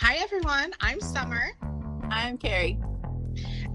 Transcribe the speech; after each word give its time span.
Hi, 0.00 0.16
everyone. 0.16 0.74
I'm 0.82 1.00
Summer. 1.00 1.52
I'm 2.10 2.36
Carrie. 2.36 2.78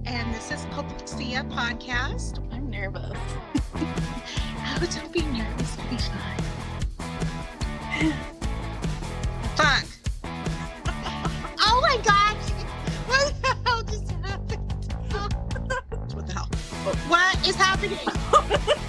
And 0.05 0.31
this 0.35 0.51
is 0.51 0.63
Popecia 0.67 1.49
Podcast. 1.51 2.47
I'm 2.53 2.69
nervous. 2.69 3.17
oh, 3.75 4.87
don't 4.93 5.11
be 5.11 5.23
nervous. 5.23 5.75
It'll 5.79 5.89
be 5.89 5.97
fine. 5.97 6.43
Fuck. 9.55 9.85
oh 11.59 11.79
my 11.81 11.97
God. 12.03 12.37
What 13.07 13.33
the 13.41 13.57
hell 13.65 13.81
just 13.81 14.11
happened? 14.11 14.73
what 16.13 16.27
the 16.27 16.33
hell? 16.33 16.49
What 17.07 17.47
is 17.47 17.55
happening? 17.55 17.97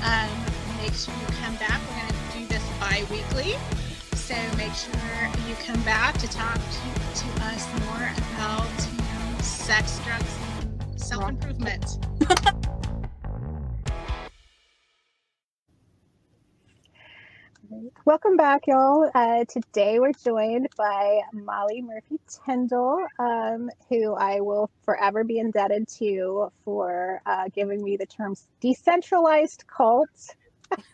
um, 0.04 0.28
make 0.76 0.92
sure 0.92 1.14
you 1.14 1.26
come 1.40 1.56
back. 1.56 1.80
We're 1.88 1.96
going 1.98 2.12
to 2.12 2.38
do 2.38 2.44
this 2.46 2.62
bi 2.78 3.04
weekly. 3.10 3.56
So 4.22 4.36
make 4.56 4.72
sure 4.72 4.92
you 5.48 5.56
come 5.56 5.82
back 5.82 6.16
to 6.18 6.28
talk 6.28 6.54
to, 6.54 6.60
to 6.60 7.26
us 7.42 7.66
more 7.80 8.08
about 8.36 8.70
you 8.92 8.98
know, 8.98 9.38
sex, 9.40 9.98
drugs, 10.04 10.38
and 10.60 11.00
self 11.00 11.28
improvement. 11.28 11.98
Welcome 18.04 18.36
back, 18.36 18.68
y'all. 18.68 19.10
Uh, 19.12 19.44
today 19.48 19.98
we're 19.98 20.12
joined 20.12 20.68
by 20.76 21.22
Molly 21.32 21.82
Murphy 21.82 22.20
Tyndall, 22.46 23.04
um, 23.18 23.70
who 23.88 24.14
I 24.14 24.40
will 24.40 24.70
forever 24.84 25.24
be 25.24 25.40
indebted 25.40 25.88
to 25.98 26.52
for 26.64 27.20
uh, 27.26 27.48
giving 27.52 27.82
me 27.82 27.96
the 27.96 28.06
terms 28.06 28.46
decentralized 28.60 29.64
cult 29.66 30.36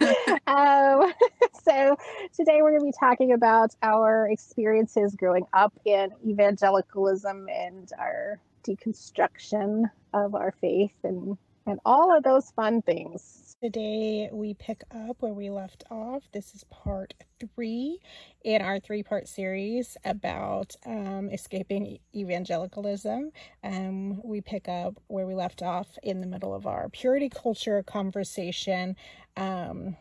um, 0.47 1.13
so 1.63 1.97
today 2.35 2.63
we're 2.63 2.79
going 2.79 2.81
to 2.81 2.87
be 2.87 2.93
talking 2.99 3.33
about 3.33 3.75
our 3.83 4.29
experiences 4.31 5.15
growing 5.15 5.47
up 5.53 5.73
in 5.85 6.11
evangelicalism 6.27 7.49
and 7.49 7.91
our 7.99 8.41
deconstruction 8.65 9.91
of 10.13 10.35
our 10.35 10.53
faith 10.61 10.95
and 11.05 11.37
and 11.67 11.79
all 11.85 12.17
of 12.17 12.23
those 12.23 12.51
fun 12.53 12.81
things. 12.81 13.48
Today 13.61 14.31
we 14.33 14.55
pick 14.55 14.85
up 14.93 15.17
where 15.19 15.33
we 15.33 15.51
left 15.51 15.83
off. 15.91 16.23
This 16.31 16.55
is 16.55 16.63
part 16.71 17.15
three 17.41 17.99
in 18.45 18.63
our 18.63 18.79
three 18.79 19.03
part 19.03 19.27
series 19.27 19.97
about 20.05 20.77
um, 20.87 21.29
escaping 21.33 21.99
evangelicalism. 22.15 23.33
Um, 23.65 24.21
we 24.23 24.41
pick 24.43 24.69
up 24.69 25.03
where 25.09 25.27
we 25.27 25.35
left 25.35 25.61
off 25.61 25.89
in 26.05 26.21
the 26.21 26.27
middle 26.29 26.55
of 26.55 26.69
our 26.69 26.89
purity 26.89 27.29
culture 27.29 27.83
conversation 27.83 28.95
um, 29.37 29.97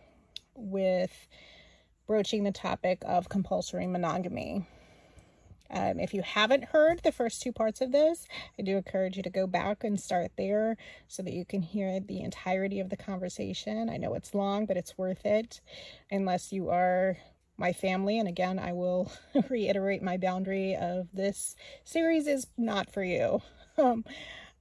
with 0.54 1.28
broaching 2.06 2.44
the 2.44 2.52
topic 2.52 3.00
of 3.08 3.28
compulsory 3.28 3.88
monogamy. 3.88 4.68
Um, 5.70 6.00
if 6.00 6.14
you 6.14 6.22
haven't 6.22 6.66
heard 6.66 7.02
the 7.04 7.12
first 7.12 7.42
two 7.42 7.52
parts 7.52 7.82
of 7.82 7.92
this, 7.92 8.28
I 8.58 8.64
do 8.64 8.78
encourage 8.78 9.18
you 9.18 9.24
to 9.24 9.30
go 9.30 9.48
back 9.48 9.84
and 9.84 10.00
start 10.00 10.32
there 10.38 10.78
so 11.08 11.24
that 11.24 11.34
you 11.34 11.46
can 11.46 11.62
hear 11.62 12.00
the 12.00 12.22
entirety 12.22 12.80
of 12.80 12.90
the 12.90 12.98
conversation. 12.98 13.90
I 13.90 13.98
know 13.98 14.14
it's 14.14 14.34
long, 14.34 14.66
but 14.66 14.78
it's 14.78 14.98
worth 14.98 15.26
it 15.26 15.62
unless 16.12 16.52
you 16.52 16.70
are 16.70 17.18
my 17.58 17.74
family. 17.74 18.20
And 18.20 18.28
again, 18.28 18.60
I 18.60 18.74
will 18.74 19.12
reiterate 19.50 20.02
my 20.02 20.18
boundary 20.18 20.76
of 20.76 21.08
this 21.14 21.56
series 21.84 22.28
is 22.28 22.48
not 22.58 22.92
for 22.92 23.04
you. 23.04 23.42
Um, 23.80 24.06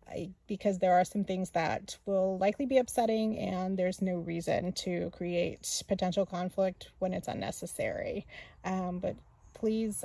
I, 0.06 0.28
because 0.46 0.78
there 0.78 0.92
are 0.92 1.04
some 1.06 1.24
things 1.24 1.50
that 1.52 1.96
will 2.04 2.36
likely 2.36 2.66
be 2.66 2.76
upsetting, 2.76 3.38
and 3.38 3.78
there's 3.78 4.02
no 4.02 4.16
reason 4.16 4.72
to 4.72 5.10
create 5.10 5.82
potential 5.88 6.26
conflict 6.26 6.90
when 6.98 7.14
it's 7.14 7.26
unnecessary. 7.26 8.26
Um, 8.62 8.98
but 8.98 9.16
please 9.54 10.04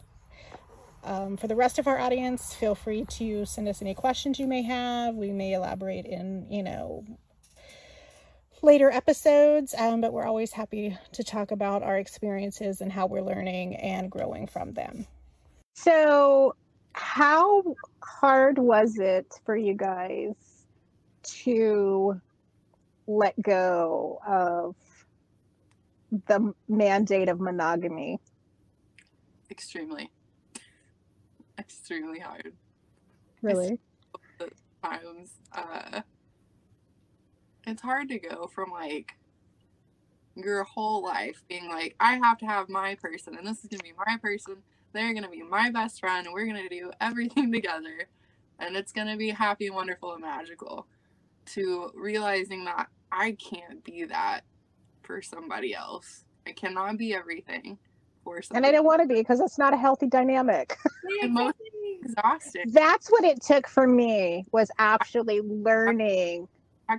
um, 1.03 1.37
for 1.37 1.47
the 1.47 1.55
rest 1.55 1.79
of 1.79 1.87
our 1.87 1.99
audience, 1.99 2.53
feel 2.53 2.75
free 2.75 3.05
to 3.05 3.45
send 3.45 3.67
us 3.67 3.81
any 3.81 3.93
questions 3.93 4.39
you 4.39 4.47
may 4.47 4.61
have. 4.61 5.15
We 5.15 5.31
may 5.31 5.53
elaborate 5.53 6.05
in, 6.05 6.45
you 6.49 6.61
know, 6.61 7.05
later 8.61 8.91
episodes, 8.91 9.73
um, 9.77 10.01
but 10.01 10.13
we're 10.13 10.25
always 10.25 10.51
happy 10.51 10.97
to 11.13 11.23
talk 11.23 11.51
about 11.51 11.81
our 11.81 11.97
experiences 11.97 12.81
and 12.81 12.91
how 12.91 13.07
we're 13.07 13.23
learning 13.23 13.75
and 13.75 14.11
growing 14.11 14.45
from 14.45 14.73
them. 14.73 15.07
So, 15.73 16.55
how 16.93 17.63
hard 18.03 18.59
was 18.59 18.99
it 18.99 19.33
for 19.45 19.55
you 19.55 19.73
guys 19.73 20.35
to 21.23 22.19
let 23.07 23.41
go 23.41 24.19
of 24.27 24.75
the 26.27 26.53
mandate 26.67 27.29
of 27.29 27.39
monogamy? 27.39 28.19
Extremely 29.49 30.11
extremely 31.61 32.19
hard. 32.19 32.53
Really? 33.41 33.79
Times, 34.83 35.39
uh, 35.53 36.01
it's 37.67 37.81
hard 37.81 38.09
to 38.09 38.19
go 38.19 38.47
from 38.47 38.71
like 38.71 39.13
your 40.35 40.63
whole 40.63 41.03
life 41.03 41.43
being 41.47 41.69
like, 41.69 41.95
I 41.99 42.15
have 42.15 42.37
to 42.39 42.45
have 42.45 42.67
my 42.69 42.95
person, 42.95 43.37
and 43.37 43.47
this 43.47 43.63
is 43.63 43.69
gonna 43.69 43.83
be 43.83 43.93
my 44.05 44.17
person. 44.17 44.57
They're 44.93 45.13
gonna 45.13 45.29
be 45.29 45.43
my 45.43 45.69
best 45.69 45.99
friend, 45.99 46.25
and 46.25 46.33
we're 46.33 46.47
gonna 46.47 46.69
do 46.69 46.91
everything 46.99 47.51
together, 47.53 48.07
and 48.59 48.75
it's 48.75 48.91
gonna 48.91 49.17
be 49.17 49.29
happy, 49.29 49.69
wonderful, 49.69 50.13
and 50.13 50.21
magical. 50.21 50.87
To 51.53 51.91
realizing 51.95 52.65
that 52.65 52.87
I 53.11 53.33
can't 53.33 53.83
be 53.83 54.05
that 54.05 54.41
for 55.03 55.21
somebody 55.21 55.73
else. 55.73 56.23
I 56.47 56.51
cannot 56.51 56.97
be 56.97 57.13
everything 57.13 57.77
for 58.23 58.41
somebody. 58.41 58.57
And 58.57 58.65
I 58.65 58.71
didn't 58.71 58.85
want 58.85 59.01
to 59.01 59.07
be 59.07 59.15
because 59.15 59.39
it's 59.39 59.57
not 59.57 59.73
a 59.73 59.77
healthy 59.77 60.07
dynamic. 60.07 60.77
exhausting. 62.01 62.63
That's 62.67 63.09
what 63.09 63.23
it 63.23 63.41
took 63.41 63.67
for 63.67 63.87
me 63.87 64.45
was 64.51 64.69
actually 64.77 65.41
learning 65.41 66.47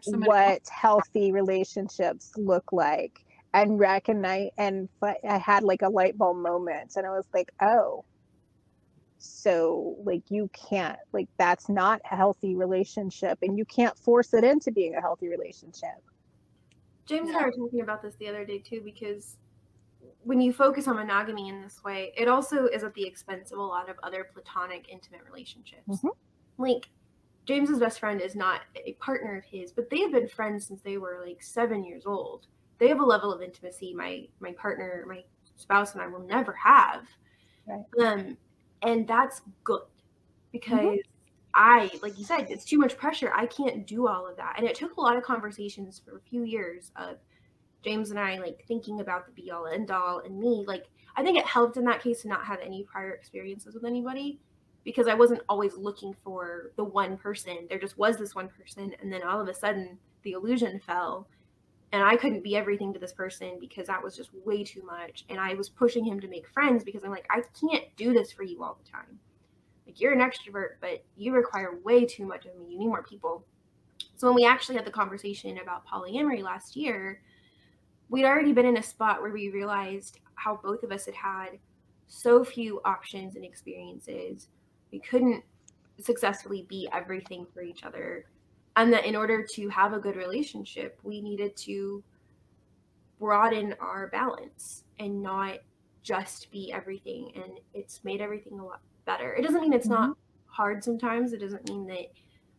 what 0.07 0.63
healthy 0.69 1.33
relationships 1.33 2.33
look 2.37 2.73
like 2.73 3.25
and 3.55 3.79
recognize 3.79 4.49
and 4.57 4.89
I 5.03 5.39
had 5.39 5.63
like 5.63 5.83
a 5.83 5.89
light 5.89 6.17
bulb 6.17 6.39
moment 6.39 6.95
and 6.97 7.07
I 7.07 7.11
was 7.11 7.27
like, 7.35 7.53
oh, 7.61 8.05
so 9.19 9.97
like 10.05 10.23
you 10.31 10.51
can't 10.53 10.99
like 11.13 11.29
that's 11.39 11.69
not 11.69 12.01
a 12.11 12.17
healthy 12.17 12.57
relationship 12.57 13.39
and 13.43 13.57
you 13.57 13.65
can't 13.65 13.97
force 13.97 14.35
it 14.35 14.43
into 14.43 14.73
being 14.73 14.95
a 14.95 15.01
healthy 15.01 15.29
relationship. 15.29 16.03
James 17.07 17.29
and 17.29 17.37
I 17.37 17.45
were 17.45 17.53
talking 17.53 17.83
about 17.83 18.03
this 18.03 18.15
the 18.19 18.29
other 18.29 18.45
day 18.45 18.59
too 18.59 18.81
because 18.83 19.37
when 20.25 20.41
you 20.41 20.53
focus 20.53 20.87
on 20.89 20.97
monogamy 20.97 21.49
in 21.49 21.61
this 21.63 21.83
way, 21.85 22.13
it 22.17 22.29
also 22.29 22.67
is 22.67 22.85
at 22.85 22.95
the 22.95 23.07
expense 23.07 23.51
of 23.53 23.59
a 23.59 23.63
lot 23.63 23.89
of 23.89 23.97
other 24.03 24.29
platonic, 24.33 24.89
intimate 24.89 25.23
relationships. 25.25 25.83
Mm-hmm. 25.89 26.09
Like 26.59 26.89
James's 27.45 27.79
best 27.79 27.99
friend 27.99 28.21
is 28.21 28.35
not 28.35 28.61
a 28.77 28.93
partner 28.95 29.37
of 29.37 29.45
his, 29.45 29.73
but 29.73 29.91
they 29.91 30.01
have 30.01 30.13
been 30.13 30.29
friends 30.29 30.67
since 30.67 30.81
they 30.83 30.97
were 30.97 31.23
like 31.27 31.43
seven 31.43 31.85
years 31.85 32.05
old. 32.07 32.47
They 32.79 32.89
have 32.89 33.01
a 33.01 33.05
level 33.05 33.33
of 33.33 33.43
intimacy 33.43 33.95
my 33.95 34.27
my 34.41 34.53
partner, 34.53 35.05
my 35.09 35.25
spouse, 35.57 35.95
and 35.95 36.03
I 36.03 36.07
will 36.07 36.27
never 36.27 36.53
have. 36.53 37.05
Right. 37.67 37.85
Um, 38.05 38.37
and 38.83 39.07
that's 39.07 39.43
good 39.65 39.83
because 40.53 40.79
mm-hmm. 40.79 40.97
I, 41.55 41.91
like 42.03 42.19
you 42.19 42.25
said, 42.25 42.47
it's 42.51 42.65
too 42.65 42.79
much 42.79 42.97
pressure. 42.97 43.33
I 43.35 43.47
can't 43.47 43.87
do 43.87 44.09
all 44.09 44.27
of 44.27 44.37
that, 44.37 44.55
and 44.59 44.67
it 44.67 44.75
took 44.75 44.97
a 44.97 45.01
lot 45.01 45.17
of 45.17 45.23
conversations 45.23 46.01
for 46.05 46.17
a 46.17 46.21
few 46.21 46.45
years 46.45 46.93
of 46.97 47.17
James 47.83 48.11
and 48.11 48.19
I 48.19 48.39
like 48.39 48.65
thinking 48.67 49.01
about 49.01 49.27
the 49.27 49.33
be 49.33 49.51
all 49.51 49.67
end 49.67 49.91
all 49.91 50.21
and 50.21 50.39
me, 50.39 50.65
like 50.67 50.87
I 51.17 51.23
think 51.23 51.39
it 51.39 51.47
helped 51.47 51.77
in 51.77 51.85
that 51.85 52.03
case 52.03 52.23
to 52.23 52.29
not 52.29 52.45
have 52.45 52.61
any 52.61 52.85
prior 52.85 53.11
experiences 53.13 53.75
with 53.75 53.85
anybody 53.85 54.39
because 54.85 55.09
I 55.09 55.15
wasn't 55.15 55.43
always 55.49 55.77
looking 55.77 56.15
for 56.25 56.73
the 56.77 56.85
one 56.85 57.17
person. 57.17 57.67
There 57.69 57.79
just 57.79 57.99
was 57.99 58.17
this 58.17 58.35
one 58.35 58.49
person 58.49 58.95
and 59.01 59.13
then 59.13 59.23
all 59.23 59.41
of 59.41 59.49
a 59.49 59.55
sudden 59.55 59.99
the 60.23 60.33
illusion 60.33 60.81
fell 60.81 61.29
and 61.93 62.03
I 62.03 62.17
couldn't 62.17 62.45
be 62.45 62.57
everything 62.57 62.93
to 62.95 62.99
this 62.99 63.13
person 63.13 63.59
because 63.61 63.87
that 63.89 64.03
was 64.03 64.17
just 64.17 64.31
way 64.45 64.65
too 64.65 64.83
much 64.83 65.25
and 65.29 65.39
I 65.39 65.55
was 65.55 65.69
pushing 65.69 66.05
him 66.05 66.21
to 66.21 66.29
make 66.29 66.49
friends 66.49 66.85
because 66.85 67.05
I'm 67.05 67.11
like 67.11 67.27
I 67.31 67.43
can't 67.61 67.85
do 67.97 68.13
this 68.13 68.33
for 68.33 68.45
you 68.45 68.63
all 68.63 68.79
the 68.83 68.91
time. 68.91 69.19
Like 69.87 70.01
you're 70.01 70.13
an 70.13 70.21
extrovert 70.21 70.77
but 70.81 71.05
you 71.17 71.33
require 71.33 71.79
way 71.85 72.07
too 72.07 72.27
much 72.27 72.47
of 72.47 72.57
me. 72.57 72.67
You 72.71 72.79
need 72.79 72.89
more 72.89 73.03
people. 73.03 73.45
So 74.17 74.29
when 74.29 74.37
we 74.37 74.47
actually 74.47 74.77
had 74.77 74.87
the 74.87 74.91
conversation 74.91 75.59
about 75.59 75.87
polyamory 75.87 76.43
last 76.43 76.77
year, 76.77 77.21
we'd 78.13 78.27
already 78.27 78.53
been 78.53 78.67
in 78.67 78.77
a 78.77 78.83
spot 78.83 79.23
where 79.23 79.33
we 79.33 79.49
realized 79.49 80.21
how 80.35 80.61
both 80.63 80.83
of 80.83 80.93
us 80.93 81.07
had 81.07 81.15
had 81.15 81.49
so 82.09 82.45
few 82.45 82.79
options 82.85 83.37
and 83.37 83.45
experiences. 83.45 84.49
We 84.93 85.01
couldn't 85.01 85.43
successfully 85.99 86.67
be 86.69 86.87
everything 86.93 87.47
for 87.55 87.63
each 87.63 87.85
other. 87.85 88.27
And 88.77 88.93
that 88.93 89.07
in 89.07 89.17
order 89.17 89.47
to 89.55 89.69
have 89.71 89.95
a 89.95 89.99
good 89.99 90.17
relationship, 90.17 91.01
we 91.03 91.23
needed 91.23 91.57
to 91.59 92.05
broaden 93.19 93.75
our 93.81 94.09
balance 94.09 94.85
and 94.99 95.23
not 95.23 95.61
just 96.03 96.51
be 96.51 96.71
everything. 96.71 97.33
And 97.35 97.61
it's 97.73 98.05
made 98.05 98.21
everything 98.21 98.59
a 98.59 98.65
lot 98.65 98.81
better. 99.07 99.33
It 99.33 99.43
doesn't 99.43 99.63
mean 99.63 99.73
it's 99.73 99.89
mm-hmm. 99.89 100.09
not 100.09 100.17
hard 100.49 100.85
sometimes. 100.85 101.33
It 101.33 101.41
doesn't 101.41 101.67
mean 101.67 101.87
that 101.87 102.13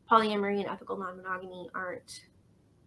polyamory 0.09 0.61
and 0.61 0.67
ethical 0.67 0.97
non 0.97 1.17
monogamy 1.17 1.69
aren't 1.75 2.21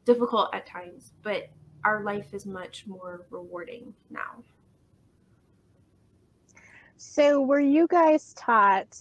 difficult 0.05 0.53
at 0.53 0.67
times, 0.67 1.13
but 1.23 1.49
our 1.85 2.03
life 2.03 2.35
is 2.35 2.47
much 2.47 2.87
more 2.87 3.27
rewarding 3.31 3.95
now. 4.11 4.43
So, 6.97 7.41
were 7.43 7.61
you 7.61 7.87
guys 7.87 8.33
taught 8.35 8.97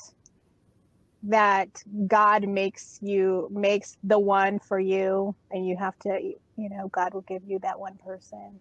that 1.24 1.70
God 2.08 2.48
makes 2.48 3.00
you 3.02 3.48
makes 3.52 3.98
the 4.04 4.20
one 4.20 4.60
for 4.60 4.80
you, 4.80 5.36
and 5.52 5.68
you 5.68 5.76
have 5.78 5.98
to, 6.00 6.20
you 6.22 6.70
know, 6.70 6.90
God 6.90 7.14
will 7.14 7.22
give 7.22 7.44
you 7.46 7.60
that 7.60 7.80
one 7.80 7.98
person. 7.98 8.60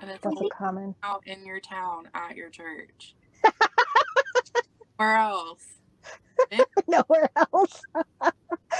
And 0.00 0.10
it's 0.10 0.22
That's 0.22 0.40
a 0.40 0.48
common. 0.48 0.94
out 1.02 1.22
in 1.26 1.44
your 1.44 1.60
town 1.60 2.08
at 2.14 2.36
your 2.36 2.50
church. 2.50 3.14
Where 4.96 5.16
else? 5.16 5.81
Nowhere 6.88 7.30
else. 7.36 7.82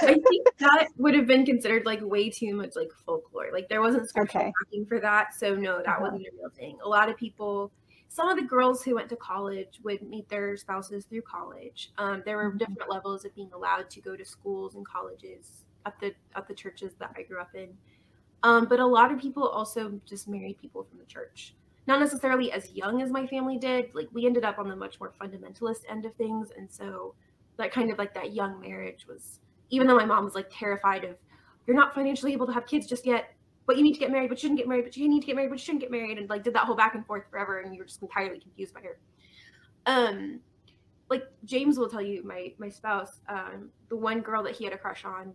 I 0.05 0.15
think 0.27 0.49
that 0.59 0.89
would 0.97 1.13
have 1.15 1.27
been 1.27 1.45
considered 1.45 1.85
like 1.85 2.01
way 2.01 2.29
too 2.29 2.53
much 2.55 2.71
like 2.75 2.91
folklore. 3.05 3.51
Like 3.53 3.69
there 3.69 3.81
wasn't 3.81 4.09
scriptural 4.09 4.43
Okay. 4.43 4.53
for 4.87 4.99
that, 4.99 5.33
so 5.33 5.55
no, 5.55 5.81
that 5.83 6.01
Uh-huh. 6.01 6.01
wasn't 6.01 6.25
a 6.25 6.31
real 6.37 6.49
thing. 6.49 6.77
A 6.83 6.89
lot 6.89 7.09
of 7.09 7.15
people, 7.17 7.71
some 8.09 8.27
of 8.27 8.37
the 8.37 8.43
girls 8.43 8.83
who 8.83 8.95
went 8.95 9.09
to 9.09 9.15
college 9.15 9.79
would 9.83 10.01
meet 10.01 10.27
their 10.29 10.57
spouses 10.57 11.05
through 11.05 11.21
college. 11.21 11.91
Um, 11.97 12.23
there 12.25 12.37
were 12.37 12.53
Mhm. 12.53 12.57
different 12.57 12.89
levels 12.89 13.23
of 13.23 13.33
being 13.35 13.51
allowed 13.53 13.89
to 13.91 14.01
go 14.01 14.15
to 14.17 14.25
schools 14.25 14.75
and 14.75 14.85
colleges 14.85 15.63
at 15.85 15.99
the 15.99 16.15
at 16.35 16.47
the 16.47 16.55
churches 16.55 16.95
that 16.99 17.13
I 17.15 17.23
grew 17.23 17.39
up 17.39 17.55
in. 17.55 17.77
Um, 18.43 18.67
but 18.67 18.79
a 18.79 18.85
lot 18.85 19.11
of 19.11 19.19
people 19.19 19.47
also 19.47 20.01
just 20.05 20.27
married 20.27 20.57
people 20.59 20.83
from 20.83 20.99
the 20.99 21.05
church. 21.05 21.55
Not 21.87 21.99
necessarily 21.99 22.51
as 22.51 22.71
young 22.71 23.01
as 23.01 23.11
my 23.11 23.27
family 23.27 23.57
did. 23.57 23.93
Like 23.95 24.09
we 24.11 24.25
ended 24.25 24.43
up 24.45 24.59
on 24.59 24.67
the 24.69 24.75
much 24.75 24.99
more 24.99 25.13
fundamentalist 25.19 25.81
end 25.87 26.05
of 26.05 26.15
things, 26.15 26.51
and 26.51 26.71
so 26.71 27.15
that 27.57 27.71
kind 27.71 27.91
of 27.91 27.97
like 27.97 28.13
that 28.13 28.33
young 28.33 28.59
marriage 28.59 29.05
was 29.07 29.39
even 29.69 29.87
though 29.87 29.95
my 29.95 30.05
mom 30.05 30.23
was 30.25 30.35
like 30.35 30.49
terrified 30.51 31.03
of 31.03 31.15
you're 31.65 31.75
not 31.75 31.93
financially 31.93 32.33
able 32.33 32.45
to 32.47 32.53
have 32.53 32.65
kids 32.65 32.87
just 32.87 33.05
yet 33.05 33.33
but 33.65 33.77
you 33.77 33.83
need 33.83 33.93
to 33.93 33.99
get 33.99 34.11
married 34.11 34.29
but 34.29 34.39
shouldn't 34.39 34.57
get 34.57 34.67
married 34.67 34.83
but 34.83 34.95
you 34.97 35.07
need 35.07 35.21
to 35.21 35.27
get 35.27 35.35
married 35.35 35.49
but 35.49 35.59
you 35.59 35.63
shouldn't 35.63 35.81
get 35.81 35.91
married 35.91 36.17
and 36.17 36.29
like 36.29 36.43
did 36.43 36.53
that 36.53 36.65
whole 36.65 36.75
back 36.75 36.95
and 36.95 37.05
forth 37.05 37.23
forever 37.29 37.59
and 37.59 37.73
you 37.73 37.79
were 37.79 37.85
just 37.85 38.01
entirely 38.01 38.39
confused 38.39 38.73
by 38.73 38.81
her 38.81 38.97
um 39.85 40.39
like 41.09 41.23
james 41.45 41.77
will 41.77 41.89
tell 41.89 42.01
you 42.01 42.23
my 42.23 42.53
my 42.57 42.69
spouse 42.69 43.21
um 43.29 43.69
the 43.89 43.95
one 43.95 44.21
girl 44.21 44.43
that 44.43 44.55
he 44.55 44.63
had 44.63 44.73
a 44.73 44.77
crush 44.77 45.05
on 45.05 45.33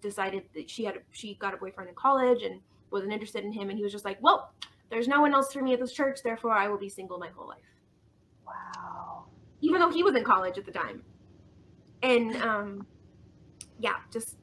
decided 0.00 0.44
that 0.54 0.70
she 0.70 0.84
had 0.84 0.96
a, 0.96 1.00
she 1.10 1.34
got 1.34 1.52
a 1.52 1.56
boyfriend 1.56 1.88
in 1.88 1.94
college 1.94 2.42
and 2.42 2.60
wasn't 2.90 3.12
interested 3.12 3.44
in 3.44 3.52
him 3.52 3.68
and 3.68 3.76
he 3.76 3.82
was 3.82 3.92
just 3.92 4.04
like 4.04 4.18
well 4.22 4.52
there's 4.90 5.08
no 5.08 5.20
one 5.20 5.34
else 5.34 5.52
for 5.52 5.60
me 5.62 5.72
at 5.74 5.80
this 5.80 5.92
church 5.92 6.20
therefore 6.22 6.52
i 6.52 6.68
will 6.68 6.78
be 6.78 6.88
single 6.88 7.18
my 7.18 7.28
whole 7.36 7.48
life 7.48 7.58
Wow. 8.46 9.26
even 9.60 9.80
though 9.80 9.90
he 9.90 10.02
was 10.02 10.14
in 10.14 10.24
college 10.24 10.56
at 10.58 10.64
the 10.64 10.72
time. 10.72 11.02
And 12.02 12.36
um 12.42 12.86
yeah, 13.78 13.96
just 14.12 14.36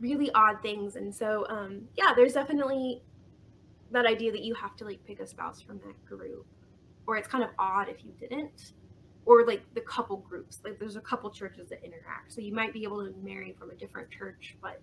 really 0.00 0.30
odd 0.32 0.62
things. 0.62 0.96
And 0.96 1.14
so 1.14 1.46
um 1.48 1.82
yeah, 1.96 2.12
there's 2.14 2.34
definitely 2.34 3.02
that 3.90 4.06
idea 4.06 4.30
that 4.32 4.42
you 4.42 4.54
have 4.54 4.76
to 4.76 4.84
like 4.84 5.04
pick 5.06 5.20
a 5.20 5.26
spouse 5.26 5.60
from 5.60 5.78
that 5.78 6.04
group. 6.04 6.46
Or 7.06 7.16
it's 7.16 7.28
kind 7.28 7.42
of 7.42 7.50
odd 7.58 7.88
if 7.88 8.04
you 8.04 8.12
didn't. 8.18 8.72
Or 9.24 9.46
like 9.46 9.62
the 9.74 9.80
couple 9.82 10.18
groups. 10.18 10.60
Like 10.64 10.78
there's 10.78 10.96
a 10.96 11.00
couple 11.00 11.30
churches 11.30 11.68
that 11.70 11.84
interact. 11.84 12.32
So 12.32 12.40
you 12.40 12.52
might 12.52 12.72
be 12.72 12.82
able 12.84 13.04
to 13.04 13.14
marry 13.22 13.54
from 13.58 13.70
a 13.70 13.74
different 13.74 14.10
church, 14.10 14.56
but 14.62 14.80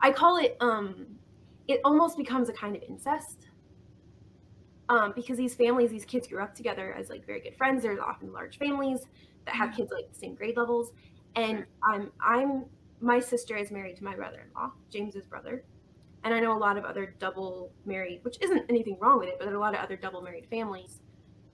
I 0.00 0.12
call 0.12 0.38
it 0.38 0.56
um 0.60 1.06
it 1.66 1.80
almost 1.84 2.16
becomes 2.16 2.48
a 2.48 2.52
kind 2.52 2.74
of 2.74 2.82
incest 2.82 3.48
um, 4.88 5.12
because 5.14 5.36
these 5.36 5.54
families, 5.54 5.90
these 5.90 6.04
kids 6.04 6.26
grew 6.26 6.42
up 6.42 6.54
together 6.54 6.94
as 6.94 7.10
like 7.10 7.26
very 7.26 7.40
good 7.40 7.56
friends. 7.56 7.82
There's 7.82 7.98
often 7.98 8.32
large 8.32 8.58
families 8.58 9.06
that 9.44 9.54
have 9.54 9.74
kids 9.74 9.92
like 9.92 10.10
the 10.10 10.18
same 10.18 10.34
grade 10.34 10.56
levels, 10.56 10.92
and 11.36 11.64
I'm 11.82 12.10
I'm 12.20 12.64
my 13.00 13.20
sister 13.20 13.56
is 13.56 13.70
married 13.70 13.96
to 13.96 14.04
my 14.04 14.14
brother-in-law, 14.14 14.72
James's 14.90 15.24
brother, 15.24 15.64
and 16.24 16.34
I 16.34 16.40
know 16.40 16.56
a 16.56 16.58
lot 16.58 16.76
of 16.76 16.84
other 16.84 17.14
double 17.18 17.70
married, 17.84 18.20
which 18.22 18.36
isn't 18.40 18.64
anything 18.68 18.96
wrong 19.00 19.18
with 19.18 19.28
it, 19.28 19.36
but 19.38 19.44
there 19.44 19.54
are 19.54 19.56
a 19.56 19.60
lot 19.60 19.74
of 19.74 19.80
other 19.80 19.96
double 19.96 20.20
married 20.20 20.46
families 20.50 21.00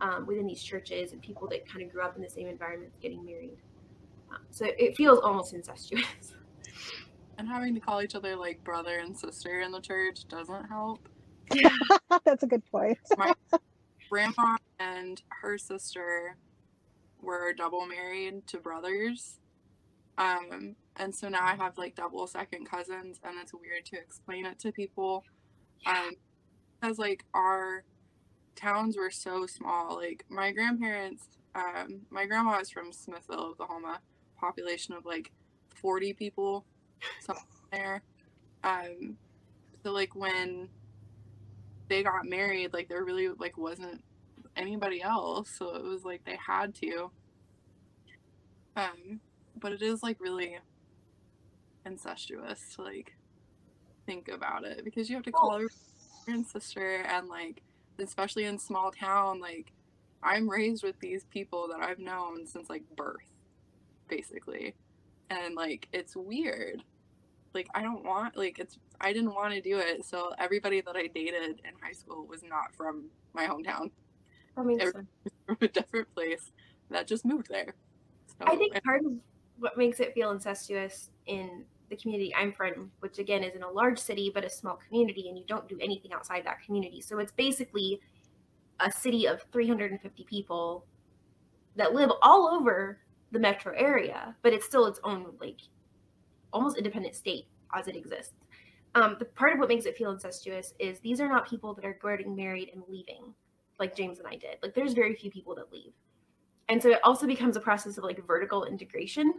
um, 0.00 0.26
within 0.26 0.46
these 0.46 0.62
churches 0.62 1.12
and 1.12 1.20
people 1.20 1.46
that 1.48 1.68
kind 1.68 1.84
of 1.84 1.92
grew 1.92 2.02
up 2.02 2.16
in 2.16 2.22
the 2.22 2.30
same 2.30 2.46
environment 2.46 2.92
getting 3.00 3.24
married. 3.24 3.58
Um, 4.30 4.38
so 4.50 4.66
it 4.78 4.96
feels 4.96 5.18
almost 5.20 5.52
incestuous. 5.52 6.34
And 7.36 7.48
having 7.48 7.74
to 7.74 7.80
call 7.80 8.00
each 8.00 8.14
other 8.14 8.36
like 8.36 8.62
brother 8.62 8.98
and 8.98 9.16
sister 9.16 9.60
in 9.60 9.72
the 9.72 9.80
church 9.80 10.28
doesn't 10.28 10.66
help. 10.66 11.08
That's 12.24 12.44
a 12.44 12.46
good 12.46 12.64
point. 12.70 12.98
My 13.18 13.34
Grandma 14.08 14.56
and 14.78 15.20
her 15.42 15.58
sister 15.58 16.36
were 17.20 17.52
double 17.52 17.86
married 17.86 18.46
to 18.48 18.58
brothers. 18.58 19.40
Um, 20.16 20.76
and 20.96 21.14
so 21.14 21.28
now 21.28 21.44
I 21.44 21.54
have 21.56 21.76
like 21.76 21.96
double 21.96 22.26
second 22.26 22.70
cousins, 22.70 23.20
and 23.24 23.34
it's 23.40 23.52
weird 23.52 23.84
to 23.86 23.96
explain 23.96 24.46
it 24.46 24.58
to 24.60 24.72
people. 24.72 25.24
Um, 25.86 26.12
because 26.80 26.98
like 26.98 27.24
our 27.34 27.84
towns 28.56 28.96
were 28.96 29.10
so 29.10 29.46
small. 29.46 29.96
Like 29.96 30.24
my 30.28 30.52
grandparents, 30.52 31.28
um, 31.54 32.02
my 32.10 32.26
grandma 32.26 32.58
is 32.58 32.70
from 32.70 32.92
Smithville, 32.92 33.40
Oklahoma, 33.40 34.00
population 34.38 34.94
of 34.94 35.06
like 35.06 35.32
40 35.80 36.12
people, 36.14 36.64
something 37.20 37.44
there. 37.72 38.02
Um, 38.62 39.16
so 39.82 39.92
like 39.92 40.14
when 40.14 40.68
they 41.88 42.02
got 42.02 42.26
married, 42.26 42.72
like 42.72 42.88
there 42.88 43.04
really 43.04 43.28
like 43.28 43.56
wasn't 43.56 44.02
anybody 44.56 45.02
else, 45.02 45.50
so 45.58 45.74
it 45.74 45.82
was 45.84 46.04
like 46.04 46.24
they 46.24 46.38
had 46.46 46.74
to. 46.76 47.10
Um, 48.76 49.20
but 49.64 49.72
it 49.72 49.80
is 49.80 50.02
like 50.02 50.20
really 50.20 50.58
incestuous 51.86 52.60
to 52.74 52.82
like 52.82 53.14
think 54.04 54.28
about 54.28 54.62
it 54.64 54.84
because 54.84 55.08
you 55.08 55.16
have 55.16 55.24
to 55.24 55.32
call 55.32 55.54
Oh. 55.62 55.68
and 56.28 56.46
sister 56.46 56.96
and 57.08 57.28
like 57.28 57.62
especially 57.98 58.44
in 58.44 58.58
small 58.58 58.90
town 58.90 59.40
like 59.40 59.72
i'm 60.22 60.48
raised 60.50 60.82
with 60.84 60.98
these 61.00 61.24
people 61.24 61.66
that 61.68 61.80
i've 61.80 61.98
known 61.98 62.46
since 62.46 62.68
like 62.68 62.82
birth 62.94 63.22
basically. 64.08 64.74
And 65.30 65.54
like 65.54 65.88
it's 65.94 66.14
weird. 66.14 66.82
Like 67.54 67.68
i 67.74 67.80
don't 67.80 68.04
want 68.04 68.36
like 68.36 68.58
it's 68.58 68.78
i 69.00 69.14
didn't 69.14 69.34
want 69.34 69.54
to 69.54 69.60
do 69.62 69.78
it 69.78 70.04
so 70.04 70.32
everybody 70.38 70.82
that 70.82 70.94
i 70.94 71.06
dated 71.06 71.60
in 71.64 71.72
high 71.82 71.92
school 71.92 72.26
was 72.26 72.42
not 72.42 72.74
from 72.76 73.06
my 73.32 73.46
hometown. 73.46 73.90
That 74.56 74.66
makes 74.66 74.84
Every- 74.84 75.06
from 75.46 75.56
a 75.62 75.68
different 75.68 76.14
place 76.14 76.52
that 76.90 77.06
just 77.06 77.24
moved 77.24 77.48
there. 77.48 77.74
So 78.38 78.44
I 78.46 78.56
think 78.56 78.74
part 78.84 79.00
of 79.06 79.12
what 79.58 79.76
makes 79.78 80.00
it 80.00 80.14
feel 80.14 80.30
incestuous 80.30 81.10
in 81.26 81.64
the 81.90 81.96
community 81.96 82.34
I'm 82.34 82.52
from, 82.52 82.90
which 83.00 83.18
again 83.18 83.44
is 83.44 83.54
in 83.54 83.62
a 83.62 83.70
large 83.70 83.98
city 83.98 84.30
but 84.34 84.44
a 84.44 84.50
small 84.50 84.78
community, 84.88 85.28
and 85.28 85.38
you 85.38 85.44
don't 85.46 85.68
do 85.68 85.78
anything 85.80 86.12
outside 86.12 86.44
that 86.44 86.62
community. 86.64 87.00
So 87.00 87.18
it's 87.18 87.32
basically 87.32 88.00
a 88.80 88.90
city 88.90 89.26
of 89.26 89.44
350 89.52 90.24
people 90.24 90.84
that 91.76 91.94
live 91.94 92.10
all 92.22 92.48
over 92.48 92.98
the 93.32 93.38
metro 93.38 93.74
area, 93.76 94.34
but 94.42 94.52
it's 94.52 94.66
still 94.66 94.86
its 94.86 95.00
own 95.04 95.26
like 95.40 95.60
almost 96.52 96.76
independent 96.76 97.14
state 97.14 97.46
as 97.74 97.88
it 97.88 97.96
exists. 97.96 98.34
Um, 98.94 99.16
the 99.18 99.24
part 99.24 99.52
of 99.52 99.58
what 99.58 99.68
makes 99.68 99.86
it 99.86 99.96
feel 99.96 100.12
incestuous 100.12 100.72
is 100.78 101.00
these 101.00 101.20
are 101.20 101.28
not 101.28 101.48
people 101.48 101.74
that 101.74 101.84
are 101.84 101.98
getting 102.00 102.36
married 102.36 102.70
and 102.72 102.84
leaving, 102.88 103.34
like 103.80 103.96
James 103.96 104.20
and 104.20 104.28
I 104.28 104.36
did. 104.36 104.56
Like 104.62 104.74
there's 104.74 104.92
very 104.92 105.16
few 105.16 105.30
people 105.30 105.54
that 105.56 105.72
leave 105.72 105.92
and 106.68 106.82
so 106.82 106.90
it 106.90 107.00
also 107.04 107.26
becomes 107.26 107.56
a 107.56 107.60
process 107.60 107.98
of 107.98 108.04
like 108.04 108.24
vertical 108.26 108.64
integration 108.64 109.34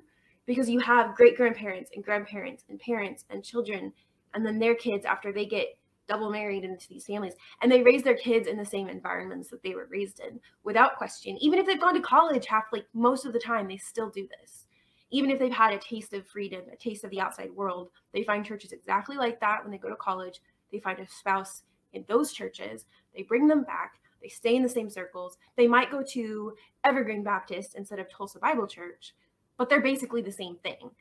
because 0.46 0.70
you 0.70 0.80
have 0.80 1.16
great 1.16 1.36
grandparents 1.36 1.92
and 1.96 2.04
grandparents 2.04 2.64
and 2.70 2.80
parents 2.80 3.26
and 3.30 3.44
children 3.44 3.92
and 4.34 4.46
then 4.46 4.60
their 4.60 4.76
kids 4.76 5.06
after 5.06 5.32
they 5.32 5.46
get 5.46 5.78
double 6.08 6.30
married 6.30 6.64
into 6.64 6.88
these 6.88 7.06
families. 7.06 7.34
And 7.62 7.72
they 7.72 7.82
raise 7.82 8.04
their 8.04 8.18
kids 8.18 8.48
in 8.48 8.58
the 8.58 8.66
same 8.66 8.90
environments 8.90 9.50
that 9.50 9.64
they 9.64 9.74
were 9.74 9.88
raised 9.90 10.20
in 10.20 10.40
without 10.64 10.98
question. 10.98 11.38
Even 11.42 11.60
if 11.60 11.66
they've 11.66 11.82
gone 11.82 11.96
to 11.96 12.02
college 12.02 12.46
half 12.46 12.66
like 12.72 12.86
most 12.94 13.26
of 13.26 13.34
the 13.34 13.40
time 13.40 13.68
they 13.68 13.78
still 13.78 14.10
do 14.10 14.28
this. 14.40 14.66
Even 15.12 15.32
if 15.32 15.40
they've 15.40 15.52
had 15.52 15.74
a 15.74 15.80
taste 15.80 16.14
of 16.14 16.28
freedom 16.28 16.62
a 16.72 16.76
taste 16.76 17.04
of 17.04 17.12
the 17.12 17.22
outside 17.22 17.52
world 17.52 17.90
they 18.14 18.24
find 18.24 18.46
churches 18.46 18.72
exactly 18.72 19.16
like 19.18 19.40
that 19.40 19.64
when 19.64 19.72
they 19.72 19.78
go 19.78 19.90
to 19.90 19.96
college. 19.96 20.42
They 20.72 20.80
find 20.80 21.00
a 21.00 21.08
spouse 21.08 21.64
in 21.94 22.04
those 22.08 22.34
churches. 22.34 22.86
They 23.16 23.24
bring 23.24 23.48
them 23.48 23.64
back 23.64 24.00
they 24.26 24.30
stay 24.30 24.56
in 24.56 24.64
the 24.64 24.70
same 24.70 24.90
circles. 24.90 25.38
They 25.56 25.68
might 25.68 25.92
go 25.92 26.02
to 26.02 26.54
evergreen 26.84 27.24
baptist 27.24 27.76
instead 27.76 28.00
of 28.00 28.10
tulsa 28.10 28.40
bible 28.40 28.68
church 28.68 29.14
but 29.58 29.70
they're 29.70 29.82
basically 29.82 30.22
the 30.22 30.32
same 30.32 30.58
thing. 30.58 30.92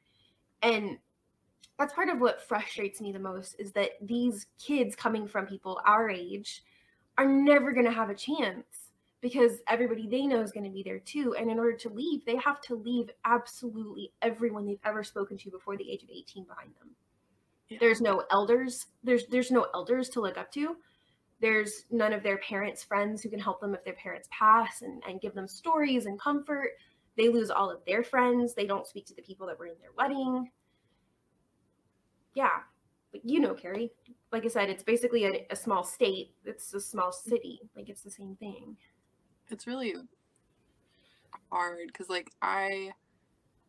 And 0.63 0.99
that's 1.79 1.93
part 1.93 2.09
of 2.09 2.21
what 2.21 2.47
frustrates 2.47 3.01
me 3.01 3.13
the 3.13 3.19
most 3.19 3.57
is 3.59 3.73
that 3.73 3.93
these 4.01 4.47
kids 4.59 4.95
coming 4.95 5.27
from 5.27 5.47
people 5.47 5.81
our 5.85 6.09
age 6.09 6.63
are 7.19 7.27
never 7.27 7.73
going 7.73 7.87
to 7.87 7.93
have 7.93 8.11
a 8.11 8.15
chance 8.15 8.91
because 9.21 9.59
everybody 9.69 10.07
they 10.07 10.27
know 10.27 10.41
is 10.41 10.53
going 10.53 10.65
to 10.65 10.71
be 10.71 10.83
there 10.83 11.01
too. 11.01 11.35
And 11.35 11.51
in 11.51 11.59
order 11.59 11.77
to 11.79 11.89
leave 11.89 12.25
they 12.25 12.37
have 12.37 12.61
to 12.63 12.77
leave 12.77 13.11
absolutely 13.25 14.13
everyone 14.23 14.67
they've 14.67 14.79
ever 14.85 15.03
spoken 15.03 15.37
to 15.39 15.51
before 15.51 15.77
the 15.77 15.91
age 15.91 16.03
of 16.03 16.11
18 16.11 16.45
behind 16.45 16.71
them. 16.79 16.91
Yeah. 17.69 17.79
there's 17.81 18.03
no 18.03 18.23
elders 18.31 18.87
there's 19.03 19.27
there's 19.29 19.51
no 19.51 19.67
elders 19.73 20.11
to 20.11 20.21
look 20.21 20.37
up 20.37 20.53
to 20.53 20.77
there's 21.41 21.85
none 21.91 22.13
of 22.13 22.23
their 22.23 22.39
parents 22.39 22.83
friends 22.83 23.23
who 23.23 23.31
can 23.31 23.41
help 23.41 23.61
them 23.61 23.75
if 23.75 23.85
their 23.85 23.95
parents 23.95 24.29
pass 24.31 24.83
and, 24.83 25.03
and 25.09 25.21
give 25.21 25.35
them 25.35 25.49
stories 25.49 26.07
and 26.07 26.21
comfort. 26.21 26.71
They 27.17 27.29
lose 27.29 27.51
all 27.51 27.71
of 27.71 27.85
their 27.87 28.03
friends. 28.03 28.55
They 28.55 28.67
don't 28.67 28.87
speak 28.87 29.07
to 29.07 29.15
the 29.15 29.23
people 29.23 29.47
that 29.47 29.59
were 29.59 29.67
in 29.67 29.79
their 29.81 29.93
wedding. 29.97 30.51
Yeah 32.35 32.61
but 33.15 33.25
you 33.25 33.39
know 33.39 33.55
carrie 33.55 33.93
like 34.33 34.45
i 34.45 34.49
said 34.49 34.69
it's 34.69 34.83
basically 34.83 35.25
a, 35.25 35.47
a 35.51 35.57
small 35.57 35.85
state. 35.85 36.35
It's 36.45 36.75
a 36.75 36.81
small 36.81 37.13
city. 37.13 37.61
Like 37.77 37.89
it's 37.89 38.03
the 38.03 38.11
same 38.11 38.35
thing. 38.35 38.77
It's 39.51 39.69
really 39.69 39.95
hard 41.51 41.87
because 41.87 42.09
like 42.09 42.29
i 42.43 42.91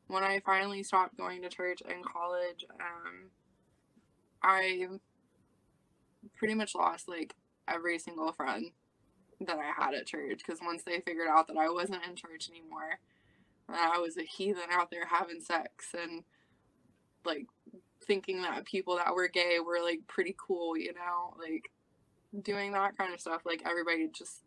when 0.08 0.24
I 0.24 0.40
finally 0.46 0.84
stopped 0.84 1.18
going 1.18 1.42
to 1.42 1.50
church 1.50 1.82
in 1.82 2.04
college, 2.04 2.64
um, 2.80 3.30
I 4.44 4.88
pretty 6.38 6.54
much 6.54 6.76
lost 6.76 7.08
like 7.08 7.34
every 7.68 8.00
single 8.00 8.32
friend 8.32 8.72
that 9.42 9.58
I 9.58 9.84
had 9.84 9.94
at 9.94 10.06
church 10.06 10.40
because 10.46 10.60
once 10.62 10.84
they 10.84 11.02
figured 11.02 11.28
out 11.28 11.48
that 11.48 11.58
I 11.58 11.70
wasn't 11.70 12.06
in 12.08 12.16
church 12.16 12.50
anymore, 12.50 13.00
that 13.68 13.94
I 13.96 14.00
was 14.00 14.18
a 14.18 14.24
heathen 14.24 14.70
out 14.72 14.92
there 14.92 15.06
having 15.06 15.42
sex 15.42 15.94
and 16.00 16.24
like 17.26 17.48
thinking 18.06 18.42
that 18.44 18.66
people 18.66 18.98
that 18.98 19.14
were 19.16 19.28
gay 19.28 19.58
were 19.66 19.82
like 19.84 20.02
pretty 20.08 20.36
cool, 20.38 20.78
you 20.78 20.94
know, 20.94 21.36
like 21.40 21.72
doing 22.44 22.72
that 22.74 22.98
kind 22.98 23.14
of 23.14 23.20
stuff, 23.20 23.42
like 23.46 23.64
everybody 23.66 24.08
just 24.16 24.44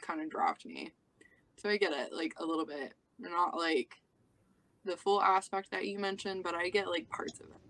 kind 0.00 0.20
of 0.20 0.30
dropped 0.30 0.64
me. 0.64 0.92
So 1.56 1.68
I 1.68 1.76
get 1.76 1.92
it, 1.92 2.12
like 2.12 2.34
a 2.38 2.44
little 2.44 2.66
bit. 2.66 2.94
Not 3.18 3.56
like 3.56 3.94
the 4.84 4.96
full 4.96 5.22
aspect 5.22 5.70
that 5.70 5.86
you 5.86 5.98
mentioned, 5.98 6.42
but 6.42 6.54
I 6.54 6.70
get 6.70 6.88
like 6.88 7.08
parts 7.08 7.38
of 7.40 7.46
it. 7.46 7.60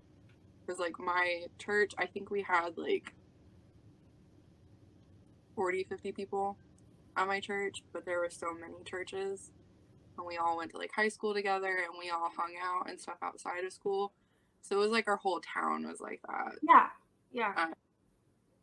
Because 0.61 0.81
like 0.81 0.99
my 0.99 1.47
church, 1.59 1.93
I 1.99 2.07
think 2.07 2.31
we 2.31 2.43
had 2.43 2.79
like 2.79 3.13
40, 5.62 5.85
50 5.85 6.11
people 6.11 6.57
at 7.16 7.28
my 7.28 7.38
church, 7.38 7.85
but 7.92 8.04
there 8.04 8.19
were 8.19 8.31
so 8.31 8.49
many 8.52 8.83
churches. 8.85 9.52
And 10.19 10.26
we 10.26 10.37
all 10.37 10.57
went 10.57 10.73
to 10.73 10.76
like 10.76 10.90
high 10.92 11.09
school 11.09 11.33
together 11.33 11.69
and 11.69 11.95
we 11.97 12.11
all 12.11 12.33
hung 12.37 12.54
out 12.61 12.90
and 12.90 13.00
stuff 13.00 13.19
outside 13.23 13.64
of 13.64 13.73
school. 13.73 14.11
So 14.61 14.75
it 14.75 14.81
was 14.81 14.90
like 14.90 15.07
our 15.07 15.19
whole 15.19 15.40
town 15.40 15.87
was 15.87 16.00
like 16.00 16.21
that. 16.26 16.57
Yeah. 16.69 16.88
Yeah. 17.33 17.52
Uh, 17.57 17.75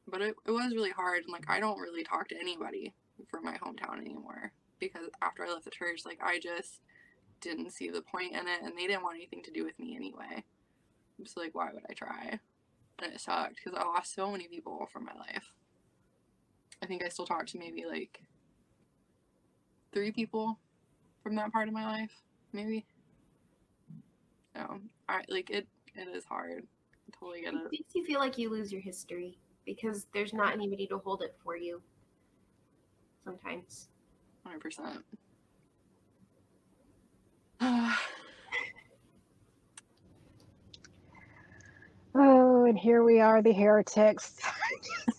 but 0.09 0.19
it, 0.19 0.35
it 0.45 0.51
was 0.51 0.75
really 0.75 0.89
hard. 0.89 1.23
And 1.23 1.31
like, 1.31 1.45
I 1.49 1.61
don't 1.61 1.79
really 1.79 2.03
talk 2.03 2.27
to 2.29 2.37
anybody 2.37 2.93
from 3.29 3.45
my 3.45 3.57
hometown 3.59 4.01
anymore 4.01 4.51
because 4.81 5.07
after 5.21 5.45
I 5.45 5.53
left 5.53 5.63
the 5.63 5.71
church, 5.71 6.01
like, 6.05 6.19
I 6.21 6.37
just 6.37 6.81
didn't 7.39 7.71
see 7.71 7.89
the 7.89 8.01
point 8.01 8.33
in 8.33 8.45
it 8.45 8.61
and 8.61 8.77
they 8.77 8.87
didn't 8.87 9.03
want 9.03 9.15
anything 9.15 9.43
to 9.43 9.51
do 9.51 9.63
with 9.63 9.79
me 9.79 9.95
anyway. 9.95 10.43
So, 11.23 11.39
like, 11.39 11.55
why 11.55 11.69
would 11.73 11.83
I 11.89 11.93
try? 11.93 12.41
And 13.01 13.13
it 13.13 13.21
sucked 13.21 13.55
because 13.55 13.79
I 13.79 13.85
lost 13.85 14.13
so 14.13 14.29
many 14.29 14.49
people 14.49 14.89
from 14.91 15.05
my 15.05 15.13
life. 15.13 15.53
I 16.81 16.85
think 16.85 17.03
I 17.03 17.09
still 17.09 17.25
talk 17.25 17.45
to 17.47 17.57
maybe 17.59 17.85
like 17.85 18.21
three 19.93 20.11
people 20.11 20.57
from 21.23 21.35
that 21.35 21.51
part 21.51 21.67
of 21.67 21.73
my 21.73 21.85
life, 21.85 22.11
maybe. 22.53 22.85
No, 24.55 24.79
I 25.07 25.21
like 25.29 25.49
it. 25.49 25.67
It 25.95 26.07
is 26.15 26.23
hard. 26.25 26.63
I 27.07 27.17
totally 27.19 27.41
get 27.41 27.53
It 27.53 27.57
it. 27.65 27.71
makes 27.71 27.95
you 27.95 28.05
feel 28.05 28.19
like 28.19 28.37
you 28.37 28.49
lose 28.49 28.71
your 28.71 28.81
history 28.81 29.37
because 29.65 30.07
there's 30.13 30.33
not 30.33 30.53
anybody 30.53 30.87
to 30.87 30.97
hold 30.99 31.21
it 31.21 31.35
for 31.43 31.55
you. 31.55 31.81
Sometimes. 33.23 33.89
Hundred 34.43 34.61
percent. 34.61 35.03
Oh, 42.15 42.65
and 42.65 42.77
here 42.77 43.03
we 43.03 43.19
are, 43.19 43.41
the 43.41 43.53
heretics. 43.53 44.35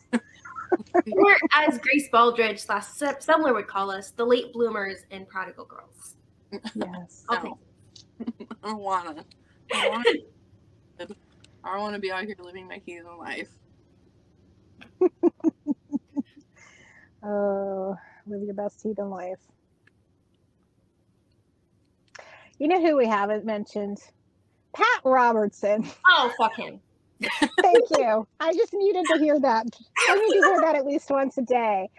Or 1.13 1.37
as 1.55 1.79
Grace 1.79 2.09
Baldridge 2.13 2.59
slash 2.61 2.85
Semler 2.87 3.55
would 3.55 3.67
call 3.67 3.91
us, 3.91 4.11
the 4.13 4.25
late 4.25 4.53
bloomers 4.53 5.05
and 5.11 5.29
prodigal 5.29 5.65
girls. 5.67 6.17
Yes. 6.75 7.25
I'll 7.29 7.43
No. 7.45 7.59
take 8.21 8.49
I 8.63 8.73
wanna. 8.75 9.25
I 9.73 9.89
wanna. 9.89 11.09
I 11.65 11.79
want 11.79 11.95
to 11.95 12.01
be 12.01 12.11
out 12.13 12.25
here 12.25 12.37
living 12.41 12.67
my 12.69 12.81
heathen 12.85 13.17
life. 13.19 13.49
Oh, 17.23 17.97
live 18.27 18.43
your 18.43 18.55
best 18.55 18.83
heathen 18.83 19.11
life. 19.11 19.39
You 22.59 22.67
know 22.69 22.81
who 22.81 22.97
we 22.97 23.07
haven't 23.07 23.45
mentioned? 23.45 23.99
Pat 24.73 25.01
Robertson. 25.05 25.87
Oh, 26.09 26.33
fuck 26.39 26.57
him. 26.57 26.81
Thank 27.21 27.91
you. 27.99 28.27
I 28.41 28.53
just 28.55 28.73
needed 28.73 29.05
to 29.13 29.19
hear 29.19 29.39
that. 29.41 29.67
I 30.09 30.15
need 30.15 30.41
to 30.41 30.47
hear 30.47 30.61
that 30.63 30.75
at 30.75 30.87
least 30.87 31.11
once 31.11 31.39
a 31.39 31.43
day. 31.43 31.91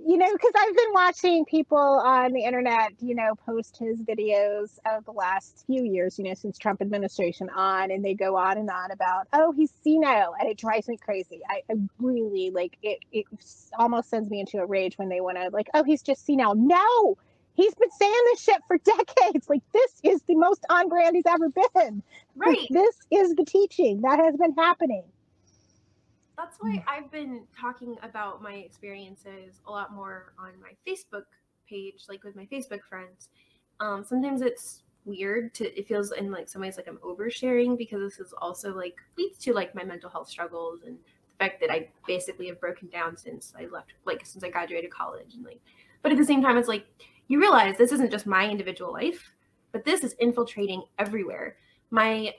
You 0.00 0.16
know, 0.16 0.32
because 0.32 0.52
I've 0.56 0.76
been 0.76 0.92
watching 0.92 1.44
people 1.44 1.76
on 1.76 2.32
the 2.32 2.44
internet, 2.44 2.92
you 3.00 3.16
know, 3.16 3.34
post 3.34 3.78
his 3.78 4.00
videos 4.00 4.78
of 4.86 5.04
the 5.04 5.10
last 5.10 5.64
few 5.66 5.82
years, 5.82 6.18
you 6.20 6.24
know, 6.24 6.34
since 6.34 6.56
Trump 6.56 6.80
administration 6.80 7.50
on, 7.50 7.90
and 7.90 8.04
they 8.04 8.14
go 8.14 8.36
on 8.36 8.58
and 8.58 8.70
on 8.70 8.92
about, 8.92 9.26
oh, 9.32 9.50
he's 9.50 9.72
senile, 9.82 10.36
and 10.38 10.48
it 10.48 10.56
drives 10.56 10.86
me 10.86 10.96
crazy. 10.96 11.40
I, 11.50 11.62
I 11.68 11.74
really 11.98 12.50
like 12.50 12.78
it. 12.82 13.00
It 13.10 13.26
almost 13.76 14.08
sends 14.08 14.30
me 14.30 14.38
into 14.38 14.58
a 14.58 14.66
rage 14.66 14.96
when 14.98 15.08
they 15.08 15.20
want 15.20 15.36
to 15.36 15.48
like, 15.48 15.68
oh, 15.74 15.82
he's 15.82 16.02
just 16.02 16.24
senile. 16.24 16.54
No, 16.54 17.18
he's 17.58 17.74
been 17.74 17.90
saying 17.90 18.22
this 18.26 18.40
shit 18.40 18.60
for 18.66 18.78
decades. 18.84 19.48
Like 19.50 19.62
this 19.74 20.00
is 20.04 20.22
the 20.28 20.36
most 20.36 20.64
on 20.70 20.88
brand 20.88 21.16
he's 21.16 21.26
ever 21.26 21.48
been. 21.50 22.02
Like, 22.36 22.46
Right. 22.56 22.66
this 22.70 22.96
is 23.10 23.34
the 23.34 23.44
teaching 23.44 24.00
that 24.02 24.20
has 24.20 24.36
been 24.36 24.54
happening. 24.56 25.02
That's 26.36 26.56
why 26.60 26.84
I've 26.86 27.10
been 27.10 27.42
talking 27.60 27.96
about 28.04 28.40
my 28.42 28.52
experiences 28.54 29.60
a 29.66 29.70
lot 29.72 29.92
more 29.92 30.34
on 30.38 30.52
my 30.62 30.70
Facebook 30.86 31.24
page, 31.68 32.04
like 32.08 32.22
with 32.22 32.36
my 32.36 32.46
Facebook 32.46 32.82
friends. 32.88 33.28
Um, 33.80 34.04
sometimes 34.04 34.40
it's 34.40 34.84
weird 35.04 35.52
to 35.54 35.64
it 35.78 35.88
feels 35.88 36.12
in 36.12 36.30
like 36.30 36.48
some 36.48 36.62
ways 36.62 36.76
like 36.76 36.86
I'm 36.86 36.98
oversharing 36.98 37.76
because 37.76 38.00
this 38.02 38.20
is 38.20 38.32
also 38.40 38.72
like 38.74 38.94
leads 39.16 39.38
to 39.38 39.52
like 39.52 39.74
my 39.74 39.82
mental 39.82 40.10
health 40.10 40.28
struggles 40.28 40.82
and 40.86 40.96
the 40.96 41.44
fact 41.44 41.60
that 41.60 41.70
I 41.70 41.88
basically 42.06 42.46
have 42.48 42.60
broken 42.60 42.88
down 42.88 43.16
since 43.16 43.54
I 43.58 43.66
left 43.66 43.94
like 44.04 44.26
since 44.26 44.44
I 44.44 44.50
graduated 44.50 44.90
college 44.90 45.34
and 45.34 45.44
like 45.44 45.60
but 46.02 46.12
at 46.12 46.18
the 46.18 46.24
same 46.24 46.42
time 46.42 46.58
it's 46.58 46.68
like 46.68 46.84
you 47.28 47.40
realize 47.40 47.76
this 47.76 47.92
isn't 47.92 48.10
just 48.10 48.26
my 48.26 48.48
individual 48.48 48.92
life, 48.92 49.32
but 49.72 49.84
this 49.84 50.02
is 50.02 50.14
infiltrating 50.14 50.82
everywhere. 50.98 51.56
My 51.90 52.34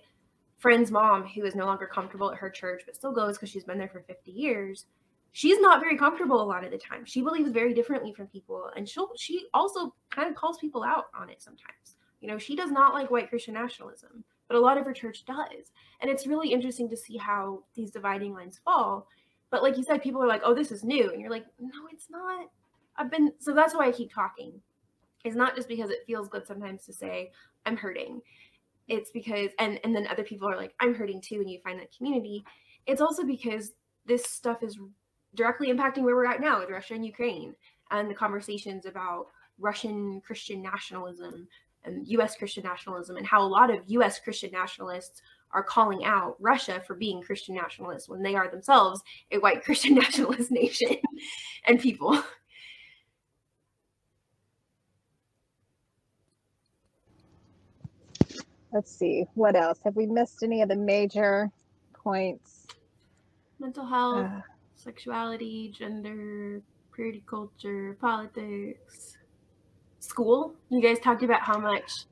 friend's 0.57 0.91
mom, 0.91 1.25
who 1.25 1.45
is 1.45 1.55
no 1.55 1.65
longer 1.65 1.87
comfortable 1.87 2.31
at 2.31 2.37
her 2.37 2.49
church 2.49 2.83
but 2.85 2.95
still 2.95 3.13
goes 3.13 3.37
because 3.37 3.49
she's 3.49 3.63
been 3.63 3.77
there 3.77 3.87
for 3.87 4.01
50 4.01 4.31
years, 4.31 4.85
she's 5.31 5.59
not 5.59 5.79
very 5.79 5.97
comfortable 5.97 6.41
a 6.41 6.43
lot 6.43 6.63
of 6.63 6.71
the 6.71 6.77
time. 6.77 7.05
She 7.05 7.21
believes 7.21 7.51
very 7.51 7.73
differently 7.73 8.13
from 8.13 8.27
people, 8.27 8.69
and 8.75 8.87
she'll 8.87 9.11
she 9.17 9.45
also 9.53 9.93
kind 10.09 10.29
of 10.29 10.35
calls 10.35 10.57
people 10.57 10.83
out 10.83 11.05
on 11.17 11.29
it 11.29 11.41
sometimes. 11.41 11.95
You 12.21 12.27
know, 12.27 12.37
she 12.37 12.55
does 12.55 12.71
not 12.71 12.93
like 12.93 13.11
white 13.11 13.29
Christian 13.29 13.53
nationalism, 13.53 14.23
but 14.47 14.57
a 14.57 14.59
lot 14.59 14.77
of 14.77 14.85
her 14.85 14.93
church 14.93 15.25
does, 15.25 15.71
and 16.01 16.09
it's 16.09 16.27
really 16.27 16.51
interesting 16.51 16.89
to 16.89 16.97
see 16.97 17.17
how 17.17 17.63
these 17.75 17.91
dividing 17.91 18.33
lines 18.33 18.59
fall. 18.65 19.07
But 19.51 19.63
like 19.63 19.77
you 19.77 19.83
said, 19.83 20.01
people 20.01 20.21
are 20.21 20.27
like, 20.27 20.41
"Oh, 20.43 20.53
this 20.53 20.71
is 20.71 20.83
new," 20.83 21.11
and 21.11 21.21
you're 21.21 21.29
like, 21.29 21.45
"No, 21.59 21.87
it's 21.91 22.09
not." 22.09 22.49
I've 22.97 23.11
been 23.11 23.31
so 23.39 23.53
that's 23.53 23.73
why 23.73 23.87
I 23.87 23.91
keep 23.91 24.13
talking. 24.13 24.61
It's 25.25 25.35
not 25.35 25.55
just 25.55 25.67
because 25.67 25.89
it 25.89 26.05
feels 26.07 26.29
good 26.29 26.47
sometimes 26.47 26.85
to 26.85 26.93
say 26.93 27.31
I'm 27.65 27.77
hurting. 27.77 28.21
It's 28.87 29.11
because 29.11 29.51
and 29.59 29.79
and 29.83 29.95
then 29.95 30.07
other 30.07 30.23
people 30.23 30.49
are 30.49 30.57
like 30.57 30.73
i'm 30.79 30.95
hurting 30.95 31.21
too 31.21 31.35
and 31.35 31.49
you 31.49 31.59
find 31.63 31.79
that 31.79 31.95
community. 31.95 32.43
It's 32.85 33.01
also 33.01 33.23
because 33.23 33.73
this 34.05 34.25
stuff 34.25 34.63
is 34.63 34.79
directly 35.35 35.71
impacting 35.71 36.03
where 36.03 36.15
we're 36.15 36.25
at 36.25 36.41
now 36.41 36.59
with 36.59 36.69
russia 36.69 36.95
and 36.95 37.05
ukraine 37.05 37.55
and 37.91 38.09
the 38.09 38.15
conversations 38.15 38.85
about 38.85 39.27
russian 39.59 40.21
christian 40.25 40.61
nationalism 40.61 41.47
and 41.85 42.07
us 42.07 42.35
christian 42.35 42.63
nationalism 42.63 43.17
and 43.17 43.27
how 43.27 43.41
a 43.41 43.47
lot 43.47 43.69
of 43.69 43.87
us 43.89 44.19
christian 44.19 44.51
nationalists 44.51 45.21
are 45.51 45.63
calling 45.63 46.05
out 46.05 46.35
russia 46.39 46.81
for 46.85 46.95
being 46.95 47.21
christian 47.21 47.55
nationalists 47.55 48.09
when 48.09 48.21
they 48.21 48.35
are 48.35 48.49
themselves 48.49 49.01
a 49.31 49.37
white 49.37 49.63
christian 49.65 49.95
nationalist 49.95 50.51
nation 50.51 50.97
and 51.67 51.79
people 51.79 52.21
Let's 58.71 58.95
see. 58.95 59.25
What 59.33 59.55
else? 59.55 59.79
Have 59.83 59.95
we 59.95 60.05
missed 60.05 60.43
any 60.43 60.61
of 60.61 60.69
the 60.69 60.75
major 60.75 61.49
points? 61.93 62.67
mental 63.59 63.85
health 63.85 64.25
Uh, 64.25 64.41
sexuality, 64.75 65.69
gender, 65.69 66.61
purity 66.93 67.23
culture, 67.27 67.97
politics, 67.99 69.17
school. 69.99 70.55
You 70.69 70.81
guys 70.81 70.99
talked 70.99 71.23
about 71.23 71.41
how 71.41 71.59
much 71.59 72.05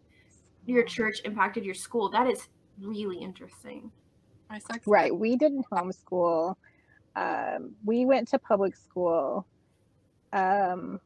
your 0.65 0.83
church 0.83 1.21
impacted 1.23 1.63
your 1.63 1.73
school. 1.73 2.09
That 2.09 2.27
is 2.27 2.49
really 2.81 3.17
interesting. 3.17 3.91
Right. 4.85 5.15
We 5.17 5.35
didn't 5.37 5.65
homeschool. 5.69 6.55
Um, 7.15 7.75
we 7.85 8.05
went 8.05 8.27
to 8.29 8.39
public 8.39 8.75
school. 8.75 9.45
Um, 10.33 10.99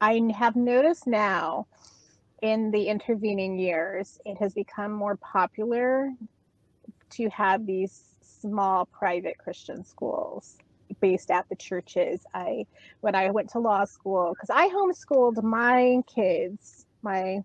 I 0.00 0.20
have 0.36 0.56
noticed 0.56 1.06
now 1.06 1.66
in 2.42 2.70
the 2.70 2.88
intervening 2.88 3.58
years, 3.58 4.18
it 4.24 4.38
has 4.38 4.54
become 4.54 4.92
more 4.92 5.16
popular 5.16 6.10
to 7.10 7.28
have 7.30 7.66
these 7.66 8.04
small 8.20 8.86
private 8.86 9.36
Christian 9.38 9.84
schools 9.84 10.56
based 11.00 11.30
at 11.30 11.48
the 11.48 11.56
churches. 11.56 12.24
I 12.34 12.66
when 13.00 13.14
I 13.14 13.30
went 13.30 13.50
to 13.50 13.58
law 13.58 13.84
school 13.84 14.34
because 14.34 14.50
I 14.50 14.68
homeschooled 14.68 15.42
my 15.42 16.00
kids, 16.12 16.86
my 17.02 17.40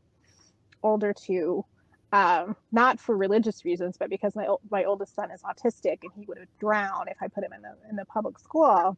older 0.81 1.13
two, 1.13 1.65
um, 2.13 2.55
not 2.71 2.99
for 2.99 3.17
religious 3.17 3.65
reasons, 3.65 3.97
but 3.97 4.09
because 4.09 4.35
my 4.35 4.47
my 4.71 4.85
oldest 4.85 5.15
son 5.15 5.31
is 5.31 5.41
autistic 5.41 5.99
and 6.03 6.11
he 6.15 6.25
would 6.27 6.37
have 6.37 6.47
drowned 6.59 7.09
if 7.09 7.17
I 7.21 7.27
put 7.27 7.43
him 7.43 7.53
in 7.53 7.61
the 7.61 7.75
in 7.89 7.95
the 7.95 8.05
public 8.05 8.39
school, 8.39 8.97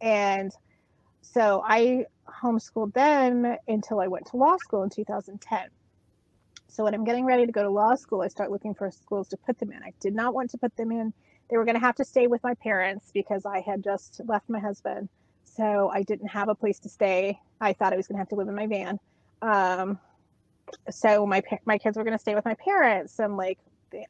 and 0.00 0.52
so 1.22 1.62
I 1.64 2.06
homeschooled 2.28 2.92
them 2.92 3.56
until 3.66 4.00
I 4.00 4.08
went 4.08 4.26
to 4.26 4.36
law 4.36 4.56
school 4.58 4.82
in 4.82 4.90
2010. 4.90 5.68
So 6.68 6.84
when 6.84 6.94
I'm 6.94 7.04
getting 7.04 7.24
ready 7.24 7.46
to 7.46 7.52
go 7.52 7.62
to 7.62 7.70
law 7.70 7.94
school, 7.94 8.22
I 8.22 8.28
start 8.28 8.50
looking 8.50 8.74
for 8.74 8.90
schools 8.90 9.28
to 9.28 9.36
put 9.36 9.58
them 9.58 9.72
in. 9.72 9.82
I 9.82 9.92
did 10.00 10.14
not 10.14 10.34
want 10.34 10.50
to 10.50 10.58
put 10.58 10.76
them 10.76 10.90
in. 10.90 11.12
They 11.50 11.56
were 11.56 11.64
going 11.64 11.74
to 11.74 11.80
have 11.80 11.96
to 11.96 12.04
stay 12.04 12.26
with 12.26 12.42
my 12.42 12.54
parents 12.54 13.10
because 13.12 13.44
I 13.44 13.60
had 13.60 13.84
just 13.84 14.20
left 14.26 14.48
my 14.48 14.58
husband. 14.58 15.08
So 15.44 15.90
I 15.92 16.02
didn't 16.02 16.28
have 16.28 16.48
a 16.48 16.54
place 16.54 16.78
to 16.80 16.88
stay. 16.88 17.38
I 17.60 17.74
thought 17.74 17.92
I 17.92 17.96
was 17.96 18.06
going 18.06 18.16
to 18.16 18.20
have 18.20 18.30
to 18.30 18.36
live 18.36 18.48
in 18.48 18.54
my 18.54 18.66
van. 18.66 18.98
Um, 19.42 19.98
so 20.90 21.26
my 21.26 21.42
my 21.66 21.76
kids 21.76 21.96
were 21.96 22.04
going 22.04 22.16
to 22.16 22.20
stay 22.20 22.34
with 22.34 22.44
my 22.44 22.54
parents. 22.54 23.20
I'm 23.20 23.36
like, 23.36 23.58
they, 23.90 24.06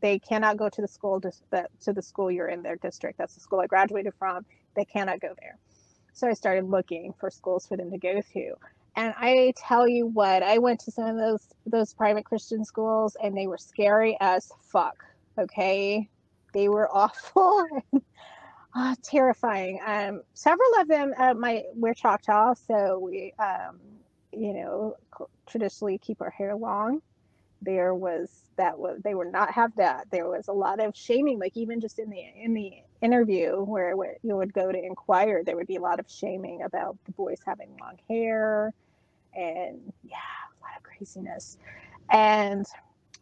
they 0.00 0.18
cannot 0.20 0.56
go 0.56 0.68
to 0.68 0.80
the 0.80 0.88
school 0.88 1.20
to, 1.22 1.32
to 1.80 1.92
the 1.92 2.02
school 2.02 2.30
you're 2.30 2.48
in 2.48 2.62
their 2.62 2.76
district. 2.76 3.18
That's 3.18 3.34
the 3.34 3.40
school 3.40 3.60
I 3.60 3.66
graduated 3.66 4.14
from. 4.18 4.44
They 4.76 4.84
cannot 4.84 5.20
go 5.20 5.34
there. 5.40 5.58
So 6.14 6.28
I 6.28 6.32
started 6.32 6.70
looking 6.70 7.12
for 7.18 7.30
schools 7.30 7.66
for 7.66 7.76
them 7.76 7.90
to 7.90 7.98
go 7.98 8.20
to. 8.32 8.54
And 8.96 9.12
I 9.16 9.52
tell 9.56 9.88
you 9.88 10.06
what, 10.06 10.44
I 10.44 10.58
went 10.58 10.78
to 10.80 10.92
some 10.92 11.06
of 11.06 11.16
those 11.16 11.48
those 11.66 11.92
private 11.92 12.24
Christian 12.24 12.64
schools 12.64 13.16
and 13.22 13.36
they 13.36 13.48
were 13.48 13.58
scary 13.58 14.16
as 14.20 14.50
fuck. 14.62 15.04
Okay. 15.36 16.08
They 16.52 16.68
were 16.68 16.88
awful. 16.96 17.66
oh, 18.76 18.94
terrifying. 19.02 19.80
Um, 19.84 20.22
several 20.34 20.70
of 20.78 20.88
them, 20.88 21.12
uh, 21.18 21.34
my 21.34 21.64
we're 21.74 21.94
Choctaw, 21.94 22.54
so 22.54 23.00
we, 23.00 23.34
um, 23.40 23.80
you 24.32 24.54
know, 24.54 24.96
traditionally 25.46 25.98
keep 25.98 26.20
our 26.20 26.30
hair 26.30 26.54
long. 26.54 27.02
There 27.60 27.94
was 27.94 28.30
that 28.56 28.78
was 28.78 29.00
they 29.02 29.14
would 29.14 29.32
not 29.32 29.50
have 29.52 29.74
that. 29.76 30.06
There 30.12 30.28
was 30.28 30.46
a 30.46 30.52
lot 30.52 30.80
of 30.80 30.94
shaming, 30.96 31.40
like 31.40 31.56
even 31.56 31.80
just 31.80 31.98
in 31.98 32.10
the 32.10 32.20
in 32.36 32.54
the 32.54 32.74
interview 33.04 33.62
where, 33.62 33.96
where 33.96 34.16
you 34.22 34.36
would 34.36 34.52
go 34.52 34.72
to 34.72 34.78
inquire, 34.78 35.44
there 35.44 35.56
would 35.56 35.66
be 35.66 35.76
a 35.76 35.80
lot 35.80 36.00
of 36.00 36.10
shaming 36.10 36.62
about 36.62 36.96
the 37.04 37.12
boys 37.12 37.38
having 37.46 37.76
long 37.80 37.98
hair, 38.08 38.72
and 39.34 39.92
yeah, 40.02 40.16
a 40.16 40.58
lot 40.62 40.76
of 40.76 40.82
craziness. 40.82 41.58
And 42.10 42.66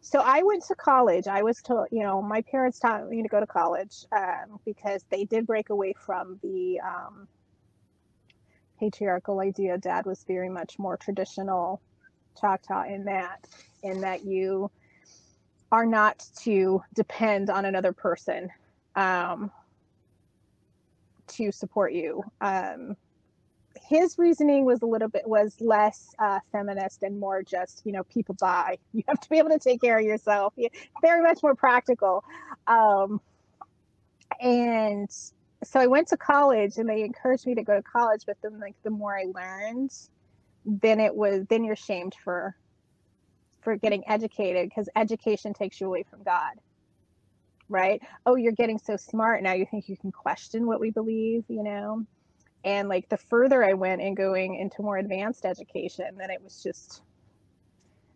so 0.01 0.19
I 0.19 0.43
went 0.43 0.63
to 0.65 0.75
college. 0.75 1.27
I 1.27 1.43
was 1.43 1.61
told, 1.61 1.87
you 1.91 2.03
know, 2.03 2.21
my 2.21 2.41
parents 2.41 2.79
taught 2.79 3.09
me 3.09 3.21
to 3.21 3.27
go 3.27 3.39
to 3.39 3.47
college 3.47 4.05
um, 4.11 4.59
because 4.65 5.03
they 5.09 5.25
did 5.25 5.45
break 5.45 5.69
away 5.69 5.93
from 6.05 6.39
the 6.41 6.79
um, 6.79 7.27
patriarchal 8.79 9.39
idea. 9.39 9.77
Dad 9.77 10.05
was 10.05 10.23
very 10.27 10.49
much 10.49 10.79
more 10.79 10.97
traditional 10.97 11.81
Choctaw 12.39 12.83
in 12.83 13.05
that, 13.05 13.47
in 13.83 14.01
that 14.01 14.25
you 14.25 14.71
are 15.71 15.85
not 15.85 16.25
to 16.41 16.83
depend 16.93 17.49
on 17.49 17.65
another 17.65 17.93
person 17.93 18.49
um, 18.95 19.51
to 21.37 21.51
support 21.51 21.93
you. 21.93 22.23
Um, 22.41 22.95
his 23.75 24.17
reasoning 24.17 24.65
was 24.65 24.81
a 24.81 24.85
little 24.85 25.09
bit 25.09 25.27
was 25.27 25.55
less 25.59 26.13
uh, 26.19 26.39
feminist 26.51 27.03
and 27.03 27.19
more 27.19 27.43
just 27.43 27.81
you 27.85 27.91
know 27.91 28.03
people 28.03 28.35
buy. 28.39 28.77
You 28.93 29.03
have 29.07 29.19
to 29.19 29.29
be 29.29 29.37
able 29.37 29.49
to 29.49 29.59
take 29.59 29.81
care 29.81 29.97
of 29.97 30.05
yourself. 30.05 30.53
Very 31.01 31.21
much 31.21 31.41
more 31.41 31.55
practical. 31.55 32.23
Um, 32.67 33.19
and 34.41 35.09
so 35.63 35.79
i 35.79 35.87
went 35.87 36.07
to 36.07 36.17
college 36.17 36.77
and 36.77 36.89
they 36.89 37.03
encouraged 37.03 37.45
me 37.45 37.55
to 37.55 37.63
go 37.63 37.75
to 37.75 37.83
college 37.83 38.23
but 38.25 38.37
then 38.41 38.59
like 38.59 38.75
the 38.83 38.89
more 38.89 39.17
i 39.17 39.25
learned 39.33 39.91
then 40.65 40.99
it 40.99 41.13
was 41.13 41.45
then 41.49 41.63
you're 41.63 41.75
shamed 41.75 42.15
for 42.23 42.55
for 43.61 43.75
getting 43.77 44.03
educated 44.07 44.69
because 44.69 44.89
education 44.95 45.53
takes 45.53 45.79
you 45.79 45.87
away 45.87 46.03
from 46.09 46.21
god 46.23 46.53
right? 47.73 48.01
Oh 48.25 48.35
you're 48.35 48.51
getting 48.53 48.77
so 48.77 48.95
smart 48.97 49.43
now 49.43 49.53
you 49.53 49.65
think 49.65 49.89
you 49.89 49.97
can 49.97 50.11
question 50.11 50.65
what 50.67 50.79
we 50.79 50.91
believe 50.91 51.43
you 51.47 51.63
know? 51.63 52.05
And 52.63 52.87
like 52.87 53.09
the 53.09 53.17
further 53.17 53.63
i 53.63 53.73
went 53.73 54.01
in 54.01 54.15
going 54.15 54.55
into 54.55 54.81
more 54.81 54.97
advanced 54.97 55.45
education 55.45 56.05
then 56.17 56.29
it 56.29 56.41
was 56.41 56.61
just 56.63 57.01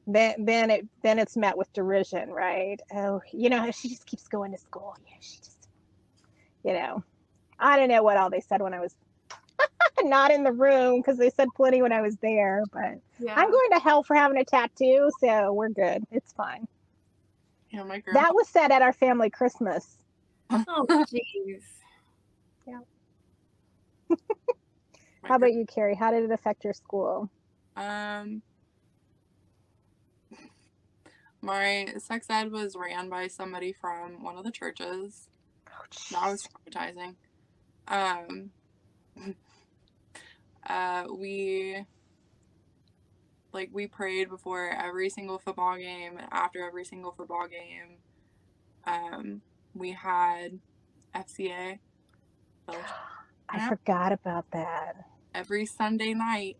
then 0.06 0.46
then 0.46 0.70
it 0.70 0.88
then 1.04 1.20
it's 1.20 1.36
met 1.36 1.58
with 1.58 1.72
derision 1.74 2.30
right? 2.30 2.80
Oh 2.94 3.22
you 3.34 3.50
know 3.50 3.72
she 3.72 3.90
just 3.90 4.06
keeps 4.06 4.28
going 4.28 4.52
to 4.52 4.58
school. 4.58 4.96
Yeah 5.06 5.16
she 5.20 5.38
just 5.40 5.58
you 6.64 6.74
know 6.74 7.04
i 7.60 7.78
don't 7.78 7.90
know 7.90 8.04
what 8.04 8.18
all 8.18 8.30
they 8.30 8.42
said 8.42 8.62
when 8.62 8.74
i 8.74 8.80
was 8.80 8.94
not 10.04 10.32
in 10.32 10.44
the 10.44 10.52
room 10.52 11.00
because 11.00 11.18
they 11.18 11.30
said 11.30 11.48
plenty 11.56 11.82
when 11.82 11.94
i 11.94 12.02
was 12.02 12.16
there 12.18 12.64
but 12.72 12.96
yeah. 13.20 13.34
i'm 13.36 13.50
going 13.50 13.70
to 13.72 13.80
hell 13.80 14.04
for 14.04 14.16
having 14.16 14.38
a 14.38 14.46
tattoo 14.46 15.10
so 15.20 15.54
we're 15.54 15.70
good. 15.70 16.04
It's 16.12 16.34
fine 16.34 16.68
yeah 17.72 17.84
my 17.84 18.00
girl. 18.00 18.14
that 18.14 18.34
was 18.34 18.48
said 18.48 18.72
at 18.72 18.82
our 18.82 18.94
family 18.94 19.30
christmas 19.30 19.98
oh 20.50 20.86
jeez 20.90 21.62
yeah 22.68 22.80
how 25.24 25.36
about 25.36 25.54
you, 25.54 25.66
Carrie? 25.66 25.96
How 25.96 26.12
did 26.12 26.24
it 26.24 26.32
affect 26.32 26.64
your 26.64 26.74
school? 26.74 27.30
Um, 27.76 28.42
my 31.42 31.94
sex 31.98 32.28
ed 32.30 32.52
was 32.52 32.76
ran 32.76 33.10
by 33.10 33.28
somebody 33.28 33.74
from 33.74 34.24
one 34.24 34.38
of 34.38 34.44
the 34.44 34.52
churches. 34.52 35.30
Oh, 35.70 35.86
that 36.12 36.30
was 36.30 36.48
traumatizing. 36.48 37.16
Um, 37.88 38.52
uh, 40.70 41.06
we 41.12 41.86
like 43.54 43.70
we 43.72 43.88
prayed 43.88 44.30
before 44.30 44.70
every 44.70 45.10
single 45.10 45.40
football 45.40 45.78
game 45.78 46.18
and 46.18 46.28
after 46.32 46.66
every 46.66 46.86
single 46.86 47.12
football 47.12 47.48
game. 47.48 47.98
Um, 48.86 49.42
we 49.74 49.92
had 49.92 50.60
FCA. 51.16 51.80
I 53.50 53.70
forgot 53.70 54.12
about 54.12 54.52
that. 54.52 55.06
Every 55.34 55.66
Sunday 55.66 56.14
night. 56.14 56.58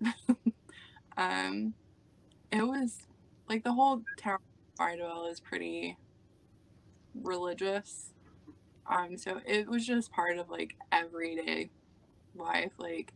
um, 1.18 1.74
it 2.52 2.66
was 2.66 3.08
like 3.50 3.64
the 3.64 3.74
whole 3.74 4.04
town 4.18 4.36
of 4.36 4.76
Bardwell 4.78 5.28
is 5.28 5.40
pretty 5.40 5.98
religious. 7.14 8.14
Um, 8.90 9.18
so 9.18 9.42
it 9.46 9.68
was 9.68 9.86
just 9.86 10.12
part 10.12 10.38
of 10.38 10.50
like 10.50 10.76
everyday 10.92 11.70
life. 12.36 12.72
Like 12.78 13.14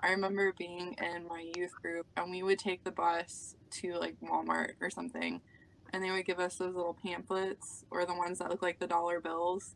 I 0.00 0.10
remember 0.10 0.52
being 0.56 0.96
in 1.00 1.26
my 1.28 1.50
youth 1.56 1.74
group 1.80 2.06
and 2.16 2.30
we 2.30 2.42
would 2.42 2.58
take 2.58 2.84
the 2.84 2.90
bus 2.90 3.54
to 3.72 3.94
like 3.94 4.16
Walmart 4.20 4.72
or 4.80 4.90
something 4.90 5.40
and 5.92 6.02
they 6.02 6.10
would 6.10 6.24
give 6.24 6.40
us 6.40 6.56
those 6.56 6.74
little 6.74 6.96
pamphlets 7.04 7.84
or 7.90 8.04
the 8.06 8.14
ones 8.14 8.38
that 8.38 8.50
look 8.50 8.62
like 8.62 8.78
the 8.78 8.86
dollar 8.86 9.20
bills 9.20 9.74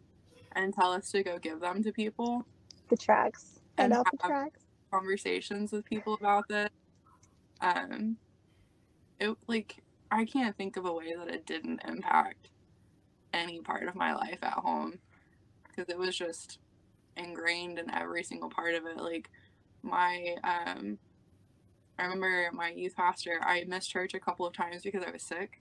and 0.52 0.72
tell 0.72 0.92
us 0.92 1.10
to 1.10 1.22
go 1.22 1.38
give 1.38 1.60
them 1.60 1.82
to 1.82 1.92
people 1.92 2.46
the 2.88 2.96
tracts. 2.96 3.60
And 3.78 3.92
the 3.92 4.04
tracts. 4.24 4.64
Conversations 4.90 5.72
with 5.72 5.84
people 5.84 6.14
about 6.14 6.48
this. 6.48 6.70
Um, 7.60 8.16
it 9.18 9.36
like 9.46 9.82
I 10.10 10.24
can't 10.24 10.56
think 10.56 10.76
of 10.76 10.84
a 10.84 10.92
way 10.92 11.14
that 11.16 11.28
it 11.28 11.46
didn't 11.46 11.80
impact 11.86 12.50
any 13.32 13.60
part 13.60 13.88
of 13.88 13.96
my 13.96 14.14
life 14.14 14.38
at 14.42 14.52
home 14.52 14.98
because 15.66 15.88
it 15.88 15.98
was 15.98 16.16
just 16.16 16.58
ingrained 17.16 17.78
in 17.78 17.90
every 17.90 18.22
single 18.22 18.50
part 18.50 18.74
of 18.74 18.86
it. 18.86 18.98
Like 18.98 19.30
my 19.84 20.36
um, 20.42 20.98
I 21.98 22.04
remember 22.04 22.50
my 22.52 22.70
youth 22.70 22.96
pastor. 22.96 23.40
I 23.42 23.64
missed 23.68 23.90
church 23.90 24.14
a 24.14 24.20
couple 24.20 24.46
of 24.46 24.52
times 24.52 24.82
because 24.82 25.04
I 25.04 25.10
was 25.10 25.22
sick. 25.22 25.60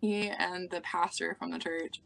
He 0.00 0.28
and 0.28 0.70
the 0.70 0.80
pastor 0.80 1.36
from 1.38 1.50
the 1.50 1.58
church 1.58 2.00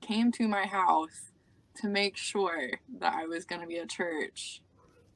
came 0.00 0.30
to 0.32 0.46
my 0.46 0.66
house 0.66 1.32
to 1.76 1.88
make 1.88 2.16
sure 2.16 2.80
that 3.00 3.14
I 3.14 3.24
was 3.24 3.44
going 3.44 3.60
to 3.60 3.66
be 3.66 3.78
at 3.78 3.88
church 3.88 4.62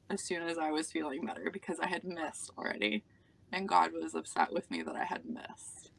as 0.09 0.21
soon 0.21 0.43
as 0.43 0.57
I 0.57 0.71
was 0.71 0.91
feeling 0.91 1.25
better 1.25 1.49
because 1.51 1.79
I 1.79 1.87
had 1.87 2.03
missed 2.03 2.51
already. 2.57 3.03
And 3.51 3.69
God 3.69 3.91
was 3.93 4.15
upset 4.15 4.51
with 4.51 4.69
me 4.71 4.81
that 4.81 4.95
I 4.95 5.05
had 5.05 5.25
missed. 5.25 5.91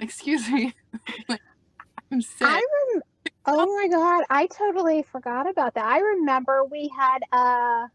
Excuse 0.00 0.50
me. 0.50 0.74
I'm 2.10 2.22
sick. 2.22 2.48
I 2.48 2.62
rem- 2.92 3.02
oh 3.46 3.66
my 3.76 3.88
God. 3.88 4.24
I 4.30 4.46
totally 4.46 5.02
forgot 5.02 5.48
about 5.48 5.74
that. 5.74 5.84
I 5.84 6.00
remember 6.00 6.64
we 6.64 6.90
had, 6.96 7.18
uh, 7.32 7.88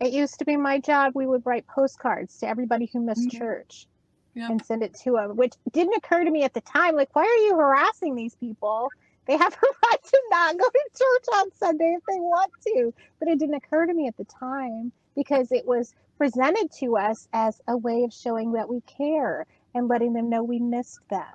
it 0.00 0.12
used 0.12 0.38
to 0.38 0.44
be 0.44 0.56
my 0.56 0.78
job. 0.78 1.12
We 1.14 1.26
would 1.26 1.44
write 1.44 1.66
postcards 1.66 2.38
to 2.38 2.48
everybody 2.48 2.90
who 2.92 3.00
missed 3.00 3.28
mm-hmm. 3.28 3.38
church. 3.38 3.86
Yep. 4.34 4.50
And 4.50 4.64
send 4.64 4.82
it 4.84 4.94
to 5.02 5.12
them, 5.12 5.36
which 5.36 5.54
didn't 5.72 5.94
occur 5.96 6.22
to 6.22 6.30
me 6.30 6.44
at 6.44 6.54
the 6.54 6.60
time. 6.60 6.94
Like, 6.94 7.08
why 7.16 7.22
are 7.22 7.46
you 7.46 7.56
harassing 7.56 8.14
these 8.14 8.36
people? 8.36 8.88
They 9.26 9.36
have 9.36 9.52
a 9.52 9.56
right 9.86 10.04
to 10.04 10.20
not 10.30 10.58
go 10.58 10.64
to 10.64 10.80
church 10.96 11.38
on 11.38 11.52
Sunday 11.54 11.96
if 11.96 12.04
they 12.08 12.20
want 12.20 12.52
to. 12.68 12.94
But 13.18 13.28
it 13.28 13.40
didn't 13.40 13.56
occur 13.56 13.86
to 13.86 13.94
me 13.94 14.06
at 14.06 14.16
the 14.16 14.26
time 14.26 14.92
because 15.16 15.50
it 15.50 15.66
was 15.66 15.92
presented 16.18 16.70
to 16.78 16.96
us 16.96 17.26
as 17.32 17.60
a 17.66 17.76
way 17.76 18.04
of 18.04 18.12
showing 18.12 18.52
that 18.52 18.68
we 18.68 18.80
care 18.82 19.46
and 19.74 19.88
letting 19.88 20.12
them 20.12 20.28
know 20.28 20.42
we 20.42 20.60
missed 20.60 21.00
them. 21.10 21.26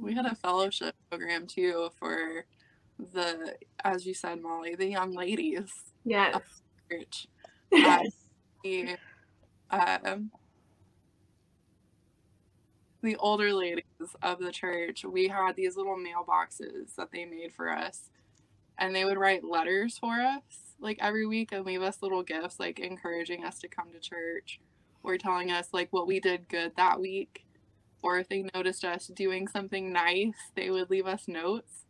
We 0.00 0.14
had 0.14 0.26
a 0.26 0.34
fellowship 0.34 0.94
program 1.08 1.46
too 1.46 1.90
for 1.98 2.44
the, 3.12 3.56
as 3.84 4.06
you 4.06 4.14
said, 4.14 4.40
Molly, 4.40 4.74
the 4.74 4.86
young 4.86 5.14
ladies. 5.14 5.70
Yes. 6.04 6.40
Church. 6.90 7.26
Yes. 7.70 8.12
um, 9.70 10.30
the 13.02 13.16
older 13.16 13.52
ladies 13.52 13.84
of 14.22 14.38
the 14.38 14.52
church, 14.52 15.04
we 15.04 15.28
had 15.28 15.56
these 15.56 15.76
little 15.76 15.96
mailboxes 15.96 16.94
that 16.96 17.10
they 17.12 17.24
made 17.24 17.52
for 17.52 17.70
us. 17.70 18.10
And 18.78 18.94
they 18.94 19.04
would 19.04 19.18
write 19.18 19.44
letters 19.44 19.98
for 19.98 20.20
us 20.20 20.42
like 20.80 20.98
every 21.00 21.26
week 21.26 21.52
and 21.52 21.64
leave 21.64 21.82
us 21.82 22.02
little 22.02 22.22
gifts 22.22 22.58
like 22.58 22.80
encouraging 22.80 23.44
us 23.44 23.58
to 23.60 23.68
come 23.68 23.92
to 23.92 24.00
church 24.00 24.60
or 25.02 25.16
telling 25.18 25.50
us 25.50 25.68
like 25.72 25.88
what 25.92 26.06
we 26.06 26.20
did 26.20 26.48
good 26.48 26.72
that 26.76 27.00
week. 27.00 27.44
or 28.02 28.18
if 28.18 28.28
they 28.28 28.44
noticed 28.54 28.84
us 28.84 29.06
doing 29.08 29.46
something 29.48 29.92
nice, 29.92 30.34
they 30.56 30.70
would 30.70 30.90
leave 30.90 31.06
us 31.06 31.28
notes. 31.28 31.84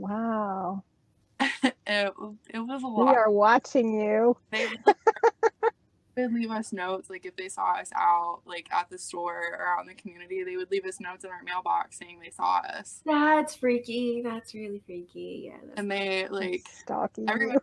Wow. 0.00 0.82
it, 1.40 2.12
it 2.48 2.58
was 2.58 2.82
a 2.82 2.86
lot. 2.86 3.10
We 3.10 3.16
are 3.16 3.30
watching 3.30 3.92
you. 4.00 4.36
They 4.50 4.68
would 6.16 6.32
leave 6.32 6.50
us 6.50 6.72
notes, 6.72 7.10
like 7.10 7.26
if 7.26 7.36
they 7.36 7.48
saw 7.48 7.74
us 7.74 7.90
out, 7.94 8.40
like 8.46 8.68
at 8.72 8.88
the 8.90 8.98
store 8.98 9.56
or 9.58 9.66
out 9.66 9.82
in 9.82 9.86
the 9.86 9.94
community, 9.94 10.42
they 10.42 10.56
would 10.56 10.70
leave 10.70 10.84
us 10.84 11.00
notes 11.00 11.24
in 11.24 11.30
our 11.30 11.42
mailbox 11.44 11.98
saying 11.98 12.18
they 12.22 12.30
saw 12.30 12.58
us. 12.60 13.00
That's 13.04 13.54
freaky. 13.54 14.22
That's 14.22 14.54
really 14.54 14.82
freaky. 14.86 15.44
Yeah. 15.46 15.58
That's 15.62 15.78
And 15.78 15.90
they 15.90 16.28
like 16.28 16.64
stalking 16.68 17.28
I 17.28 17.34
you. 17.34 17.60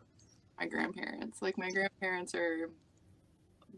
my 0.60 0.68
grandparents. 0.68 1.42
Like 1.42 1.58
my 1.58 1.70
grandparents 1.70 2.36
are 2.36 2.70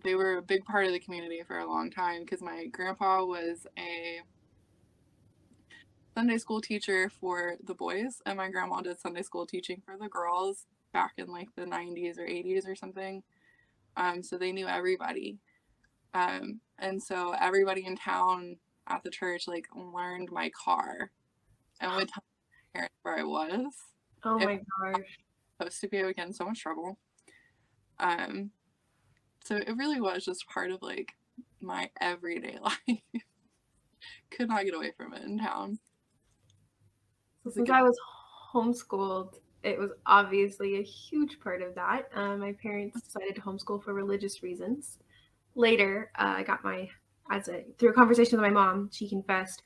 they 0.04 0.16
were 0.16 0.38
a 0.38 0.42
big 0.42 0.64
part 0.66 0.86
of 0.86 0.92
the 0.92 1.00
community 1.00 1.42
for 1.46 1.60
a 1.60 1.68
long 1.68 1.92
time 1.92 2.22
because 2.24 2.42
my 2.42 2.66
grandpa 2.68 3.24
was 3.26 3.68
a 3.78 4.22
Sunday 6.20 6.38
school 6.38 6.60
teacher 6.60 7.10
for 7.22 7.56
the 7.64 7.74
boys 7.74 8.22
and 8.26 8.36
my 8.36 8.50
grandma 8.50 8.82
did 8.82 9.00
Sunday 9.00 9.22
school 9.22 9.46
teaching 9.46 9.82
for 9.86 9.96
the 9.98 10.10
girls 10.10 10.66
back 10.92 11.14
in 11.16 11.32
like 11.32 11.48
the 11.56 11.62
90s 11.62 12.20
or 12.20 12.28
80s 12.28 12.68
or 12.68 12.76
something. 12.76 13.24
Um 13.96 14.22
so 14.22 14.38
they 14.38 14.52
knew 14.52 14.68
everybody. 14.68 15.38
Um 16.14 16.60
and 16.78 17.02
so 17.02 17.34
everybody 17.40 17.86
in 17.86 17.96
town 17.96 18.58
at 18.88 19.02
the 19.02 19.10
church 19.10 19.48
like 19.48 19.68
learned 19.74 20.30
my 20.30 20.50
car 20.50 21.10
and 21.80 21.96
would 21.96 22.10
tell 22.14 22.24
my 22.74 22.80
parents 22.80 22.96
where 23.04 23.20
I 23.20 23.24
was 23.24 23.74
oh 24.26 24.40
my 24.40 24.60
gosh. 24.84 25.02
supposed 25.58 25.80
to 25.80 25.88
be, 25.88 26.02
I 26.02 26.04
would 26.04 26.18
get 26.18 26.28
in 26.28 26.34
so 26.34 26.44
much 26.44 26.60
trouble. 26.60 26.98
Um, 27.98 28.52
so 29.46 29.56
it 29.56 29.78
really 29.78 30.02
was 30.02 30.26
just 30.26 30.50
part 30.50 30.72
of 30.72 30.82
like 30.82 31.14
my 31.62 31.90
everyday 32.02 32.58
life. 32.62 33.24
Could 34.32 34.50
not 34.50 34.66
get 34.66 34.76
away 34.76 34.92
from 34.98 35.14
it 35.14 35.24
in 35.24 35.40
town. 35.40 35.80
So 37.54 37.62
It's 37.62 37.70
a 37.70 37.72
since 37.72 37.72
I 37.72 37.82
was 37.82 37.98
homeschooled, 38.54 39.36
it 39.64 39.78
was 39.78 39.92
obviously 40.06 40.80
a 40.80 40.84
huge 40.84 41.40
part 41.40 41.62
of 41.62 41.76
that. 41.76 42.10
Uh, 42.14 42.38
my 42.38 42.54
parents 42.54 43.02
decided 43.02 43.36
to 43.36 43.42
homeschool 43.42 43.84
for 43.84 43.94
religious 43.94 44.42
reasons. 44.44 45.00
Later, 45.56 46.12
uh, 46.18 46.36
I 46.38 46.44
got 46.44 46.64
my 46.64 46.90
as 47.32 47.48
a 47.48 47.64
through 47.78 47.90
a 47.90 47.94
conversation 47.94 48.40
with 48.40 48.50
my 48.50 48.54
mom, 48.54 48.90
she 48.92 49.08
confessed 49.10 49.62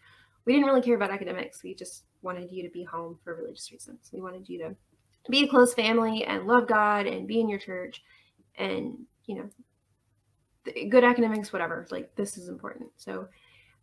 we 0.46 0.54
didn't 0.54 0.67
really 0.67 0.82
care 0.82 0.96
about 0.96 1.12
academics. 1.12 1.63
We 1.63 1.74
just 1.74 2.04
wanted 2.22 2.52
you 2.52 2.63
to 2.63 2.69
be 2.69 2.84
home 2.84 3.17
for 3.24 3.36
religious 3.36 3.72
reasons. 3.72 4.10
We 4.12 4.22
wanted 4.22 4.50
you 4.50 4.60
to 4.60 4.76
be 5.30 5.43
a 5.46 5.48
close 5.48 5.74
family 5.74 6.26
and 6.26 6.48
love 6.48 6.67
God 6.67 7.06
and 7.08 7.28
be 7.28 7.39
in 7.39 7.48
your 7.50 7.60
church, 7.60 8.04
and 8.58 9.06
you 9.26 9.36
know, 9.36 9.50
th- 10.65 10.89
good 10.89 11.04
academics, 11.04 11.54
whatever. 11.54 11.88
Like 11.91 12.15
this 12.15 12.38
is 12.38 12.50
important. 12.50 12.89
So, 12.98 13.28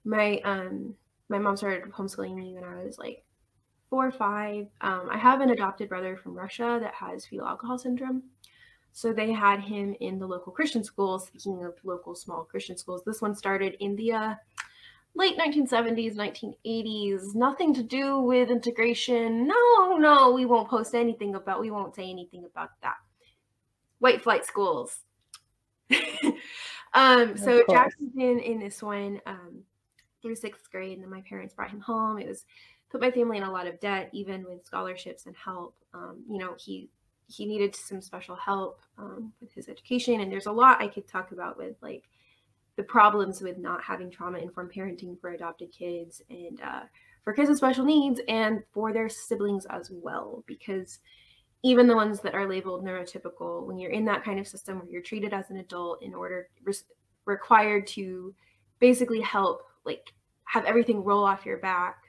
my 0.05 0.41
um 0.45 0.95
my 1.29 1.39
mom 1.39 1.57
started 1.57 1.91
homeschooling 1.93 2.35
me 2.35 2.55
when 2.55 2.65
I 2.65 2.83
was 2.83 2.99
like 2.99 3.25
four 3.91 4.07
or 4.07 4.13
five. 4.13 4.69
Um, 4.81 5.09
I 5.11 5.19
have 5.19 5.41
an 5.41 5.51
adopted 5.51 5.89
brother 5.89 6.17
from 6.17 6.35
Russia 6.35 6.79
that 6.81 6.95
has 6.95 7.27
fetal 7.27 7.47
alcohol 7.47 7.77
syndrome. 7.77 8.23
So 8.93 9.13
they 9.13 9.33
had 9.33 9.61
him 9.61 9.95
in 10.01 10.19
the 10.19 10.27
local 10.27 10.53
Christian 10.53 10.85
schools. 10.85 11.27
Speaking 11.27 11.65
of 11.65 11.75
local 11.85 12.15
small 12.15 12.45
Christian 12.45 12.77
schools, 12.77 13.03
this 13.05 13.21
one 13.21 13.35
started 13.35 13.77
in 13.81 13.97
the 13.97 14.13
uh, 14.13 14.35
late 15.15 15.39
1970s, 15.39 16.15
1980s. 16.17 17.35
Nothing 17.35 17.75
to 17.75 17.83
do 17.83 18.21
with 18.21 18.51
integration. 18.51 19.47
No, 19.47 19.97
no, 19.97 20.33
we 20.33 20.45
won't 20.45 20.69
post 20.69 20.95
anything 20.95 21.35
about. 21.35 21.61
We 21.61 21.71
won't 21.71 21.95
say 21.95 22.09
anything 22.09 22.45
about 22.45 22.71
that. 22.83 22.97
White 23.99 24.23
flight 24.23 24.45
schools. 24.45 25.01
um, 26.95 27.37
so. 27.37 27.63
Jackson's 27.69 28.15
been 28.15 28.39
in 28.39 28.61
this 28.61 28.83
one 28.83 29.21
um, 29.27 29.63
through 30.23 30.37
sixth 30.37 30.71
grade, 30.71 30.95
and 30.95 31.03
then 31.03 31.11
my 31.11 31.23
parents 31.23 31.55
brought 31.55 31.71
him 31.71 31.81
home. 31.81 32.19
It 32.19 32.29
was 32.29 32.45
put 32.91 33.01
my 33.01 33.11
family 33.11 33.39
in 33.39 33.45
a 33.45 33.51
lot 33.51 33.67
of 33.67 33.81
debt, 33.81 34.11
even 34.13 34.45
with 34.45 34.65
scholarships 34.65 35.27
and 35.27 35.37
help. 35.37 35.77
Um, 35.95 36.23
you 36.29 36.39
know, 36.39 36.55
he 36.59 36.89
he 37.29 37.47
needed 37.47 37.77
some 37.77 38.01
special 38.01 38.35
help 38.35 38.81
um, 38.99 39.33
with 39.41 39.53
his 39.53 39.69
education, 39.69 40.21
and 40.21 40.31
there's 40.31 40.47
a 40.47 40.53
lot 40.53 40.83
I 40.83 40.89
could 40.89 41.07
talk 41.07 41.33
about 41.33 41.57
with 41.57 41.77
like 41.81 42.09
the 42.77 42.83
problems 42.83 43.41
with 43.41 43.59
not 43.59 43.83
having 43.83 44.11
trauma 44.11 44.39
informed 44.39 44.73
parenting 44.73 45.21
for 45.21 45.31
adopted 45.31 45.71
kids 45.73 46.23
and 46.31 46.61
uh, 46.61 46.83
for 47.23 47.33
kids 47.33 47.49
with 47.49 47.59
special 47.59 47.85
needs 47.85 48.21
and 48.29 48.63
for 48.73 48.93
their 48.93 49.09
siblings 49.09 49.67
as 49.67 49.91
well, 49.93 50.43
because 50.47 50.99
even 51.63 51.87
the 51.87 51.95
ones 51.95 52.21
that 52.21 52.35
are 52.35 52.49
labeled 52.49 52.85
neurotypical, 52.85 53.67
when 53.67 53.79
you're 53.79 53.91
in 53.91 54.07
that 54.07 54.25
kind 54.25 54.41
of 54.41 54.49
system 54.49 54.79
where 54.79 54.89
you're 54.89 55.03
treated 55.03 55.35
as 55.35 55.51
an 55.51 55.59
adult 55.59 56.03
in 56.03 56.15
order 56.15 56.49
res- 56.65 56.85
required 57.27 57.87
to 57.87 58.35
basically 58.79 59.21
help 59.21 59.63
like 59.85 60.13
have 60.45 60.65
everything 60.65 61.05
roll 61.05 61.23
off 61.23 61.45
your 61.45 61.59
back 61.59 62.00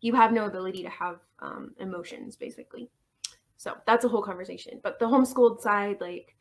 you 0.00 0.14
have 0.14 0.32
no 0.32 0.46
ability 0.46 0.82
to 0.82 0.90
have 0.90 1.18
um, 1.40 1.74
emotions 1.78 2.36
basically. 2.36 2.90
So 3.56 3.76
that's 3.86 4.04
a 4.04 4.08
whole 4.08 4.22
conversation. 4.22 4.80
But 4.82 4.98
the 4.98 5.06
homeschooled 5.06 5.60
side 5.60 6.00
like 6.00 6.34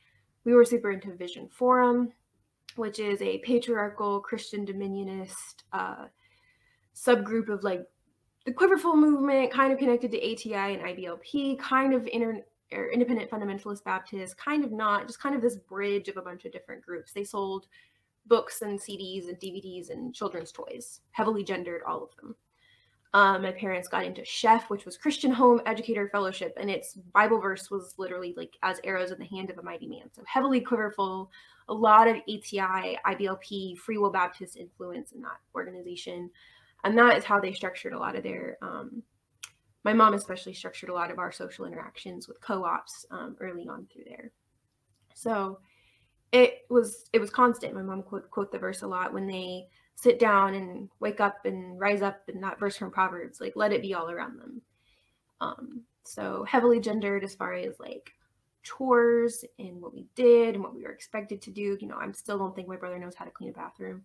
we 0.43 0.54
were 0.54 0.65
super 0.65 0.91
into 0.91 1.13
vision 1.13 1.50
forum 1.52 2.13
which 2.78 3.00
is 3.00 3.22
a 3.22 3.39
patriarchal 3.39 4.22
christian 4.22 4.65
dominionist 4.65 5.63
uh, 5.74 6.06
subgroup 6.96 7.50
of 7.50 7.63
like 7.63 7.86
the 8.46 8.54
quiverful 8.54 8.96
movement 8.96 9.52
kind 9.52 9.74
of 9.74 9.80
connected 9.80 10.12
to 10.12 10.17
ati 10.17 10.54
and 10.54 10.82
iblp 10.84 11.60
kind 11.60 11.93
of 11.93 12.08
inter- 12.08 12.46
independent 12.93 13.30
fundamentalist 13.30 13.84
baptist 13.84 14.38
kind 14.38 14.63
of 14.63 14.72
not 14.72 15.06
just 15.08 15.20
kind 15.20 15.36
of 15.36 15.41
this 15.41 15.58
bridge 15.58 16.08
of 16.08 16.17
a 16.17 16.22
bunch 16.22 16.46
of 16.46 16.52
different 16.52 16.82
groups. 16.82 17.13
They 17.13 17.24
sold 17.24 17.67
books 18.26 18.62
and 18.62 18.78
cds 18.78 19.30
and 19.30 19.39
dvds 19.39 19.89
and 19.89 20.13
children's 20.13 20.52
toys 20.52 21.00
heavily 21.12 21.46
gendered 21.46 21.82
all 21.88 22.04
of 22.04 22.13
them 22.17 22.36
um, 23.13 23.41
my 23.41 23.52
parents 23.52 23.88
got 23.88 24.06
into 24.06 24.24
chef 24.26 24.70
which 24.70 24.86
was 24.86 24.98
christian 24.98 25.32
home 25.32 25.62
educator 25.65 26.10
fellowship 26.10 26.56
and 26.60 26.70
its 26.70 26.93
bible 27.13 27.39
verse 27.39 27.72
was 27.72 27.93
literally 27.98 28.34
like 28.38 28.56
as 28.63 28.80
arrows 28.84 29.12
in 29.12 29.20
the 29.20 29.26
hand 29.26 29.50
of 29.50 29.58
a 29.58 29.63
mighty 29.63 29.88
man. 29.88 30.10
So 30.13 30.24
heavily 30.26 30.62
quiverful 30.62 31.32
a 31.70 31.74
lot 31.74 32.08
of 32.08 32.17
ati 32.17 32.98
iblp 33.06 33.78
free 33.78 33.98
will 33.98 34.12
baptist 34.12 34.58
influence 34.58 35.12
in 35.12 35.22
that 35.22 35.38
organization. 35.56 36.30
And 36.84 36.98
that 36.98 37.17
is 37.17 37.24
how 37.24 37.39
they 37.39 37.54
structured 37.54 37.93
a 37.93 38.00
lot 38.00 38.15
of 38.15 38.24
their 38.24 38.58
um, 38.62 39.04
my 39.84 39.93
mom 39.93 40.13
especially 40.13 40.54
structured 40.54 40.89
a 40.89 40.93
lot 40.93 41.12
of 41.12 41.20
our 41.20 41.32
social 41.32 41.65
interactions 41.65 42.28
with 42.28 42.41
co-ops 42.41 43.06
um, 43.12 43.36
early 43.39 43.67
on 43.67 43.88
through 43.91 44.04
there. 44.06 44.32
So 45.13 45.60
it 46.32 46.65
was 46.70 47.10
it 47.13 47.20
was 47.20 47.30
constant. 47.30 47.74
My 47.74 47.82
mom 47.82 48.04
quote 48.04 48.30
quote 48.30 48.52
the 48.52 48.60
verse 48.60 48.82
a 48.82 48.88
lot 48.88 49.13
when 49.13 49.28
they 49.28 49.67
sit 49.97 50.19
down 50.19 50.53
and 50.53 50.89
wake 50.99 51.19
up 51.19 51.45
and 51.45 51.79
rise 51.79 52.03
up 52.03 52.21
in 52.27 52.39
that 52.39 52.60
verse 52.60 52.77
from 52.77 52.91
proverbs 52.91 53.41
like 53.41 53.53
let 53.55 53.73
it 53.73 53.81
be 53.81 53.95
all 53.95 54.12
around 54.12 54.39
them. 54.39 54.62
Um 55.41 55.81
so 56.03 56.45
heavily 56.47 56.79
gendered 56.79 57.23
as 57.23 57.33
far 57.33 57.53
as 57.53 57.79
like 57.79 58.12
chores 58.62 59.43
and 59.57 59.81
what 59.81 59.93
we 59.93 60.05
did 60.15 60.53
and 60.53 60.63
what 60.63 60.75
we 60.75 60.83
were 60.83 60.91
expected 60.91 61.41
to 61.41 61.51
do. 61.51 61.77
You 61.81 61.88
know 61.88 61.97
i 61.99 62.12
still 62.12 62.38
don't 62.38 62.55
think 62.55 62.67
my 62.67 62.75
brother 62.75 62.99
knows 62.99 63.15
how 63.15 63.25
to 63.25 63.31
clean 63.31 63.49
a 63.49 63.53
bathroom. 63.53 64.03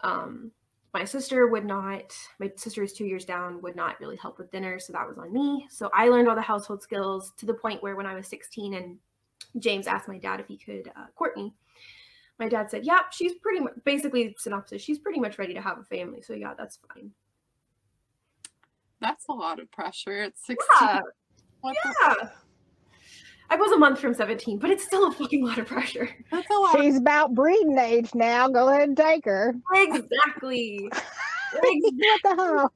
Um 0.00 0.50
my 0.92 1.04
sister 1.04 1.46
would 1.46 1.64
not 1.64 2.12
my 2.40 2.50
sister 2.56 2.82
is 2.82 2.92
two 2.92 3.06
years 3.06 3.24
down 3.24 3.62
would 3.62 3.76
not 3.76 4.00
really 4.00 4.16
help 4.16 4.38
with 4.38 4.50
dinner 4.50 4.80
so 4.80 4.92
that 4.92 5.06
was 5.06 5.18
on 5.18 5.32
me. 5.32 5.68
So 5.70 5.88
i 5.94 6.08
learned 6.08 6.28
all 6.28 6.34
the 6.34 6.42
household 6.42 6.82
skills 6.82 7.32
to 7.36 7.46
the 7.46 7.54
point 7.54 7.80
where 7.80 7.94
when 7.94 8.06
i 8.06 8.14
was 8.16 8.26
16 8.26 8.74
and 8.74 8.98
james 9.58 9.86
asked 9.86 10.08
my 10.08 10.18
dad 10.18 10.40
if 10.40 10.48
he 10.48 10.58
could 10.58 10.90
uh, 10.96 11.06
court 11.14 11.36
me 11.36 11.54
my 12.38 12.48
dad 12.48 12.70
said 12.70 12.84
yeah 12.84 13.00
she's 13.10 13.34
pretty 13.34 13.60
much 13.60 13.72
basically 13.84 14.34
synopsis 14.38 14.82
she's 14.82 14.98
pretty 14.98 15.18
much 15.20 15.38
ready 15.38 15.54
to 15.54 15.60
have 15.60 15.78
a 15.78 15.84
family 15.84 16.20
so 16.22 16.32
yeah 16.34 16.52
that's 16.56 16.78
fine 16.94 17.10
That's 19.00 19.26
a 19.28 19.32
lot 19.32 19.58
of 19.60 19.70
pressure 19.70 20.12
at 20.18 20.38
16. 20.38 20.56
yeah 20.82 21.00
What 21.60 21.76
the- 21.84 22.30
i 23.48 23.56
was 23.56 23.70
a 23.72 23.76
month 23.78 23.98
from 24.00 24.12
17 24.12 24.58
but 24.58 24.70
it's 24.70 24.84
still 24.84 25.06
a 25.08 25.12
fucking 25.12 25.44
lot 25.46 25.58
of 25.58 25.66
pressure 25.66 26.08
that's 26.30 26.48
a 26.50 26.54
lot. 26.54 26.76
She's 26.80 26.96
about 26.96 27.34
breeding 27.34 27.78
age 27.78 28.12
now. 28.14 28.48
Go 28.48 28.68
ahead 28.68 28.88
and 28.88 28.96
take 28.96 29.24
her. 29.24 29.54
exactly 29.74 30.88
what 31.60 32.22
the 32.22 32.34
hell? 32.36 32.72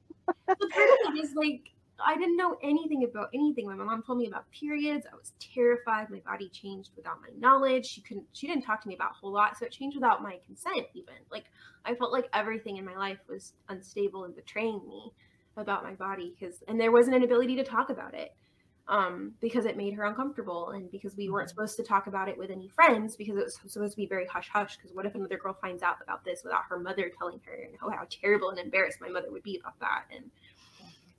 the 0.47 0.55
part 0.55 0.89
of 1.07 1.15
it 1.15 1.23
is 1.23 1.33
like 1.35 1.70
I 2.05 2.15
didn't 2.15 2.37
know 2.37 2.57
anything 2.63 3.03
about 3.03 3.29
anything. 3.33 3.65
My 3.65 3.75
mom 3.75 4.03
told 4.03 4.19
me 4.19 4.27
about 4.27 4.49
periods. 4.51 5.05
I 5.11 5.15
was 5.15 5.33
terrified. 5.39 6.09
My 6.09 6.19
body 6.19 6.49
changed 6.49 6.91
without 6.95 7.21
my 7.21 7.29
knowledge. 7.37 7.85
She 7.85 8.01
couldn't. 8.01 8.25
She 8.33 8.47
didn't 8.47 8.63
talk 8.63 8.81
to 8.81 8.87
me 8.87 8.95
about 8.95 9.11
a 9.11 9.15
whole 9.15 9.31
lot, 9.31 9.57
so 9.57 9.65
it 9.65 9.71
changed 9.71 9.97
without 9.97 10.21
my 10.21 10.37
consent. 10.45 10.87
Even 10.93 11.15
like 11.31 11.45
I 11.85 11.95
felt 11.95 12.11
like 12.11 12.27
everything 12.33 12.77
in 12.77 12.85
my 12.85 12.95
life 12.95 13.19
was 13.27 13.53
unstable 13.69 14.25
and 14.25 14.35
betraying 14.35 14.81
me 14.87 15.11
about 15.57 15.83
my 15.83 15.93
body 15.93 16.33
because, 16.37 16.63
and 16.67 16.79
there 16.79 16.91
wasn't 16.91 17.15
an 17.15 17.23
ability 17.23 17.55
to 17.57 17.63
talk 17.63 17.89
about 17.89 18.13
it 18.13 18.33
um, 18.87 19.33
because 19.41 19.65
it 19.65 19.77
made 19.77 19.93
her 19.93 20.03
uncomfortable 20.05 20.69
and 20.69 20.91
because 20.91 21.15
we 21.15 21.29
weren't 21.29 21.49
supposed 21.49 21.77
to 21.77 21.83
talk 21.83 22.07
about 22.07 22.29
it 22.29 22.37
with 22.37 22.49
any 22.49 22.67
friends 22.67 23.15
because 23.15 23.37
it 23.37 23.43
was 23.43 23.59
supposed 23.67 23.93
to 23.93 23.97
be 23.97 24.05
very 24.05 24.25
hush 24.25 24.49
hush. 24.51 24.77
Because 24.77 24.93
what 24.93 25.05
if 25.05 25.15
another 25.15 25.37
girl 25.37 25.57
finds 25.59 25.83
out 25.83 25.97
about 26.03 26.23
this 26.23 26.41
without 26.43 26.63
her 26.69 26.79
mother 26.79 27.11
telling 27.17 27.39
her 27.45 27.53
and 27.53 27.75
how, 27.79 27.89
how 27.89 28.05
terrible 28.09 28.49
and 28.49 28.59
embarrassed 28.59 28.99
my 29.01 29.09
mother 29.09 29.31
would 29.31 29.43
be 29.43 29.59
about 29.59 29.79
that 29.79 30.05
and 30.13 30.29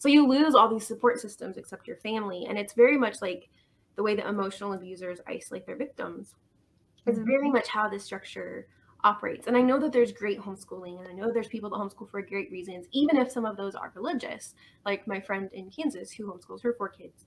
so 0.03 0.09
you 0.09 0.27
lose 0.27 0.55
all 0.57 0.69
these 0.69 0.87
support 0.87 1.21
systems 1.21 1.57
except 1.57 1.87
your 1.87 1.97
family 1.99 2.47
and 2.49 2.59
it's 2.59 2.73
very 2.73 2.99
much 2.99 3.23
like 3.23 3.49
the 3.95 4.03
way 4.03 4.17
that 4.17 4.27
emotional 4.27 4.73
abusers 4.73 5.21
isolate 5.29 5.65
their 5.65 5.77
victims 5.77 6.35
it's 7.07 7.19
very 7.19 7.51
much 7.51 7.69
how 7.69 7.89
this 7.89 8.05
structure 8.05 8.67
operates. 9.05 9.47
And 9.47 9.57
I 9.57 9.63
know 9.63 9.79
that 9.81 9.93
there's 9.93 10.13
great 10.13 10.41
homeschooling, 10.41 10.99
and 11.01 11.09
I 11.09 11.13
know 11.13 11.33
there's 11.33 11.49
people 11.49 11.71
that 11.71 11.77
homeschool 11.77 12.11
for 12.11 12.23
great 12.23 12.51
reasons, 12.51 12.87
even 12.93 13.17
if 13.17 13.31
some 13.31 13.45
of 13.45 13.57
those 13.57 13.75
are 13.75 13.93
religious, 13.95 14.55
like 14.85 15.07
my 15.07 15.21
friend 15.21 15.51
in 15.53 15.71
Kansas 15.71 16.13
who 16.13 16.27
homeschools 16.27 16.63
her 16.63 16.75
four 16.75 16.89
kids. 16.89 17.27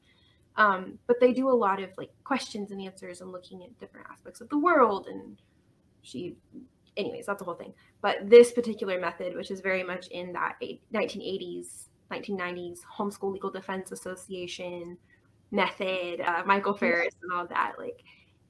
Um, 0.58 0.98
but 1.08 1.20
they 1.20 1.34
do 1.34 1.50
a 1.50 1.52
lot 1.52 1.82
of 1.82 1.90
like 1.98 2.12
questions 2.24 2.72
and 2.72 2.82
answers 2.82 3.20
and 3.20 3.32
looking 3.32 3.64
at 3.64 3.78
different 3.78 4.08
aspects 4.10 4.40
of 4.40 4.48
the 4.48 4.58
world. 4.58 5.08
And 5.08 5.42
she, 6.02 6.38
anyways, 6.96 7.26
that's 7.26 7.40
the 7.40 7.46
whole 7.46 7.56
thing. 7.56 7.74
But 8.02 8.30
this 8.30 8.54
particular 8.54 8.98
method, 8.98 9.36
which 9.36 9.52
is 9.52 9.60
very 9.60 9.84
much 9.84 10.08
in 10.08 10.32
that 10.32 10.56
1980s, 10.94 11.90
1990s 12.12 12.80
Homeschool 12.98 13.34
Legal 13.34 13.50
Defense 13.50 13.92
Association 13.92 14.98
method, 15.52 16.22
uh, 16.22 16.44
Michael 16.46 16.76
Farris, 16.76 17.14
and 17.22 17.32
all 17.34 17.48
that, 17.48 17.74
like 17.78 18.04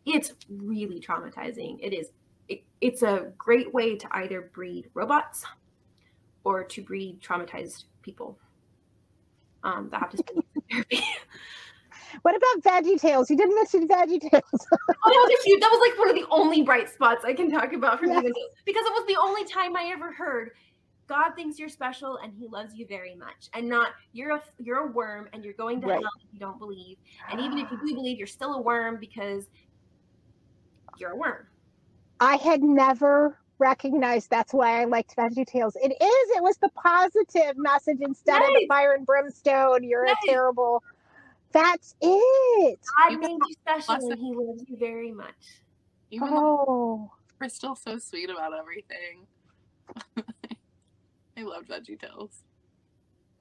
it's 0.05 0.33
really 0.49 0.99
traumatizing. 0.99 1.77
It 1.81 1.93
is 1.93 2.11
it, 2.47 2.63
it's 2.81 3.01
a 3.01 3.31
great 3.37 3.73
way 3.73 3.95
to 3.95 4.07
either 4.11 4.49
breed 4.53 4.89
robots 4.93 5.45
or 6.43 6.63
to 6.63 6.81
breed 6.81 7.21
traumatized 7.21 7.85
people 8.01 8.37
um, 9.63 9.89
that 9.91 9.99
have 9.99 10.11
to 10.11 10.17
spend 10.17 10.43
therapy. 10.71 11.03
What 12.21 12.33
about 12.33 12.63
Veggie 12.63 12.99
Tales? 12.99 13.29
You 13.29 13.35
didn't 13.35 13.55
mention 13.55 13.87
Veggie 13.87 14.21
Tales. 14.21 14.43
oh, 14.53 14.77
that 14.79 15.01
was. 15.03 15.59
That 15.59 15.69
was 15.69 15.89
like 15.89 15.99
one 15.99 16.09
of 16.09 16.15
the 16.15 16.25
only 16.29 16.61
bright 16.61 16.89
spots 16.89 17.25
I 17.25 17.33
can 17.33 17.51
talk 17.51 17.73
about 17.73 17.99
from 17.99 18.09
yes. 18.09 18.23
because 18.65 18.85
it 18.85 18.93
was 18.93 19.05
the 19.07 19.17
only 19.21 19.43
time 19.43 19.75
I 19.75 19.91
ever 19.91 20.13
heard 20.13 20.51
God 21.07 21.31
thinks 21.35 21.59
you're 21.59 21.69
special 21.69 22.17
and 22.17 22.33
He 22.33 22.47
loves 22.47 22.75
you 22.75 22.87
very 22.87 23.15
much, 23.15 23.49
and 23.53 23.67
not 23.67 23.89
you're 24.13 24.35
a 24.35 24.43
you're 24.57 24.87
a 24.87 24.91
worm 24.91 25.29
and 25.33 25.43
you're 25.43 25.53
going 25.53 25.81
to 25.81 25.87
right. 25.87 25.99
hell 25.99 26.11
if 26.23 26.33
you 26.33 26.39
don't 26.39 26.59
believe, 26.59 26.97
and 27.31 27.39
even 27.39 27.57
if 27.59 27.69
you 27.71 27.79
do 27.85 27.95
believe, 27.95 28.17
you're 28.17 28.27
still 28.27 28.55
a 28.55 28.61
worm 28.61 28.97
because 28.99 29.45
you're 30.97 31.11
a 31.11 31.15
worm. 31.15 31.47
I 32.19 32.37
had 32.37 32.63
never 32.63 33.37
recognized 33.57 34.29
that's 34.29 34.53
why 34.53 34.81
I 34.81 34.85
liked 34.85 35.15
Veggie 35.15 35.45
Tales. 35.45 35.75
It 35.75 35.91
is. 35.91 36.37
It 36.37 36.43
was 36.43 36.57
the 36.57 36.69
positive 36.69 37.57
message 37.57 37.99
instead 38.01 38.41
of 38.41 38.47
the 38.47 38.65
fire 38.67 38.93
and 38.93 39.05
brimstone. 39.05 39.83
You're 39.83 40.05
a 40.05 40.15
terrible. 40.25 40.83
That's 41.51 41.95
it. 42.01 42.79
God 42.97 43.19
made 43.19 43.29
you 43.29 43.55
special 43.61 44.11
and 44.11 44.19
He 44.19 44.33
loves 44.33 44.63
you 44.67 44.77
very 44.77 45.11
much. 45.11 45.61
Even 46.11 46.29
oh, 46.31 47.11
we're 47.39 47.49
still 47.49 47.75
so 47.75 47.97
sweet 47.97 48.29
about 48.29 48.53
everything. 48.53 49.27
I 51.37 51.43
love 51.43 51.65
Veggie 51.65 51.99
Tales. 51.99 52.43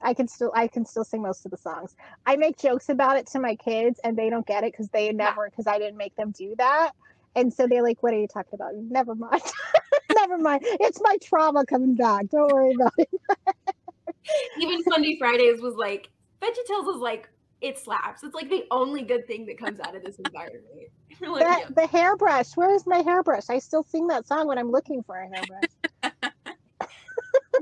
I 0.01 0.13
can 0.13 0.27
still 0.27 0.51
I 0.53 0.67
can 0.67 0.85
still 0.85 1.03
sing 1.03 1.21
most 1.21 1.45
of 1.45 1.51
the 1.51 1.57
songs. 1.57 1.95
I 2.25 2.35
make 2.35 2.57
jokes 2.57 2.89
about 2.89 3.17
it 3.17 3.27
to 3.27 3.39
my 3.39 3.55
kids 3.55 3.99
and 4.03 4.17
they 4.17 4.29
don't 4.29 4.45
get 4.45 4.63
it 4.63 4.73
because 4.73 4.89
they 4.89 5.11
never 5.11 5.49
because 5.49 5.67
I 5.67 5.79
didn't 5.79 5.97
make 5.97 6.15
them 6.15 6.31
do 6.31 6.53
that. 6.57 6.91
And 7.35 7.53
so 7.53 7.67
they're 7.67 7.83
like, 7.83 8.03
What 8.03 8.13
are 8.13 8.19
you 8.19 8.27
talking 8.27 8.53
about? 8.53 8.75
Never 8.75 9.15
mind. 9.15 9.41
Never 10.15 10.37
mind. 10.37 10.61
It's 10.63 10.99
my 11.01 11.17
trauma 11.23 11.65
coming 11.65 11.95
back. 11.95 12.29
Don't 12.29 12.51
worry 12.51 12.73
about 12.73 12.93
it. 12.97 13.09
Even 14.59 14.83
Sunday 14.83 15.17
Fridays 15.17 15.61
was 15.61 15.75
like 15.75 16.09
VeggieTales 16.41 16.95
is 16.95 17.01
like 17.01 17.29
it 17.61 17.79
slaps. 17.79 18.23
It's 18.23 18.35
like 18.35 18.49
the 18.49 18.65
only 18.69 19.01
good 19.01 19.25
thing 19.27 19.45
that 19.47 19.57
comes 19.57 19.79
out 19.79 19.95
of 19.95 20.03
this 20.03 20.19
environment. 20.19 20.65
like, 21.21 21.43
that, 21.43 21.61
yeah. 21.61 21.69
The 21.75 21.87
hairbrush. 21.87 22.55
Where 22.55 22.73
is 22.73 22.85
my 22.85 22.99
hairbrush? 22.99 23.45
I 23.49 23.59
still 23.59 23.83
sing 23.83 24.07
that 24.07 24.27
song 24.27 24.47
when 24.47 24.57
I'm 24.57 24.71
looking 24.71 25.01
for 25.03 25.17
a 25.17 25.27
hairbrush. 25.27 26.13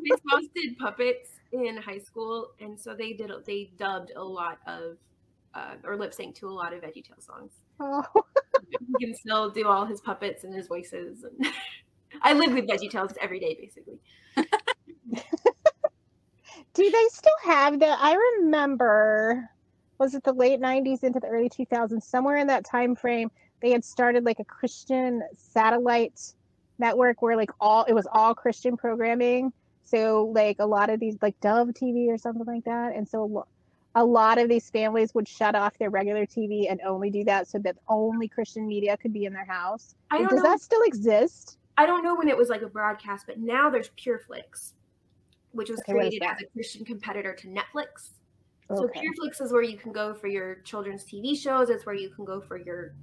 We 0.04 0.12
both 0.26 0.54
did 0.54 0.78
puppets 0.78 1.30
in 1.52 1.78
high 1.78 1.98
school, 1.98 2.52
and 2.60 2.80
so 2.80 2.94
they 2.94 3.14
did 3.14 3.32
they 3.46 3.72
dubbed 3.78 4.12
a 4.16 4.24
lot 4.24 4.60
of 4.68 4.98
uh, 5.56 5.76
or 5.84 5.96
lip 5.98 6.14
sync 6.14 6.36
to 6.36 6.48
a 6.48 6.52
lot 6.52 6.74
of 6.74 6.82
VeggieTale 6.82 7.22
songs. 7.22 7.54
Oh. 7.80 8.04
he 8.70 9.06
can 9.06 9.16
still 9.16 9.50
do 9.50 9.68
all 9.68 9.86
his 9.86 10.02
puppets 10.02 10.44
and 10.44 10.54
his 10.54 10.68
voices. 10.68 11.24
And 11.24 11.48
I 12.22 12.34
live 12.34 12.54
with 12.54 12.68
VeggieTales 12.68 13.16
every 13.22 13.40
day, 13.40 13.58
basically. 13.60 14.00
do 16.74 16.92
they 16.92 17.08
still 17.12 17.32
have 17.44 17.80
that? 17.80 18.00
I 18.02 18.16
remember, 18.40 19.50
was 20.00 20.16
it 20.16 20.24
the 20.24 20.34
late 20.34 20.60
'90s 20.60 21.04
into 21.04 21.20
the 21.20 21.28
early 21.28 21.50
2000s? 21.50 22.04
Somewhere 22.04 22.38
in 22.38 22.48
that 22.48 22.66
time 22.66 22.96
frame, 22.96 23.32
they 23.62 23.72
had 23.72 23.86
started 23.86 24.26
like 24.26 24.40
a 24.40 24.46
Christian 24.46 25.22
satellite 25.38 26.34
network 26.80 27.22
where 27.22 27.38
like 27.38 27.52
all 27.60 27.84
it 27.86 27.94
was 27.94 28.08
all 28.12 28.34
Christian 28.34 28.76
programming. 28.76 29.54
So 29.84 30.32
like 30.34 30.58
a 30.60 30.66
lot 30.66 30.90
of 30.90 31.00
these 31.00 31.18
like 31.22 31.40
Dove 31.42 31.70
TV 31.70 32.08
or 32.08 32.18
something 32.18 32.46
like 32.46 32.64
that, 32.66 32.96
and 32.96 33.08
so 33.08 33.46
a 33.96 34.04
lot 34.04 34.38
of 34.38 34.50
these 34.50 34.70
families 34.70 35.14
would 35.14 35.28
shut 35.28 35.56
off 35.56 35.78
their 35.78 35.90
regular 35.90 36.26
TV 36.26 36.70
and 36.70 36.82
only 36.82 37.10
do 37.10 37.24
that 37.26 37.48
so 37.48 37.60
that 37.60 37.78
only 37.88 38.28
Christian 38.28 38.68
media 38.68 38.98
could 38.98 39.14
be 39.14 39.26
in 39.26 39.34
their 39.34 39.46
house. 39.46 39.96
I 40.10 40.18
don't 40.18 40.30
Does 40.30 40.38
know. 40.38 40.50
that 40.50 40.62
still 40.62 40.82
exist? 40.84 41.58
I 41.78 41.86
don't 41.86 42.04
know 42.04 42.16
when 42.16 42.28
it 42.28 42.38
was 42.38 42.50
like 42.50 42.62
a 42.62 42.68
broadcast, 42.68 43.26
but 43.28 43.40
now 43.40 43.70
there's 43.70 43.90
PureFlix, 43.90 44.74
which 45.52 45.70
was 45.70 45.80
okay, 45.82 45.94
created 45.94 46.24
as 46.24 46.42
a 46.42 46.46
Christian 46.54 46.86
competitor 46.86 47.36
to 47.36 47.48
Netflix. 47.48 48.12
So 48.70 48.86
okay. 48.86 49.02
PureFlix 49.02 49.42
is 49.42 49.52
where 49.52 49.62
you 49.62 49.78
can 49.78 49.92
go 49.92 50.14
for 50.14 50.28
your 50.28 50.56
children's 50.64 51.04
TV 51.04 51.38
shows. 51.38 51.70
It's 51.70 51.86
where 51.86 51.96
you 51.96 52.10
can 52.10 52.26
go 52.26 52.42
for 52.42 52.58
your 52.58 52.96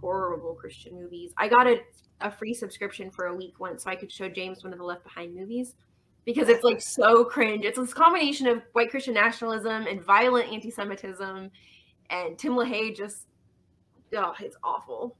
horrible 0.00 0.54
Christian 0.54 0.94
movies. 0.94 1.32
I 1.38 1.48
got 1.48 1.66
a, 1.66 1.80
a 2.20 2.30
free 2.30 2.54
subscription 2.54 3.10
for 3.10 3.26
a 3.26 3.34
week 3.34 3.58
once 3.58 3.84
so 3.84 3.90
I 3.90 3.96
could 3.96 4.12
show 4.12 4.28
James 4.28 4.62
one 4.62 4.72
of 4.72 4.78
the 4.78 4.84
Left 4.84 5.02
Behind 5.02 5.34
movies 5.34 5.74
because 6.26 6.48
it's 6.48 6.64
like 6.64 6.82
so 6.82 7.24
cringe. 7.24 7.64
It's 7.64 7.78
this 7.78 7.94
combination 7.94 8.48
of 8.48 8.62
white 8.72 8.90
Christian 8.90 9.14
nationalism 9.14 9.86
and 9.86 10.02
violent 10.02 10.52
anti-Semitism, 10.52 11.50
and 12.10 12.38
Tim 12.38 12.52
LaHaye 12.52 12.94
just 12.94 13.26
oh, 14.14 14.34
it's 14.40 14.56
awful. 14.62 15.16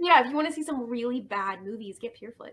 yeah, 0.00 0.20
if 0.20 0.28
you 0.28 0.34
want 0.34 0.46
to 0.46 0.54
see 0.54 0.62
some 0.62 0.88
really 0.88 1.20
bad 1.20 1.62
movies, 1.62 1.98
get 1.98 2.18
PureFlix. 2.18 2.52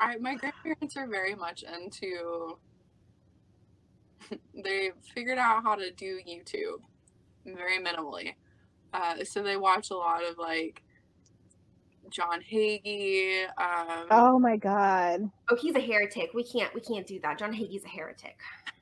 I, 0.00 0.16
my 0.16 0.34
grandparents 0.34 0.96
are 0.96 1.06
very 1.06 1.34
much 1.34 1.62
into. 1.62 2.58
they 4.64 4.92
figured 5.14 5.38
out 5.38 5.62
how 5.62 5.74
to 5.74 5.90
do 5.92 6.18
YouTube 6.26 6.80
very 7.44 7.78
minimally. 7.78 8.34
Uh, 8.92 9.22
so 9.24 9.42
they 9.42 9.56
watch 9.56 9.90
a 9.90 9.96
lot 9.96 10.24
of 10.24 10.38
like 10.38 10.82
John 12.10 12.40
Hagee. 12.40 13.44
Um, 13.56 14.06
oh 14.10 14.38
my 14.38 14.56
God. 14.56 15.30
Oh, 15.50 15.56
he's 15.56 15.74
a 15.76 15.80
heretic. 15.80 16.30
We 16.34 16.44
can't 16.44 16.74
we 16.74 16.80
can't 16.80 17.06
do 17.06 17.18
that. 17.20 17.38
John 17.38 17.52
Hagee's 17.52 17.84
a 17.84 17.88
heretic. 17.88 18.36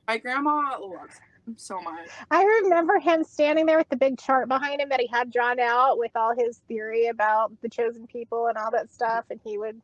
My 0.07 0.17
grandma 0.17 0.77
loves 0.79 1.19
him 1.45 1.55
so 1.57 1.79
much. 1.81 2.09
I 2.31 2.43
remember 2.43 2.99
him 2.99 3.23
standing 3.23 3.65
there 3.65 3.77
with 3.77 3.89
the 3.89 3.95
big 3.95 4.17
chart 4.17 4.47
behind 4.47 4.81
him 4.81 4.89
that 4.89 4.99
he 4.99 5.07
had 5.07 5.31
drawn 5.31 5.59
out 5.59 5.97
with 5.97 6.11
all 6.15 6.33
his 6.35 6.61
theory 6.67 7.07
about 7.07 7.51
the 7.61 7.69
chosen 7.69 8.07
people 8.07 8.47
and 8.47 8.57
all 8.57 8.71
that 8.71 8.91
stuff, 8.91 9.25
and 9.29 9.39
he 9.43 9.57
would 9.57 9.79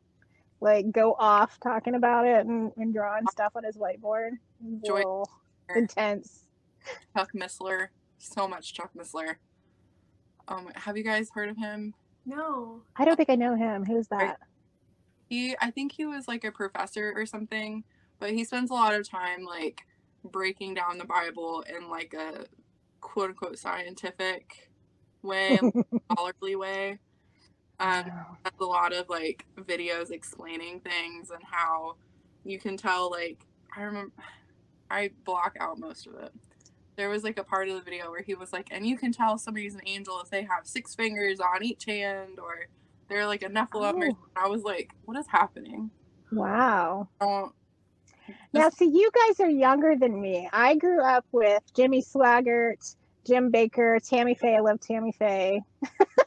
like 0.60 0.90
go 0.90 1.14
off 1.18 1.58
talking 1.60 1.94
about 1.94 2.26
it 2.26 2.46
and, 2.46 2.72
and 2.76 2.92
drawing 2.92 3.26
stuff 3.30 3.52
on 3.54 3.64
his 3.64 3.76
whiteboard. 3.76 4.30
Joy 4.84 5.02
intense. 5.74 6.46
Chuck 7.16 7.30
Missler, 7.34 7.88
so 8.18 8.46
much 8.48 8.72
Chuck 8.72 8.90
Missler. 8.96 9.36
Um, 10.48 10.68
have 10.74 10.96
you 10.96 11.02
guys 11.02 11.28
heard 11.34 11.48
of 11.48 11.56
him? 11.56 11.94
No. 12.26 12.82
I 12.96 13.04
don't 13.04 13.16
think 13.16 13.30
I 13.30 13.36
know 13.36 13.54
him. 13.54 13.84
Who's 13.84 14.08
that? 14.08 14.38
He 15.28 15.56
I 15.60 15.70
think 15.70 15.92
he 15.92 16.04
was 16.04 16.28
like 16.28 16.44
a 16.44 16.50
professor 16.50 17.12
or 17.14 17.24
something, 17.24 17.84
but 18.18 18.30
he 18.30 18.44
spends 18.44 18.70
a 18.70 18.74
lot 18.74 18.94
of 18.94 19.08
time 19.08 19.44
like 19.44 19.82
breaking 20.24 20.74
down 20.74 20.98
the 20.98 21.04
Bible 21.04 21.64
in 21.68 21.88
like 21.88 22.14
a 22.14 22.46
quote 23.00 23.30
unquote 23.30 23.58
scientific 23.58 24.70
way, 25.22 25.58
scholarly 26.12 26.56
way. 26.56 26.98
Um, 27.78 28.10
has 28.44 28.54
a 28.58 28.64
lot 28.64 28.92
of 28.92 29.08
like 29.08 29.44
videos 29.56 30.10
explaining 30.10 30.80
things 30.80 31.30
and 31.30 31.42
how 31.44 31.96
you 32.44 32.58
can 32.58 32.76
tell 32.76 33.10
like 33.10 33.38
I 33.76 33.82
remember 33.82 34.12
I 34.90 35.10
block 35.24 35.56
out 35.60 35.78
most 35.78 36.06
of 36.06 36.14
it 36.14 36.32
there 36.96 37.08
was 37.08 37.24
like 37.24 37.38
a 37.38 37.44
part 37.44 37.68
of 37.68 37.74
the 37.74 37.82
video 37.82 38.10
where 38.10 38.22
he 38.22 38.34
was 38.34 38.52
like, 38.52 38.68
and 38.70 38.86
you 38.86 38.96
can 38.96 39.12
tell 39.12 39.38
somebody's 39.38 39.74
an 39.74 39.82
angel 39.86 40.20
if 40.22 40.30
they 40.30 40.42
have 40.42 40.66
six 40.66 40.94
fingers 40.94 41.40
on 41.40 41.62
each 41.62 41.84
hand 41.84 42.38
or 42.38 42.66
they're 43.08 43.26
like 43.26 43.42
a 43.42 43.48
Nephilim. 43.48 44.10
Oh. 44.12 44.16
I 44.34 44.48
was 44.48 44.62
like, 44.62 44.92
what 45.04 45.16
is 45.16 45.26
happening? 45.26 45.90
Wow. 46.32 47.08
Um, 47.20 47.52
now, 48.52 48.70
see, 48.70 48.86
you 48.86 49.10
guys 49.14 49.40
are 49.40 49.50
younger 49.50 49.96
than 49.96 50.20
me. 50.20 50.48
I 50.52 50.74
grew 50.76 51.02
up 51.02 51.24
with 51.32 51.62
Jimmy 51.74 52.02
Swaggart, 52.02 52.96
Jim 53.26 53.52
Bakker, 53.52 54.06
Tammy 54.06 54.34
Faye. 54.34 54.56
I 54.56 54.60
love 54.60 54.80
Tammy 54.80 55.12
Faye. 55.12 55.62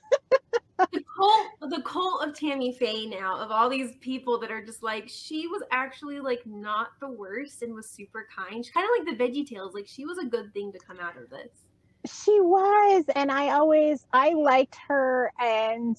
the 0.92 1.04
cult, 1.15 1.72
the 1.72 1.82
cult 1.82 2.26
of 2.26 2.34
Tammy 2.34 2.74
Faye 2.74 3.06
now, 3.06 3.38
of 3.38 3.52
all 3.52 3.70
these 3.70 3.96
people 3.98 4.39
that 4.39 4.52
are 4.52 4.63
just 4.63 4.82
like, 4.82 5.10
she 5.10 5.48
was 5.48 5.62
actually 5.72 6.20
like 6.20 6.42
not 6.46 6.89
the 7.00 7.10
worst 7.10 7.62
and 7.62 7.74
was 7.74 7.89
super 7.89 8.28
kind. 8.36 8.65
She 8.65 8.72
kind 8.72 8.86
of 8.86 9.08
like 9.08 9.18
the 9.18 9.24
Veggie 9.24 9.48
Tales. 9.48 9.74
Like 9.74 9.88
she 9.88 10.06
was 10.06 10.18
a 10.18 10.26
good 10.26 10.54
thing 10.54 10.72
to 10.72 10.80
come 10.80 11.00
out 11.00 11.18
of 11.18 11.30
this. 11.30 11.50
She 12.06 12.39
was, 12.39 13.06
and 13.15 13.32
I 13.32 13.50
always 13.50 14.06
I 14.13 14.30
liked 14.34 14.78
her, 14.88 15.32
and 15.38 15.98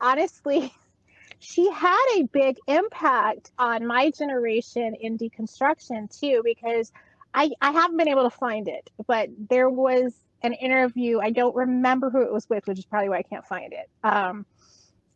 honestly, 0.00 0.72
she 1.38 1.70
had 1.70 2.06
a 2.16 2.22
big 2.22 2.56
impact 2.66 3.52
on 3.58 3.86
my 3.86 4.10
generation 4.10 4.94
in 4.94 5.18
deconstruction 5.18 6.08
too, 6.18 6.40
because 6.42 6.90
I 7.34 7.50
I 7.60 7.72
haven't 7.72 7.98
been 7.98 8.08
able 8.08 8.24
to 8.24 8.36
find 8.36 8.66
it, 8.66 8.88
but 9.06 9.28
there 9.50 9.68
was 9.68 10.14
an 10.42 10.52
interview. 10.54 11.20
I 11.20 11.30
don't 11.30 11.54
remember 11.54 12.10
who 12.10 12.22
it 12.22 12.32
was 12.32 12.48
with, 12.48 12.66
which 12.66 12.78
is 12.78 12.84
probably 12.84 13.08
why 13.08 13.18
I 13.18 13.22
can't 13.22 13.44
find 13.46 13.72
it. 13.72 13.88
Um, 14.04 14.46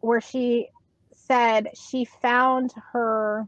where 0.00 0.20
she 0.20 0.68
said 1.14 1.68
she 1.74 2.04
found 2.04 2.72
her 2.92 3.46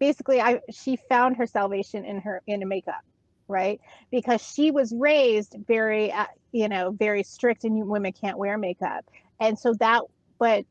basically 0.00 0.40
I 0.40 0.60
she 0.72 0.96
found 0.96 1.36
her 1.36 1.46
salvation 1.46 2.04
in 2.04 2.20
her 2.22 2.42
in 2.46 2.66
makeup, 2.66 3.04
right? 3.46 3.80
Because 4.10 4.42
she 4.42 4.72
was 4.72 4.92
raised 4.92 5.54
very 5.68 6.10
uh, 6.10 6.26
you 6.50 6.68
know 6.68 6.90
very 6.90 7.22
strict 7.22 7.64
and 7.64 7.86
women 7.86 8.12
can't 8.12 8.38
wear 8.38 8.58
makeup, 8.58 9.04
and 9.38 9.56
so 9.56 9.74
that 9.74 10.02
but 10.40 10.64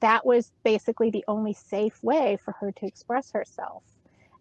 that 0.00 0.24
was 0.24 0.50
basically 0.64 1.10
the 1.10 1.24
only 1.28 1.52
safe 1.52 2.02
way 2.02 2.38
for 2.42 2.52
her 2.52 2.72
to 2.72 2.86
express 2.86 3.30
herself. 3.32 3.82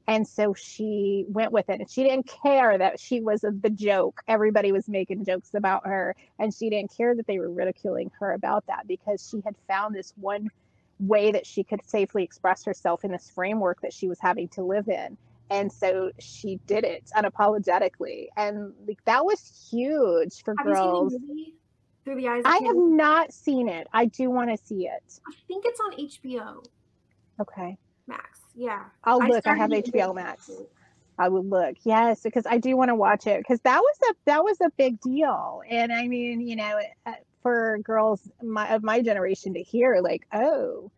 And 0.07 0.27
so 0.27 0.53
she 0.53 1.25
went 1.29 1.51
with 1.51 1.69
it. 1.69 1.79
And 1.79 1.89
she 1.89 2.03
didn't 2.03 2.27
care 2.43 2.77
that 2.77 2.99
she 2.99 3.21
was 3.21 3.41
the 3.41 3.69
joke. 3.69 4.21
Everybody 4.27 4.71
was 4.71 4.87
making 4.87 5.25
jokes 5.25 5.53
about 5.53 5.85
her. 5.85 6.15
And 6.39 6.53
she 6.53 6.69
didn't 6.69 6.95
care 6.95 7.15
that 7.15 7.27
they 7.27 7.39
were 7.39 7.51
ridiculing 7.51 8.11
her 8.19 8.33
about 8.33 8.65
that 8.67 8.87
because 8.87 9.27
she 9.29 9.41
had 9.45 9.55
found 9.67 9.95
this 9.95 10.13
one 10.17 10.49
way 10.99 11.31
that 11.31 11.45
she 11.45 11.63
could 11.63 11.81
safely 11.85 12.23
express 12.23 12.63
herself 12.63 13.03
in 13.03 13.11
this 13.11 13.29
framework 13.33 13.81
that 13.81 13.93
she 13.93 14.07
was 14.07 14.19
having 14.19 14.47
to 14.49 14.63
live 14.63 14.87
in 14.87 15.17
and 15.51 15.71
so 15.71 16.11
she 16.19 16.59
did 16.65 16.83
it 16.83 17.03
unapologetically 17.15 18.27
and 18.37 18.73
like 18.87 19.03
that 19.05 19.23
was 19.23 19.67
huge 19.69 20.43
for 20.43 20.55
Have 20.57 20.65
girls 20.65 21.15
through 22.03 22.15
the 22.15 22.27
eyes 22.27 22.43
i 22.45 22.59
have 22.65 22.75
not 22.75 23.33
seen 23.33 23.67
it 23.67 23.87
i 23.93 24.05
do 24.05 24.29
want 24.29 24.49
to 24.49 24.57
see 24.65 24.87
it 24.87 25.19
i 25.27 25.33
think 25.47 25.65
it's 25.65 25.79
on 25.79 25.91
hbo 25.93 26.65
okay 27.39 27.77
max. 28.11 28.41
Yeah. 28.55 28.83
I'll 29.03 29.19
look. 29.19 29.47
I, 29.47 29.51
I 29.51 29.55
have 29.55 29.69
hbo 29.69 30.15
max. 30.15 30.49
I 31.17 31.29
would 31.29 31.49
look. 31.49 31.75
Yes, 31.83 32.21
because 32.21 32.45
I 32.45 32.57
do 32.57 32.75
want 32.75 32.89
to 32.89 32.95
watch 32.95 33.27
it 33.27 33.39
because 33.39 33.59
that 33.61 33.79
was 33.79 33.97
a 34.09 34.13
that 34.25 34.43
was 34.43 34.57
a 34.61 34.69
big 34.77 34.99
deal. 35.01 35.61
And 35.69 35.91
I 35.91 36.07
mean, 36.07 36.41
you 36.41 36.55
know, 36.55 36.79
uh, 37.05 37.13
for 37.41 37.79
girls 37.79 38.29
my, 38.41 38.73
of 38.73 38.83
my 38.83 39.01
generation 39.01 39.53
to 39.53 39.61
hear 39.61 39.99
like 40.01 40.25
oh 40.33 40.91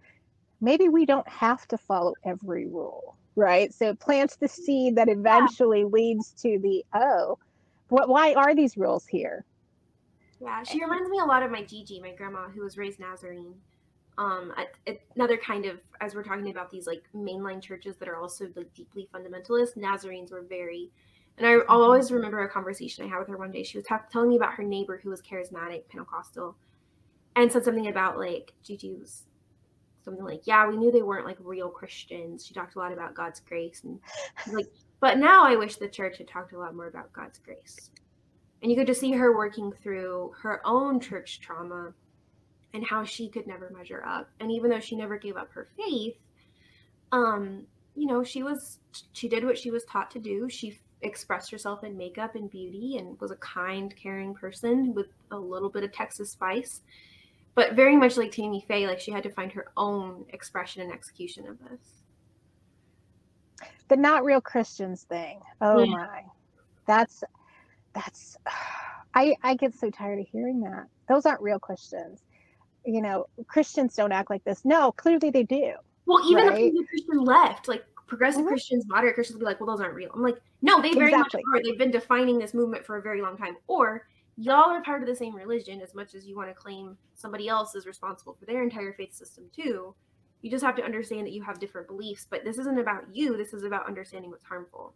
maybe 0.62 0.90
we 0.90 1.06
don't 1.06 1.28
have 1.28 1.68
to 1.68 1.78
follow 1.78 2.14
every 2.24 2.68
rule 2.68 3.18
right? 3.36 3.74
So 3.74 3.90
it 3.90 4.00
plants 4.00 4.36
the 4.36 4.48
seed 4.48 4.96
that 4.98 5.10
eventually 5.10 5.80
yeah. 5.80 5.86
leads 5.88 6.32
to 6.44 6.60
the 6.60 6.84
oh 6.94 7.40
what 7.90 8.10
why 8.10 8.34
are 8.34 8.56
these 8.56 8.78
rules 8.78 9.08
here? 9.08 9.46
Yeah 10.40 10.64
she 10.64 10.84
reminds 10.84 11.10
me 11.10 11.20
a 11.20 11.26
lot 11.26 11.44
of 11.44 11.52
my 11.52 11.64
gigi 11.64 12.00
my 12.00 12.12
grandma 12.12 12.50
who 12.50 12.62
was 12.62 12.78
raised 12.78 13.00
nazarene 13.00 13.56
um 14.18 14.54
another 15.16 15.38
kind 15.38 15.66
of 15.66 15.80
as 16.02 16.14
we're 16.14 16.24
talking 16.24 16.50
about 16.50 16.70
these 16.70 16.86
like 16.86 17.04
mainline 17.16 17.62
churches 17.62 17.96
that 17.98 18.08
are 18.08 18.18
also 18.18 18.48
like 18.56 18.72
deeply 18.74 19.10
fundamentalist 19.14 19.76
nazarenes 19.76 20.32
were 20.32 20.44
very 20.44 20.92
and 21.38 21.48
I, 21.48 21.56
will 21.56 21.84
always 21.84 22.12
remember 22.12 22.44
a 22.44 22.50
conversation 22.50 23.04
I 23.04 23.08
had 23.10 23.20
with 23.20 23.28
her 23.30 23.38
one 23.38 23.52
day. 23.52 23.64
She 23.64 23.78
was 23.78 23.88
t- 23.88 23.96
telling 24.12 24.30
me 24.30 24.36
about 24.36 24.54
her 24.54 24.64
neighbor 24.64 25.00
who 25.02 25.10
was 25.10 25.22
charismatic, 25.22 25.88
Pentecostal, 25.90 26.56
and 27.36 27.52
said 27.52 27.66
something 27.66 27.88
about 27.88 28.20
like 28.20 28.54
Gigi 28.64 28.94
was 28.94 29.24
something 30.04 30.24
like, 30.24 30.46
"Yeah, 30.46 30.68
we 30.68 30.78
knew 30.78 30.92
they 30.92 31.02
weren't 31.02 31.26
like 31.26 31.38
real 31.40 31.70
Christians." 31.70 32.46
She 32.46 32.54
talked 32.54 32.76
a 32.76 32.80
lot 32.80 32.94
about 32.94 33.16
God's 33.16 33.40
grace, 33.40 33.82
and 33.84 34.00
like, 34.54 34.68
but 35.00 35.18
now 35.18 35.44
I 35.44 35.56
wish 35.56 35.78
the 35.78 35.88
church 35.88 36.20
had 36.20 36.28
talked 36.28 36.54
a 36.54 36.60
lot 36.60 36.76
more 36.76 36.88
about 36.88 37.12
God's 37.14 37.40
grace. 37.40 37.90
And 38.62 38.72
you 38.72 38.78
could 38.78 38.88
just 38.88 39.02
see 39.02 39.12
her 39.12 39.36
working 39.36 39.74
through 39.82 40.34
her 40.42 40.62
own 40.66 41.00
church 41.00 41.42
trauma 41.42 41.94
and 42.74 42.86
how 42.86 43.04
she 43.04 43.30
could 43.30 43.48
never 43.48 43.70
measure 43.70 44.04
up. 44.06 44.30
And 44.40 44.52
even 44.52 44.70
though 44.70 44.80
she 44.80 44.96
never 44.96 45.18
gave 45.18 45.38
up 45.38 45.52
her 45.54 45.68
faith, 45.78 46.18
um, 47.12 47.66
you 47.96 48.08
know, 48.08 48.24
she 48.24 48.44
was 48.44 48.80
she 49.14 49.28
did 49.28 49.46
what 49.46 49.58
she 49.58 49.72
was 49.72 49.84
taught 49.86 50.12
to 50.12 50.20
do. 50.20 50.50
She 50.50 50.80
expressed 51.02 51.52
herself 51.52 51.84
in 51.84 51.98
makeup 51.98 52.36
and 52.36 52.50
beauty 52.50 52.98
and 52.98 53.20
was 53.20 53.32
a 53.32 53.36
kind, 53.38 53.96
caring 53.96 54.34
person 54.34 54.94
with 54.94 55.08
a 55.32 55.38
little 55.38 55.70
bit 55.70 55.84
of 55.84 55.92
Texas 55.92 56.32
spice. 56.32 56.82
But 57.56 57.74
very 57.74 57.96
much 57.96 58.18
like 58.18 58.32
Tammy 58.32 58.66
Faye, 58.68 58.88
like 58.88 59.00
she 59.00 59.12
had 59.12 59.24
to 59.24 59.30
find 59.30 59.52
her 59.52 59.68
own 59.78 60.26
expression 60.30 60.82
and 60.82 60.92
execution 60.92 61.48
of 61.48 61.60
this. 61.60 62.04
The 63.90 63.98
not 63.98 64.24
real 64.24 64.42
Christians 64.42 65.04
thing. 65.04 65.40
Oh 65.62 65.84
yeah. 65.84 65.92
my. 65.92 66.24
That's 66.88 67.24
that's 67.94 68.38
I 69.14 69.36
I 69.44 69.54
get 69.54 69.76
so 69.76 69.92
tired 69.92 70.20
of 70.20 70.28
hearing 70.28 70.62
that. 70.62 70.88
Those 71.08 71.28
aren't 71.28 71.42
real 71.42 71.60
Christians. 71.60 72.24
You 72.86 73.02
know, 73.02 73.28
Christians 73.48 73.96
don't 73.96 74.12
act 74.12 74.30
like 74.30 74.44
this. 74.44 74.66
No, 74.66 74.92
clearly 74.92 75.30
they 75.30 75.44
do. 75.44 75.74
Well, 76.06 76.20
even 76.30 76.48
right? 76.48 76.74
the 76.74 76.86
Christian 76.90 77.24
left, 77.24 77.68
like 77.68 77.86
progressive 78.08 78.42
mm-hmm. 78.42 78.50
Christians, 78.50 78.86
moderate 78.88 79.16
Christians 79.16 79.36
will 79.36 79.46
be 79.46 79.46
like, 79.46 79.60
well, 79.60 79.68
those 79.68 79.82
aren't 79.82 79.96
real. 79.96 80.12
I'm 80.14 80.22
like, 80.22 80.38
no, 80.62 80.82
they 80.82 80.94
very 80.94 81.12
exactly. 81.12 81.42
much 81.46 81.60
are. 81.60 81.64
They've 81.64 81.78
been 81.78 81.92
defining 81.92 82.40
this 82.40 82.54
movement 82.54 82.86
for 82.86 82.98
a 82.98 83.02
very 83.02 83.22
long 83.22 83.38
time. 83.38 83.56
Or 83.68 84.08
y'all 84.38 84.70
are 84.70 84.84
part 84.84 85.02
of 85.02 85.08
the 85.08 85.16
same 85.16 85.36
religion 85.36 85.82
as 85.82 85.96
much 85.96 86.14
as 86.16 86.26
you 86.26 86.36
want 86.36 86.50
to 86.50 86.54
claim 86.54 86.98
somebody 87.16 87.48
else 87.48 87.76
is 87.76 87.86
responsible 87.86 88.34
for 88.34 88.46
their 88.46 88.64
entire 88.64 88.94
faith 88.94 89.14
system 89.14 89.46
too. 89.56 89.96
You 90.42 90.52
just 90.52 90.64
have 90.64 90.76
to 90.76 90.84
understand 90.84 91.26
that 91.26 91.32
you 91.32 91.42
have 91.44 91.60
different 91.60 91.88
beliefs, 91.88 92.28
but 92.30 92.44
this 92.44 92.58
isn't 92.58 92.78
about 92.78 93.04
you. 93.14 93.38
This 93.38 93.54
is 93.54 93.64
about 93.64 93.88
understanding 93.88 94.30
what's 94.30 94.44
harmful. 94.44 94.94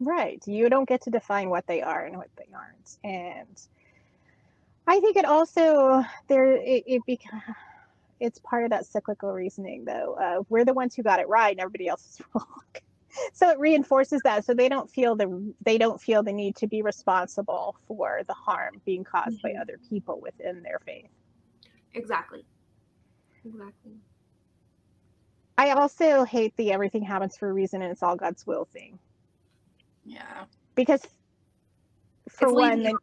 Right. 0.00 0.46
You 0.46 0.68
don't 0.68 0.88
get 0.88 1.00
to 1.02 1.10
define 1.10 1.48
what 1.48 1.66
they 1.66 1.80
are 1.80 2.04
and 2.04 2.18
what 2.18 2.28
they 2.36 2.48
aren't. 2.54 2.98
And 3.02 3.58
I 4.86 5.00
think 5.00 5.16
it 5.16 5.24
also 5.24 6.04
there 6.28 6.54
it, 6.56 6.84
it 6.86 7.02
becomes 7.06 7.42
it's 8.20 8.38
part 8.38 8.64
of 8.64 8.70
that 8.70 8.86
cyclical 8.86 9.32
reasoning 9.32 9.84
though 9.84 10.14
uh, 10.14 10.42
we're 10.48 10.64
the 10.64 10.72
ones 10.72 10.94
who 10.94 11.02
got 11.02 11.20
it 11.20 11.28
right 11.28 11.50
and 11.50 11.60
everybody 11.60 11.88
else 11.88 12.06
is 12.06 12.22
wrong. 12.34 12.46
So 13.32 13.48
it 13.48 13.58
reinforces 13.58 14.20
that 14.24 14.44
so 14.44 14.52
they 14.52 14.68
don't 14.68 14.90
feel 14.90 15.16
the 15.16 15.54
they 15.62 15.78
don't 15.78 16.00
feel 16.00 16.22
the 16.22 16.32
need 16.32 16.56
to 16.56 16.66
be 16.66 16.82
responsible 16.82 17.76
for 17.86 18.20
the 18.26 18.34
harm 18.34 18.80
being 18.84 19.04
caused 19.04 19.38
mm-hmm. 19.38 19.54
by 19.54 19.60
other 19.60 19.78
people 19.88 20.20
within 20.20 20.62
their 20.62 20.80
faith. 20.84 21.08
Exactly. 21.94 22.44
Exactly. 23.44 23.92
I 25.58 25.70
also 25.70 26.24
hate 26.24 26.54
the 26.56 26.72
everything 26.72 27.02
happens 27.02 27.36
for 27.38 27.48
a 27.48 27.52
reason 27.52 27.80
and 27.80 27.90
it's 27.90 28.02
all 28.02 28.16
god's 28.16 28.46
will 28.46 28.66
thing. 28.66 28.98
Yeah. 30.04 30.44
Because 30.74 31.02
for 32.28 32.48
it's 32.48 32.54
one 32.54 32.98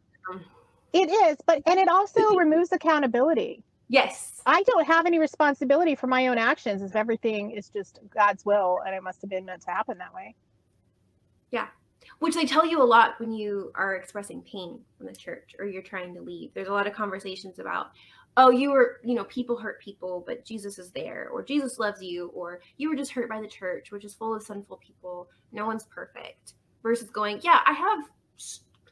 it 0.94 1.10
is 1.10 1.36
but 1.46 1.60
and 1.66 1.78
it 1.78 1.88
also 1.88 2.34
removes 2.34 2.72
accountability 2.72 3.62
Yes. 3.88 4.40
I 4.46 4.62
don't 4.62 4.86
have 4.86 5.06
any 5.06 5.18
responsibility 5.18 5.94
for 5.94 6.06
my 6.06 6.28
own 6.28 6.38
actions 6.38 6.82
if 6.82 6.96
everything 6.96 7.50
is 7.50 7.68
just 7.68 8.00
God's 8.14 8.44
will 8.44 8.80
and 8.84 8.94
it 8.94 9.02
must 9.02 9.20
have 9.20 9.30
been 9.30 9.44
meant 9.44 9.62
to 9.62 9.70
happen 9.70 9.98
that 9.98 10.14
way. 10.14 10.34
Yeah. 11.50 11.68
Which 12.18 12.34
they 12.34 12.46
tell 12.46 12.66
you 12.66 12.82
a 12.82 12.84
lot 12.84 13.18
when 13.18 13.32
you 13.32 13.72
are 13.74 13.96
expressing 13.96 14.42
pain 14.42 14.80
from 14.96 15.06
the 15.06 15.14
church 15.14 15.54
or 15.58 15.66
you're 15.66 15.82
trying 15.82 16.14
to 16.14 16.20
leave. 16.20 16.52
There's 16.54 16.68
a 16.68 16.72
lot 16.72 16.86
of 16.86 16.92
conversations 16.92 17.58
about, 17.58 17.92
oh, 18.36 18.50
you 18.50 18.70
were, 18.70 19.00
you 19.04 19.14
know, 19.14 19.24
people 19.24 19.56
hurt 19.56 19.80
people, 19.80 20.24
but 20.26 20.44
Jesus 20.44 20.78
is 20.78 20.90
there, 20.90 21.28
or 21.32 21.42
Jesus 21.42 21.78
loves 21.78 22.02
you, 22.02 22.28
or 22.34 22.60
you 22.76 22.90
were 22.90 22.96
just 22.96 23.12
hurt 23.12 23.28
by 23.28 23.40
the 23.40 23.46
church, 23.46 23.92
which 23.92 24.04
is 24.04 24.12
full 24.12 24.34
of 24.34 24.42
sinful 24.42 24.78
people. 24.78 25.28
No 25.52 25.66
one's 25.66 25.84
perfect. 25.84 26.54
Versus 26.82 27.10
going, 27.10 27.40
yeah, 27.42 27.60
I 27.64 27.72
have 27.72 28.08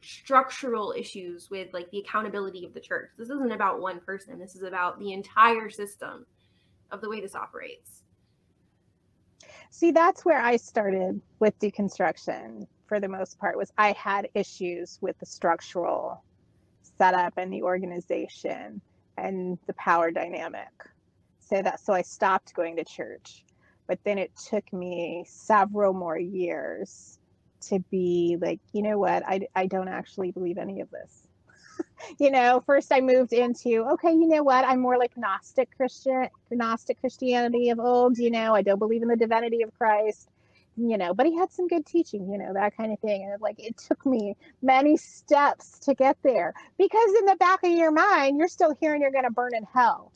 structural 0.02 0.94
issues 0.96 1.50
with 1.50 1.72
like 1.72 1.90
the 1.90 1.98
accountability 1.98 2.64
of 2.64 2.74
the 2.74 2.80
church. 2.80 3.10
This 3.16 3.30
isn't 3.30 3.52
about 3.52 3.80
one 3.80 4.00
person. 4.00 4.38
This 4.38 4.54
is 4.54 4.62
about 4.62 4.98
the 4.98 5.12
entire 5.12 5.70
system 5.70 6.26
of 6.90 7.00
the 7.00 7.08
way 7.08 7.20
this 7.20 7.34
operates. 7.34 8.02
See, 9.70 9.90
that's 9.90 10.24
where 10.24 10.40
I 10.40 10.56
started 10.56 11.20
with 11.38 11.58
deconstruction 11.58 12.66
for 12.86 13.00
the 13.00 13.08
most 13.08 13.38
part 13.38 13.56
was 13.56 13.72
I 13.78 13.92
had 13.92 14.28
issues 14.34 14.98
with 15.00 15.18
the 15.18 15.24
structural 15.24 16.22
setup 16.82 17.32
and 17.38 17.50
the 17.50 17.62
organization 17.62 18.82
and 19.16 19.58
the 19.66 19.72
power 19.74 20.10
dynamic. 20.10 20.68
So 21.40 21.62
that 21.62 21.80
so 21.80 21.94
I 21.94 22.02
stopped 22.02 22.54
going 22.54 22.76
to 22.76 22.84
church. 22.84 23.44
But 23.86 23.98
then 24.04 24.18
it 24.18 24.30
took 24.36 24.70
me 24.72 25.24
several 25.26 25.92
more 25.92 26.18
years 26.18 27.18
to 27.62 27.80
be 27.90 28.36
like, 28.40 28.60
you 28.72 28.82
know 28.82 28.98
what, 28.98 29.22
I, 29.26 29.46
I 29.54 29.66
don't 29.66 29.88
actually 29.88 30.32
believe 30.32 30.58
any 30.58 30.80
of 30.80 30.90
this. 30.90 31.26
you 32.18 32.30
know, 32.30 32.62
first 32.66 32.92
I 32.92 33.00
moved 33.00 33.32
into, 33.32 33.84
okay, 33.92 34.12
you 34.12 34.28
know 34.28 34.42
what, 34.42 34.64
I'm 34.64 34.80
more 34.80 34.98
like 34.98 35.16
Gnostic 35.16 35.68
Christian, 35.76 36.28
Gnostic 36.50 37.00
Christianity 37.00 37.70
of 37.70 37.78
old, 37.78 38.18
you 38.18 38.30
know, 38.30 38.54
I 38.54 38.62
don't 38.62 38.78
believe 38.78 39.02
in 39.02 39.08
the 39.08 39.16
divinity 39.16 39.62
of 39.62 39.76
Christ, 39.76 40.28
you 40.76 40.96
know, 40.96 41.14
but 41.14 41.26
he 41.26 41.36
had 41.36 41.52
some 41.52 41.68
good 41.68 41.86
teaching, 41.86 42.30
you 42.30 42.38
know, 42.38 42.52
that 42.54 42.76
kind 42.76 42.92
of 42.92 42.98
thing. 43.00 43.24
And 43.30 43.40
like, 43.40 43.58
it 43.58 43.76
took 43.78 44.04
me 44.06 44.36
many 44.62 44.96
steps 44.96 45.78
to 45.80 45.94
get 45.94 46.16
there 46.22 46.54
because 46.78 47.14
in 47.18 47.26
the 47.26 47.36
back 47.36 47.62
of 47.62 47.70
your 47.70 47.92
mind, 47.92 48.38
you're 48.38 48.48
still 48.48 48.74
hearing 48.80 49.02
you're 49.02 49.10
going 49.10 49.24
to 49.24 49.30
burn 49.30 49.54
in 49.54 49.64
hell 49.72 50.12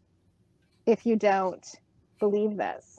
if 0.86 1.04
you 1.04 1.16
don't 1.16 1.66
believe 2.18 2.56
this 2.56 2.95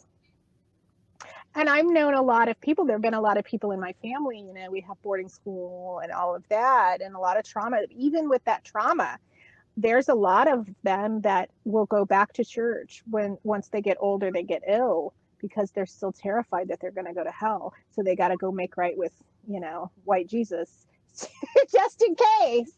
and 1.58 1.70
I've 1.70 1.88
known 1.88 2.14
a 2.14 2.22
lot 2.22 2.50
of 2.50 2.62
people. 2.62 2.86
There 2.86 2.96
have 2.96 3.02
been 3.02 3.16
a 3.16 3.22
lot 3.22 3.38
of 3.38 3.44
people 3.44 3.72
in 3.72 3.80
my 3.80 3.94
family. 4.02 4.38
You 4.38 4.54
know, 4.54 4.70
we 4.70 4.82
have 4.82 5.02
boarding 5.02 5.28
school 5.28 6.00
and 6.04 6.12
all 6.12 6.36
of 6.36 6.48
that, 6.50 7.02
and 7.02 7.16
a 7.16 7.20
lot 7.20 7.38
of 7.38 7.44
trauma. 7.44 7.82
Even 7.96 8.30
with 8.30 8.44
that 8.46 8.64
trauma, 8.64 9.18
there's 9.76 10.08
a 10.08 10.14
lot 10.14 10.48
of 10.48 10.68
them 10.84 11.22
that 11.22 11.50
will 11.66 11.88
go 11.88 12.06
back 12.06 12.34
to 12.34 12.46
church 12.46 13.02
when 13.10 13.38
once 13.44 13.70
they 13.70 13.82
get 13.82 13.98
older, 14.00 14.32
they 14.32 14.44
get 14.44 14.62
ill 14.68 15.14
because 15.40 15.72
they're 15.72 15.88
still 15.88 16.12
terrified 16.12 16.68
that 16.68 16.80
they're 16.80 16.92
going 16.92 17.08
to 17.08 17.14
go 17.14 17.24
to 17.24 17.32
hell. 17.32 17.74
So 17.92 18.04
they 18.04 18.16
got 18.16 18.30
to 18.30 18.38
go 18.38 18.52
make 18.52 18.78
right 18.78 18.98
with, 18.98 19.14
you 19.48 19.60
know, 19.60 19.92
white 20.04 20.28
Jesus 20.28 20.86
just 21.72 22.04
in 22.04 22.16
case. 22.16 22.72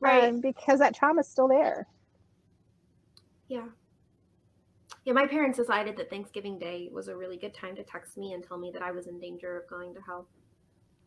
Right. 0.00 0.28
Um, 0.28 0.40
because 0.40 0.78
that 0.78 0.94
trauma 0.94 1.20
is 1.20 1.28
still 1.28 1.48
there. 1.48 1.86
Yeah. 3.48 3.66
Yeah, 5.04 5.12
my 5.12 5.26
parents 5.26 5.58
decided 5.58 5.96
that 5.96 6.10
Thanksgiving 6.10 6.58
Day 6.58 6.88
was 6.92 7.08
a 7.08 7.16
really 7.16 7.36
good 7.36 7.54
time 7.54 7.76
to 7.76 7.82
text 7.82 8.16
me 8.16 8.32
and 8.32 8.42
tell 8.42 8.58
me 8.58 8.70
that 8.72 8.82
I 8.82 8.90
was 8.90 9.06
in 9.06 9.18
danger 9.18 9.56
of 9.56 9.68
going 9.68 9.94
to 9.94 10.00
hell. 10.00 10.26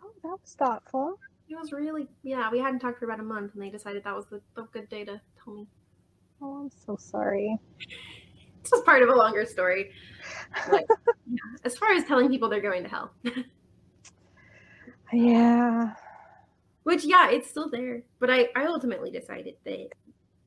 Oh, 0.03 0.11
that 0.23 0.29
was 0.29 0.55
thoughtful. 0.57 1.19
It 1.49 1.55
was 1.55 1.71
really, 1.71 2.07
yeah, 2.23 2.49
we 2.49 2.59
hadn't 2.59 2.79
talked 2.79 2.99
for 2.99 3.05
about 3.05 3.19
a 3.19 3.23
month 3.23 3.53
and 3.53 3.61
they 3.61 3.69
decided 3.69 4.03
that 4.03 4.15
was 4.15 4.25
the, 4.27 4.41
the 4.55 4.63
good 4.71 4.89
day 4.89 5.03
to 5.05 5.19
tell 5.43 5.53
me. 5.53 5.67
Oh, 6.41 6.61
I'm 6.63 6.71
so 6.85 6.95
sorry. 6.97 7.57
This 8.63 8.71
was 8.71 8.81
part 8.81 9.03
of 9.03 9.09
a 9.09 9.15
longer 9.15 9.45
story. 9.45 9.91
Like, 10.71 10.85
yeah, 11.29 11.37
as 11.65 11.77
far 11.77 11.91
as 11.91 12.03
telling 12.05 12.29
people 12.29 12.49
they're 12.49 12.61
going 12.61 12.83
to 12.83 12.89
hell. 12.89 13.11
Yeah. 15.11 15.93
Which, 16.83 17.05
yeah, 17.05 17.29
it's 17.29 17.49
still 17.49 17.69
there. 17.69 18.03
But 18.19 18.29
I, 18.29 18.47
I 18.55 18.65
ultimately 18.65 19.11
decided 19.11 19.55
that 19.65 19.89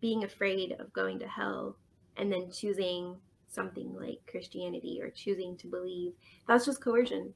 being 0.01 0.25
afraid 0.25 0.73
of 0.79 0.93
going 0.93 1.19
to 1.21 1.29
hell 1.29 1.77
and 2.17 2.33
then 2.33 2.51
choosing 2.51 3.17
something 3.55 3.95
like 3.95 4.19
Christianity 4.31 4.99
or 5.01 5.11
choosing 5.11 5.57
to 5.59 5.67
believe, 5.69 6.13
that's 6.49 6.67
just 6.67 6.83
coercion. 6.83 7.33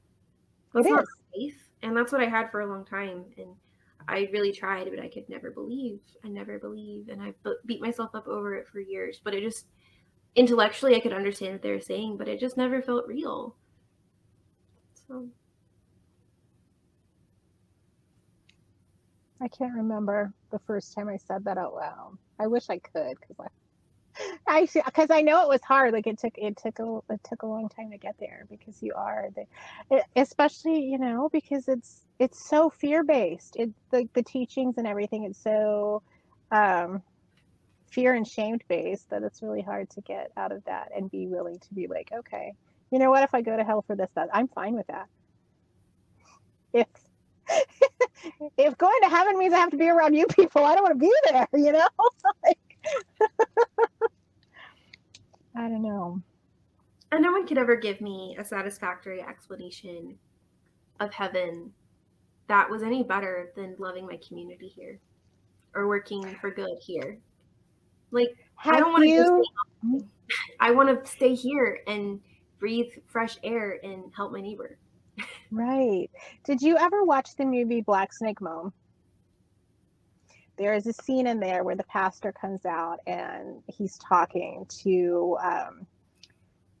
That's 0.73 0.87
It 0.87 0.91
not 0.91 1.03
is. 1.03 1.09
safe. 1.33 1.69
And 1.81 1.95
that's 1.95 2.11
what 2.11 2.21
I 2.21 2.27
had 2.27 2.51
for 2.51 2.61
a 2.61 2.67
long 2.67 2.85
time. 2.85 3.25
And 3.37 3.55
I 4.07 4.29
really 4.31 4.51
tried, 4.51 4.89
but 4.89 4.99
I 4.99 5.07
could 5.07 5.27
never 5.29 5.51
believe. 5.51 5.99
I 6.23 6.27
never 6.27 6.59
believe. 6.59 7.09
And 7.09 7.21
I 7.21 7.33
beat 7.65 7.81
myself 7.81 8.11
up 8.13 8.27
over 8.27 8.55
it 8.55 8.67
for 8.67 8.79
years. 8.79 9.19
But 9.23 9.33
it 9.33 9.41
just, 9.41 9.67
intellectually, 10.35 10.95
I 10.95 10.99
could 10.99 11.13
understand 11.13 11.53
what 11.53 11.61
they 11.61 11.71
were 11.71 11.79
saying, 11.79 12.17
but 12.17 12.27
it 12.27 12.39
just 12.39 12.57
never 12.57 12.81
felt 12.81 13.07
real. 13.07 13.55
So, 15.07 15.27
I 19.41 19.47
can't 19.47 19.73
remember 19.73 20.33
the 20.51 20.59
first 20.59 20.93
time 20.93 21.07
I 21.07 21.17
said 21.17 21.45
that 21.45 21.57
out 21.57 21.73
loud. 21.73 22.17
I 22.39 22.47
wish 22.47 22.69
I 22.69 22.77
could 22.77 23.15
because 23.19 23.37
I, 23.39 23.47
I 24.47 24.67
because 24.73 25.09
I 25.11 25.21
know 25.21 25.43
it 25.43 25.49
was 25.49 25.61
hard. 25.63 25.93
Like 25.93 26.07
it 26.07 26.19
took 26.19 26.33
it 26.37 26.57
took 26.57 26.79
a 26.79 26.99
it 27.13 27.21
took 27.27 27.43
a 27.43 27.47
long 27.47 27.69
time 27.69 27.91
to 27.91 27.97
get 27.97 28.15
there 28.19 28.45
because 28.49 28.81
you 28.81 28.93
are 28.95 29.27
the, 29.35 30.03
especially 30.15 30.81
you 30.81 30.97
know 30.97 31.29
because 31.31 31.67
it's 31.67 32.05
it's 32.19 32.47
so 32.47 32.69
fear 32.69 33.03
based. 33.03 33.55
It 33.57 33.71
the 33.91 34.07
the 34.13 34.23
teachings 34.23 34.77
and 34.77 34.87
everything. 34.87 35.23
It's 35.23 35.41
so 35.41 36.03
um, 36.51 37.03
fear 37.91 38.13
and 38.13 38.27
shamed 38.27 38.63
based 38.67 39.09
that 39.09 39.23
it's 39.23 39.41
really 39.41 39.61
hard 39.61 39.89
to 39.91 40.01
get 40.01 40.31
out 40.37 40.51
of 40.51 40.63
that 40.65 40.89
and 40.95 41.09
be 41.11 41.27
willing 41.27 41.59
to 41.59 41.73
be 41.73 41.87
like, 41.87 42.11
okay, 42.13 42.53
you 42.91 42.99
know 42.99 43.09
what? 43.09 43.23
If 43.23 43.33
I 43.33 43.41
go 43.41 43.55
to 43.55 43.63
hell 43.63 43.83
for 43.87 43.95
this, 43.95 44.09
that 44.15 44.29
I'm 44.33 44.47
fine 44.47 44.75
with 44.75 44.87
that. 44.87 45.07
If 46.73 46.87
if 48.57 48.77
going 48.77 48.99
to 49.03 49.09
heaven 49.09 49.37
means 49.37 49.53
I 49.53 49.59
have 49.59 49.71
to 49.71 49.77
be 49.77 49.89
around 49.89 50.13
you 50.13 50.27
people, 50.27 50.63
I 50.63 50.75
don't 50.75 50.83
want 50.83 50.99
to 50.99 51.05
be 51.05 51.13
there, 51.31 51.47
you 51.53 51.71
know? 51.71 51.87
like, 52.45 52.68
I 55.55 55.67
don't 55.67 55.81
know. 55.81 56.21
and 57.11 57.21
no 57.21 57.31
one 57.31 57.47
could 57.47 57.57
ever 57.57 57.75
give 57.75 57.99
me 58.01 58.35
a 58.39 58.45
satisfactory 58.45 59.21
explanation 59.21 60.17
of 60.99 61.13
heaven 61.13 61.73
that 62.47 62.69
was 62.69 62.83
any 62.83 63.03
better 63.03 63.51
than 63.55 63.75
loving 63.77 64.05
my 64.05 64.17
community 64.27 64.67
here 64.67 64.99
or 65.75 65.87
working 65.87 66.23
for 66.41 66.49
good 66.51 66.77
here. 66.81 67.17
Like, 68.11 68.35
I 68.65 68.79
don't 68.79 68.91
want 68.91 69.03
to 69.03 69.09
you? 69.09 69.45
just 69.85 70.05
I 70.59 70.71
want 70.71 70.89
to 70.89 71.09
stay 71.09 71.35
here 71.35 71.81
and 71.87 72.19
breathe 72.59 72.91
fresh 73.07 73.37
air 73.43 73.79
and 73.83 74.03
help 74.15 74.31
my 74.31 74.41
neighbor. 74.41 74.77
Right. 75.51 76.11
Did 76.43 76.61
you 76.61 76.77
ever 76.77 77.03
watch 77.03 77.35
the 77.35 77.43
movie 77.43 77.81
Black 77.81 78.13
Snake 78.13 78.39
Moan? 78.39 78.71
There 80.59 80.73
is 80.73 80.85
a 80.87 80.93
scene 80.93 81.25
in 81.25 81.39
there 81.39 81.63
where 81.63 81.77
the 81.77 81.85
pastor 81.85 82.33
comes 82.33 82.65
out 82.65 82.99
and 83.07 83.63
he's 83.67 83.97
talking 83.97 84.65
to 84.83 85.37
um, 85.41 85.87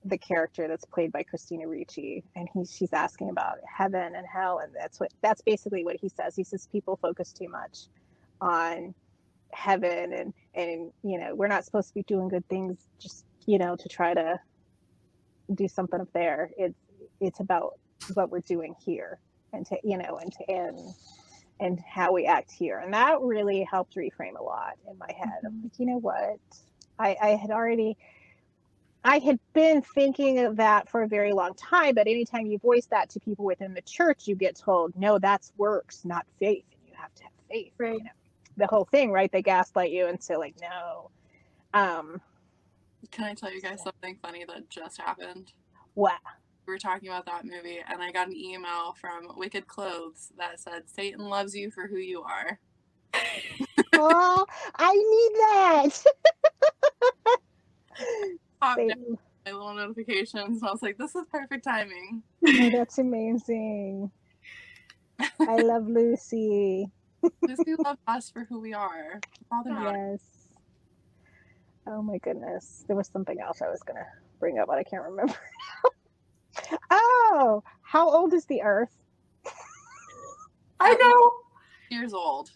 the 0.03 0.17
character 0.17 0.67
that's 0.67 0.83
played 0.83 1.13
by 1.13 1.23
Christina 1.23 1.65
Ricci, 1.65 2.23
and 2.35 2.49
he 2.53 2.65
she's 2.65 2.91
asking 2.91 3.29
about 3.29 3.57
heaven 3.65 4.15
and 4.15 4.27
hell, 4.27 4.59
and 4.59 4.73
that's 4.77 4.99
what 4.99 5.13
that's 5.21 5.41
basically 5.41 5.85
what 5.85 5.95
he 5.95 6.09
says. 6.09 6.35
He 6.35 6.43
says 6.43 6.67
people 6.71 6.99
focus 7.01 7.31
too 7.31 7.47
much 7.47 7.87
on 8.41 8.93
heaven, 9.51 10.13
and 10.13 10.33
and 10.55 10.91
you 11.03 11.17
know 11.17 11.33
we're 11.33 11.47
not 11.47 11.63
supposed 11.63 11.87
to 11.87 11.93
be 11.93 12.03
doing 12.03 12.27
good 12.27 12.47
things 12.49 12.77
just 12.99 13.25
you 13.45 13.57
know 13.57 13.77
to 13.77 13.87
try 13.89 14.13
to 14.13 14.39
do 15.55 15.69
something 15.69 16.01
up 16.01 16.11
there. 16.13 16.51
It's 16.57 16.79
it's 17.21 17.39
about 17.39 17.79
what 18.13 18.29
we're 18.29 18.39
doing 18.41 18.75
here 18.85 19.19
and 19.53 19.65
to 19.65 19.77
you 19.83 19.97
know 19.97 20.19
and 20.21 20.31
to 20.33 20.51
and 20.51 20.79
and 21.59 21.79
how 21.79 22.13
we 22.13 22.25
act 22.25 22.51
here. 22.51 22.79
And 22.79 22.93
that 22.93 23.19
really 23.21 23.63
helped 23.69 23.95
reframe 23.95 24.39
a 24.39 24.43
lot 24.43 24.73
in 24.89 24.97
my 24.97 25.11
head. 25.17 25.39
I'm 25.45 25.61
like 25.63 25.77
you 25.79 25.85
know 25.85 25.99
what? 25.99 26.37
I 26.97 27.15
i 27.21 27.27
had 27.29 27.49
already 27.51 27.97
i 29.05 29.17
had 29.19 29.39
been 29.53 29.81
thinking 29.81 30.39
of 30.39 30.57
that 30.57 30.89
for 30.89 31.03
a 31.03 31.07
very 31.07 31.31
long 31.31 31.53
time 31.53 31.95
but 31.95 32.07
anytime 32.07 32.45
you 32.45 32.57
voice 32.57 32.85
that 32.87 33.09
to 33.09 33.19
people 33.21 33.45
within 33.45 33.73
the 33.73 33.81
church 33.83 34.27
you 34.27 34.35
get 34.35 34.57
told 34.57 34.93
no 34.97 35.17
that's 35.17 35.53
works 35.57 36.03
not 36.03 36.25
faith 36.37 36.65
and 36.73 36.81
you 36.85 36.93
have 36.97 37.13
to 37.15 37.23
have 37.23 37.31
faith 37.49 37.71
Right. 37.77 37.93
you 37.93 38.03
know. 38.03 38.09
The 38.57 38.67
whole 38.67 38.83
thing 38.83 39.11
right? 39.11 39.31
They 39.31 39.41
gaslight 39.41 39.91
you 39.91 40.07
and 40.07 40.21
say 40.21 40.35
like 40.35 40.55
no. 40.61 41.09
Um 41.73 42.19
Can 43.11 43.23
I 43.23 43.33
tell 43.33 43.53
you 43.53 43.61
guys 43.61 43.81
something 43.81 44.17
funny 44.21 44.43
that 44.45 44.69
just 44.69 44.99
happened? 44.99 45.53
what 45.93 46.19
We 46.69 46.73
were 46.75 46.77
talking 46.77 47.09
about 47.09 47.25
that 47.25 47.45
movie, 47.45 47.79
and 47.87 47.99
I 47.99 48.11
got 48.11 48.27
an 48.27 48.35
email 48.35 48.93
from 49.01 49.35
Wicked 49.35 49.65
Clothes 49.65 50.31
that 50.37 50.59
said, 50.59 50.83
Satan 50.85 51.27
loves 51.27 51.55
you 51.55 51.71
for 51.71 51.87
who 51.87 51.97
you 51.97 52.21
are. 52.21 52.59
oh 53.95 54.45
i 54.75 54.93
need 54.93 55.31
that 55.39 56.03
Popped 58.61 58.77
Say- 58.81 58.87
down 58.89 59.17
my 59.47 59.51
little 59.51 59.73
notifications, 59.73 60.61
and 60.61 60.63
I 60.63 60.71
was 60.71 60.83
like, 60.83 60.99
this 60.99 61.15
is 61.15 61.23
perfect 61.31 61.63
timing. 61.63 62.21
Oh, 62.47 62.69
that's 62.69 62.99
amazing. 62.99 64.11
I 65.19 65.55
love 65.63 65.87
Lucy. 65.87 66.87
Lucy 67.41 67.73
loves 67.83 67.99
us 68.05 68.29
for 68.29 68.43
who 68.43 68.59
we 68.59 68.75
are. 68.75 69.19
All 69.51 69.63
that 69.63 69.73
matters. 69.73 70.21
Yes. 70.21 70.47
Oh 71.87 72.03
my 72.03 72.19
goodness. 72.19 72.85
There 72.85 72.95
was 72.95 73.07
something 73.07 73.39
else 73.41 73.63
I 73.63 73.69
was 73.69 73.81
going 73.81 73.97
to 73.97 74.05
bring 74.39 74.59
up, 74.59 74.67
but 74.67 74.77
I 74.77 74.83
can't 74.83 75.01
remember. 75.03 75.33
oh, 76.91 77.63
how 77.81 78.09
old 78.09 78.33
is 78.33 78.45
the 78.45 78.61
earth? 78.61 78.95
I 80.79 80.93
know. 80.95 81.31
Years 81.89 82.13
old. 82.13 82.51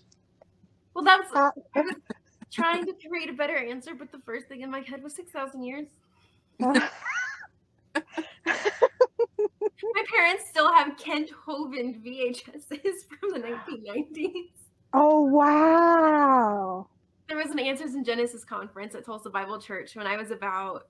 Well, 0.93 1.03
that's 1.03 1.27
Uh, 1.33 1.51
I 1.75 1.81
was 1.81 1.95
trying 2.51 2.85
to 2.85 2.93
create 3.07 3.29
a 3.29 3.33
better 3.33 3.57
answer, 3.57 3.95
but 3.95 4.11
the 4.11 4.19
first 4.19 4.47
thing 4.47 4.61
in 4.61 4.69
my 4.71 4.81
head 4.81 5.01
was 5.03 5.15
six 5.15 5.31
thousand 5.31 5.63
years. 5.63 5.87
My 9.93 10.03
parents 10.15 10.45
still 10.49 10.73
have 10.73 10.97
Kent 10.97 11.29
Hovind 11.45 12.03
VHSs 12.03 13.05
from 13.09 13.31
the 13.33 13.39
1990s. 13.39 14.51
oh, 14.93 15.21
wow. 15.21 16.87
There 17.27 17.37
was 17.37 17.47
an 17.51 17.59
Answers 17.59 17.95
in 17.95 18.03
Genesis 18.03 18.43
conference 18.43 18.95
at 18.95 19.05
Tulsa 19.05 19.29
Bible 19.29 19.59
Church 19.59 19.95
when 19.95 20.07
I 20.07 20.17
was 20.17 20.31
about 20.31 20.87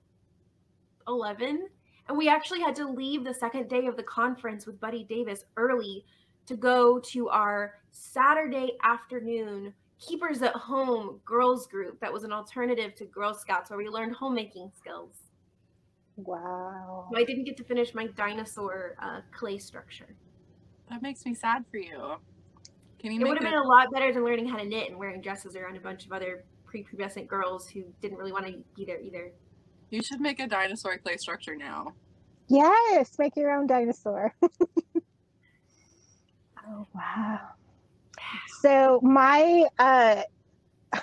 11. 1.08 1.68
And 2.08 2.18
we 2.18 2.28
actually 2.28 2.60
had 2.60 2.74
to 2.76 2.88
leave 2.88 3.24
the 3.24 3.34
second 3.34 3.68
day 3.68 3.86
of 3.86 3.96
the 3.96 4.02
conference 4.02 4.66
with 4.66 4.80
Buddy 4.80 5.04
Davis 5.04 5.44
early 5.56 6.04
to 6.46 6.56
go 6.56 6.98
to 6.98 7.28
our 7.30 7.74
Saturday 7.90 8.76
afternoon 8.82 9.72
Keepers 9.98 10.42
at 10.42 10.54
Home 10.54 11.20
girls 11.24 11.66
group 11.66 11.98
that 12.00 12.12
was 12.12 12.24
an 12.24 12.32
alternative 12.32 12.94
to 12.96 13.06
Girl 13.06 13.32
Scouts 13.32 13.70
where 13.70 13.78
we 13.78 13.88
learned 13.88 14.14
homemaking 14.14 14.70
skills. 14.76 15.16
Wow. 16.16 17.08
So 17.10 17.18
I 17.18 17.24
didn't 17.24 17.44
get 17.44 17.56
to 17.58 17.64
finish 17.64 17.94
my 17.94 18.06
dinosaur 18.08 18.96
uh, 19.00 19.20
clay 19.32 19.58
structure. 19.58 20.14
That 20.90 21.02
makes 21.02 21.24
me 21.24 21.34
sad 21.34 21.64
for 21.70 21.78
you. 21.78 22.16
Can 22.98 23.12
you 23.12 23.20
It 23.20 23.28
would 23.28 23.38
have 23.38 23.46
it? 23.46 23.50
been 23.50 23.58
a 23.58 23.62
lot 23.66 23.90
better 23.92 24.12
than 24.12 24.24
learning 24.24 24.46
how 24.48 24.58
to 24.58 24.64
knit 24.64 24.90
and 24.90 24.98
wearing 24.98 25.20
dresses 25.20 25.56
around 25.56 25.76
a 25.76 25.80
bunch 25.80 26.04
of 26.06 26.12
other 26.12 26.44
prepubescent 26.66 27.28
girls 27.28 27.68
who 27.68 27.84
didn't 28.00 28.18
really 28.18 28.32
want 28.32 28.46
to 28.46 28.62
be 28.76 28.84
there 28.84 29.00
either. 29.00 29.32
You 29.94 30.02
should 30.02 30.20
make 30.20 30.40
a 30.40 30.48
dinosaur 30.48 30.98
clay 30.98 31.16
structure 31.18 31.54
now. 31.54 31.92
Yes, 32.48 33.16
make 33.16 33.36
your 33.36 33.52
own 33.52 33.68
dinosaur. 33.68 34.34
oh, 36.66 36.84
wow. 36.92 37.38
So 38.60 38.98
my 39.04 39.66
uh 39.78 40.22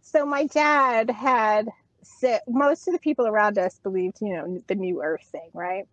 so 0.00 0.26
my 0.26 0.46
dad 0.46 1.10
had 1.10 1.68
so 2.02 2.40
most 2.48 2.88
of 2.88 2.92
the 2.92 2.98
people 2.98 3.28
around 3.28 3.56
us 3.56 3.78
believed, 3.78 4.18
you 4.20 4.34
know, 4.34 4.60
the 4.66 4.74
new 4.74 5.00
earth 5.00 5.28
thing, 5.30 5.50
right? 5.54 5.84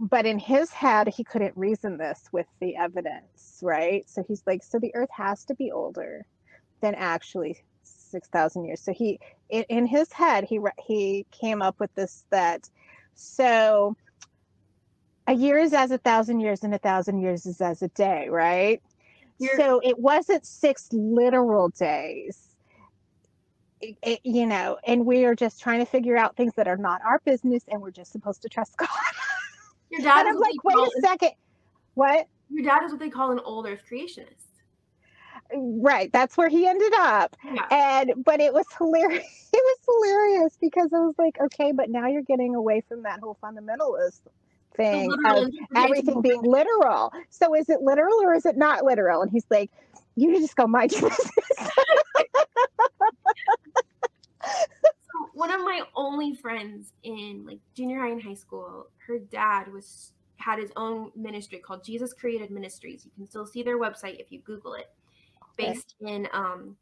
But 0.00 0.26
in 0.26 0.40
his 0.40 0.72
head, 0.72 1.06
he 1.06 1.22
couldn't 1.22 1.56
reason 1.56 1.98
this 1.98 2.24
with 2.32 2.46
the 2.60 2.74
evidence, 2.74 3.60
right? 3.62 4.02
So 4.10 4.24
he's 4.26 4.42
like, 4.44 4.64
so 4.64 4.80
the 4.80 4.92
earth 4.96 5.10
has 5.16 5.44
to 5.44 5.54
be 5.54 5.70
older 5.70 6.26
than 6.80 6.96
actually 6.96 7.62
6,000 8.10 8.64
years. 8.64 8.80
So 8.80 8.92
he, 8.92 9.20
in, 9.50 9.86
his 9.86 10.12
head, 10.12 10.44
he 10.44 10.60
he 10.86 11.26
came 11.30 11.62
up 11.62 11.80
with 11.80 11.94
this 11.94 12.24
that 12.30 12.68
so 13.14 13.96
a 15.26 15.34
year 15.34 15.58
is 15.58 15.72
as 15.72 15.90
a 15.90 15.98
thousand 15.98 16.40
years, 16.40 16.62
and 16.64 16.74
a 16.74 16.78
thousand 16.78 17.20
years 17.20 17.46
is 17.46 17.60
as 17.60 17.82
a 17.82 17.88
day, 17.88 18.28
right? 18.28 18.82
You're- 19.38 19.56
so 19.56 19.80
it 19.84 19.98
wasn't 19.98 20.46
six 20.46 20.88
literal 20.92 21.70
days. 21.70 22.40
it, 23.80 23.96
it, 24.02 24.20
you 24.24 24.46
know, 24.46 24.78
and 24.86 25.04
we 25.06 25.24
are 25.24 25.34
just 25.34 25.60
trying 25.60 25.80
to 25.80 25.86
figure 25.86 26.16
out 26.16 26.36
things 26.36 26.54
that 26.56 26.68
are 26.68 26.76
not 26.76 27.00
our 27.04 27.20
business, 27.24 27.64
and 27.68 27.80
we're 27.80 27.90
just 27.90 28.12
supposed 28.12 28.42
to 28.42 28.48
trust 28.48 28.76
God. 28.78 28.88
Your 29.90 30.02
dad 30.02 30.26
and 30.26 30.30
is 30.30 30.36
I'm 30.36 30.40
like, 30.40 30.64
wait 30.64 30.76
a 30.76 31.00
second, 31.00 31.32
what? 31.94 32.26
your 32.48 32.64
dad 32.64 32.84
is 32.84 32.90
what 32.90 33.00
they 33.00 33.10
call 33.10 33.32
an 33.32 33.40
old 33.44 33.66
earth 33.66 33.82
creationist. 33.90 34.45
Right, 35.54 36.12
that's 36.12 36.36
where 36.36 36.48
he 36.48 36.66
ended 36.66 36.92
up. 36.98 37.36
Yeah. 37.44 37.66
And 37.70 38.24
but 38.24 38.40
it 38.40 38.52
was 38.52 38.66
hilarious. 38.76 39.24
It 39.56 39.62
was 39.64 40.02
hilarious 40.04 40.58
because 40.60 40.92
I 40.92 40.98
was 40.98 41.14
like, 41.16 41.38
okay, 41.40 41.72
but 41.72 41.88
now 41.88 42.08
you're 42.08 42.20
getting 42.20 42.54
away 42.54 42.82
from 42.86 43.04
that 43.04 43.20
whole 43.20 43.38
fundamentalist 43.42 44.20
thing 44.76 45.10
of 45.24 45.48
everything 45.74 46.20
being 46.20 46.42
literal. 46.42 47.10
So 47.30 47.54
is 47.54 47.70
it 47.70 47.80
literal 47.80 48.20
or 48.22 48.34
is 48.34 48.44
it 48.44 48.58
not 48.58 48.84
literal? 48.84 49.22
And 49.22 49.30
he's 49.30 49.46
like, 49.50 49.70
you 50.14 50.38
just 50.38 50.56
go 50.56 50.66
mind 50.66 50.92
your 50.92 51.08
business. 51.08 51.30
So 55.16 55.30
one 55.32 55.50
of 55.50 55.60
my 55.60 55.82
only 55.94 56.34
friends 56.34 56.92
in 57.02 57.44
like 57.46 57.60
junior 57.74 58.00
high 58.00 58.10
and 58.10 58.22
high 58.22 58.34
school, 58.34 58.88
her 59.06 59.18
dad 59.18 59.72
was 59.72 60.12
had 60.36 60.58
his 60.58 60.72
own 60.76 61.10
ministry 61.16 61.58
called 61.58 61.84
Jesus 61.84 62.12
Created 62.12 62.50
Ministries. 62.50 63.04
You 63.04 63.10
can 63.16 63.26
still 63.26 63.46
see 63.46 63.62
their 63.62 63.78
website 63.78 64.20
if 64.20 64.30
you 64.30 64.40
Google 64.40 64.74
it. 64.74 64.86
Okay. 65.58 65.72
Based 65.72 65.94
in 66.00 66.28
um 66.32 66.76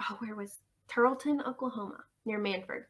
oh 0.00 0.16
where 0.20 0.34
was 0.34 0.58
Terlton, 0.88 1.46
Oklahoma, 1.46 2.04
near 2.24 2.38
Mannford. 2.38 2.86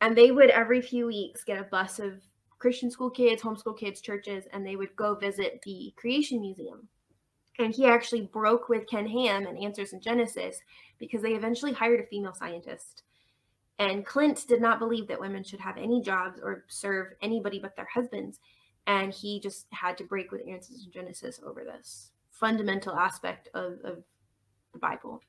And 0.00 0.16
they 0.16 0.30
would 0.30 0.50
every 0.50 0.80
few 0.82 1.06
weeks 1.06 1.44
get 1.44 1.60
a 1.60 1.64
bus 1.64 1.98
of 1.98 2.20
Christian 2.58 2.90
school 2.90 3.10
kids, 3.10 3.42
homeschool 3.42 3.78
kids, 3.78 4.00
churches, 4.00 4.44
and 4.52 4.66
they 4.66 4.76
would 4.76 4.94
go 4.96 5.14
visit 5.14 5.60
the 5.64 5.92
Creation 5.96 6.40
Museum. 6.40 6.88
And 7.58 7.74
he 7.74 7.86
actually 7.86 8.22
broke 8.22 8.68
with 8.68 8.88
Ken 8.88 9.06
Ham 9.06 9.46
and 9.46 9.58
Answers 9.58 9.92
in 9.92 10.00
Genesis 10.00 10.60
because 10.98 11.22
they 11.22 11.34
eventually 11.34 11.72
hired 11.72 12.00
a 12.00 12.06
female 12.06 12.34
scientist. 12.34 13.02
And 13.78 14.06
Clint 14.06 14.46
did 14.48 14.60
not 14.60 14.78
believe 14.78 15.08
that 15.08 15.20
women 15.20 15.44
should 15.44 15.60
have 15.60 15.76
any 15.76 16.00
jobs 16.00 16.40
or 16.42 16.64
serve 16.68 17.08
anybody 17.22 17.58
but 17.58 17.76
their 17.76 17.88
husbands. 17.92 18.40
And 18.86 19.12
he 19.12 19.40
just 19.40 19.66
had 19.70 19.96
to 19.98 20.04
break 20.04 20.32
with 20.32 20.46
Answers 20.48 20.84
in 20.84 20.92
Genesis 20.92 21.40
over 21.44 21.64
this 21.64 22.10
fundamental 22.30 22.94
aspect 22.96 23.48
of, 23.54 23.78
of 23.84 24.02
Bible. 24.78 25.22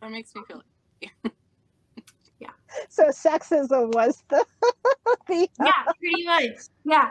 That 0.00 0.10
makes 0.10 0.34
me 0.34 0.42
feel 0.46 0.62
yeah. 2.38 2.50
so 2.88 3.08
sexism 3.08 3.94
was 3.94 4.22
the, 4.28 4.44
the 5.28 5.48
Yeah, 5.58 5.72
pretty 5.98 6.24
much. 6.24 6.58
Yeah. 6.84 7.10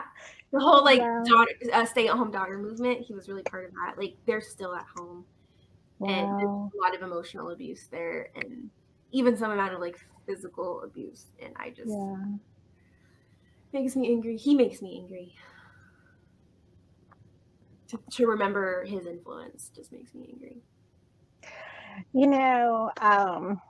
The 0.52 0.60
whole 0.60 0.84
like 0.84 1.00
Wow. 1.00 1.22
daughter, 1.24 1.52
uh, 1.72 1.86
stay 1.86 2.08
at 2.08 2.16
home 2.16 2.30
daughter 2.30 2.58
movement, 2.58 3.00
he 3.00 3.14
was 3.14 3.28
really 3.28 3.42
part 3.42 3.64
of 3.64 3.72
that. 3.72 3.94
Like 3.98 4.16
they're 4.26 4.40
still 4.42 4.74
at 4.74 4.86
home. 4.96 5.24
and 6.06 6.38
there's 6.38 6.50
a 6.50 6.82
lot 6.82 6.94
of 6.96 7.02
emotional 7.02 7.50
abuse 7.50 7.86
there 7.90 8.28
and 8.34 8.70
even 9.12 9.36
some 9.36 9.50
amount 9.52 9.74
of 9.74 9.80
like 9.80 9.96
physical 10.26 10.82
abuse 10.82 11.26
and 11.42 11.52
i 11.58 11.70
just 11.70 11.90
Yeah. 11.90 12.24
makes 13.72 13.96
me 13.96 14.10
angry 14.12 14.36
he 14.36 14.54
makes 14.54 14.82
me 14.82 14.98
angry 15.02 15.34
to, 17.88 17.98
to 18.10 18.26
remember 18.26 18.84
his 18.84 19.06
influence 19.06 19.70
just 19.74 19.92
makes 19.92 20.14
me 20.14 20.28
angry 20.32 20.62
You 22.12 22.26
know, 22.26 22.90
um, 23.00 23.60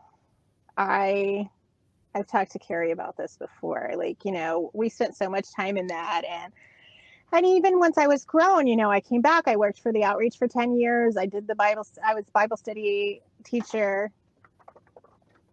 I 0.76 1.48
I've 2.14 2.26
talked 2.26 2.52
to 2.52 2.58
Carrie 2.58 2.90
about 2.90 3.16
this 3.16 3.36
before. 3.36 3.92
Like, 3.96 4.24
you 4.24 4.32
know, 4.32 4.70
we 4.74 4.88
spent 4.88 5.16
so 5.16 5.30
much 5.30 5.46
time 5.54 5.76
in 5.76 5.86
that 5.88 6.22
and 6.28 6.52
and 7.34 7.46
even 7.46 7.78
once 7.78 7.96
I 7.96 8.06
was 8.06 8.26
grown, 8.26 8.66
you 8.66 8.76
know, 8.76 8.90
I 8.90 9.00
came 9.00 9.22
back. 9.22 9.48
I 9.48 9.56
worked 9.56 9.80
for 9.80 9.90
the 9.90 10.04
outreach 10.04 10.36
for 10.36 10.46
10 10.46 10.76
years. 10.76 11.16
I 11.16 11.24
did 11.24 11.46
the 11.46 11.54
Bible 11.54 11.86
I 12.04 12.14
was 12.14 12.24
Bible 12.34 12.58
study 12.58 13.22
teacher. 13.44 14.10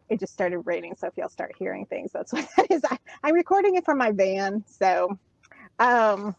It 0.09 0.19
just 0.19 0.33
started 0.33 0.59
raining, 0.61 0.95
so 0.95 1.07
if 1.07 1.15
y'all 1.15 1.29
start 1.29 1.53
hearing 1.57 1.85
things, 1.85 2.11
that's 2.11 2.33
what 2.33 2.47
that 2.57 2.69
is. 2.69 2.83
I, 2.89 2.97
I'm 3.23 3.35
recording 3.35 3.75
it 3.75 3.85
from 3.85 3.97
my 3.97 4.11
van. 4.11 4.65
So 4.67 5.17
um 5.79 6.35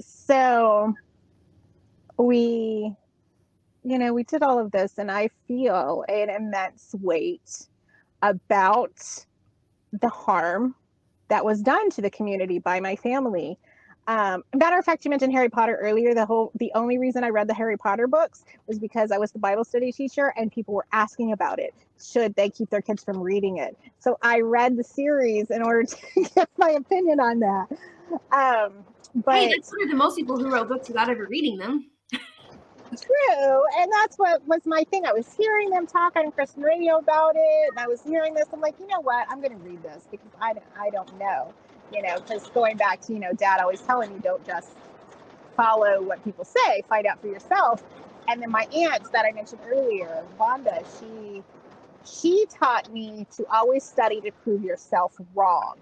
so 0.00 0.94
we 2.18 2.94
you 3.84 3.98
know, 3.98 4.14
we 4.14 4.24
did 4.24 4.42
all 4.42 4.58
of 4.58 4.72
this, 4.72 4.98
and 4.98 5.10
I 5.10 5.28
feel 5.46 6.04
an 6.08 6.30
immense 6.30 6.94
weight 7.00 7.68
about 8.22 8.98
the 9.92 10.08
harm 10.08 10.74
that 11.28 11.44
was 11.44 11.60
done 11.60 11.90
to 11.90 12.02
the 12.02 12.10
community 12.10 12.58
by 12.58 12.80
my 12.80 12.96
family. 12.96 13.58
Um, 14.06 14.42
matter 14.54 14.78
of 14.78 14.84
fact, 14.84 15.04
you 15.04 15.10
mentioned 15.10 15.32
Harry 15.32 15.48
Potter 15.50 15.76
earlier. 15.80 16.14
The 16.14 16.26
whole, 16.26 16.50
the 16.54 16.72
only 16.74 16.98
reason 16.98 17.24
I 17.24 17.28
read 17.28 17.46
the 17.46 17.54
Harry 17.54 17.76
Potter 17.76 18.06
books 18.06 18.44
was 18.66 18.78
because 18.78 19.10
I 19.12 19.18
was 19.18 19.32
the 19.32 19.38
Bible 19.38 19.64
study 19.64 19.92
teacher, 19.92 20.32
and 20.36 20.50
people 20.50 20.74
were 20.74 20.86
asking 20.92 21.32
about 21.32 21.58
it. 21.58 21.74
Should 22.02 22.34
they 22.34 22.50
keep 22.50 22.70
their 22.70 22.82
kids 22.82 23.04
from 23.04 23.20
reading 23.20 23.58
it? 23.58 23.78
So 23.98 24.18
I 24.22 24.40
read 24.40 24.76
the 24.76 24.84
series 24.84 25.50
in 25.50 25.62
order 25.62 25.84
to 26.14 26.28
get 26.34 26.48
my 26.56 26.70
opinion 26.70 27.20
on 27.20 27.40
that. 27.40 27.66
Um, 28.32 28.84
but 29.14 29.34
hey 29.36 29.48
that's 29.48 29.72
of 29.82 29.88
the 29.88 29.94
most 29.94 30.16
people 30.16 30.36
who 30.36 30.50
wrote 30.50 30.68
books 30.68 30.88
without 30.88 31.08
ever 31.08 31.26
reading 31.26 31.56
them 31.56 31.88
true. 32.96 33.62
And 33.78 33.90
that's 33.92 34.16
what 34.18 34.46
was 34.46 34.60
my 34.64 34.84
thing. 34.84 35.06
I 35.06 35.12
was 35.12 35.32
hearing 35.36 35.70
them 35.70 35.86
talk 35.86 36.16
on 36.16 36.30
christian 36.32 36.62
radio 36.62 36.98
about 36.98 37.34
it 37.36 37.70
and 37.70 37.78
i 37.78 37.86
was 37.86 38.02
hearing 38.02 38.34
this. 38.34 38.46
I'm 38.52 38.60
like 38.60 38.74
you 38.78 38.86
know 38.86 39.00
what? 39.00 39.26
I'm 39.30 39.40
going 39.40 39.52
to 39.52 39.64
read 39.64 39.82
this 39.82 40.04
because 40.10 40.30
i 40.40 40.52
don't 40.52 40.64
i 40.78 40.90
don't 40.90 41.18
know. 41.18 41.52
You 41.92 42.02
know 42.02 42.20
because 42.20 42.48
going 42.50 42.76
back 42.76 43.00
to 43.02 43.12
you 43.12 43.18
know 43.18 43.32
dad 43.32 43.60
always 43.60 43.80
telling 43.82 44.12
you 44.12 44.18
don't 44.18 44.44
just 44.46 44.70
follow 45.56 46.02
what 46.02 46.22
people 46.24 46.44
say. 46.44 46.82
Find 46.88 47.06
out 47.06 47.20
for 47.20 47.28
yourself. 47.28 47.82
And 48.28 48.40
then 48.40 48.50
my 48.50 48.66
aunt 48.74 49.10
that 49.12 49.24
i 49.26 49.32
mentioned 49.32 49.60
earlier 49.68 50.24
vonda 50.38 50.84
she 50.98 51.42
she 52.04 52.46
taught 52.50 52.92
me 52.92 53.26
to 53.36 53.46
always 53.50 53.82
study 53.82 54.20
to 54.20 54.30
prove 54.30 54.62
yourself 54.62 55.16
wrong. 55.34 55.76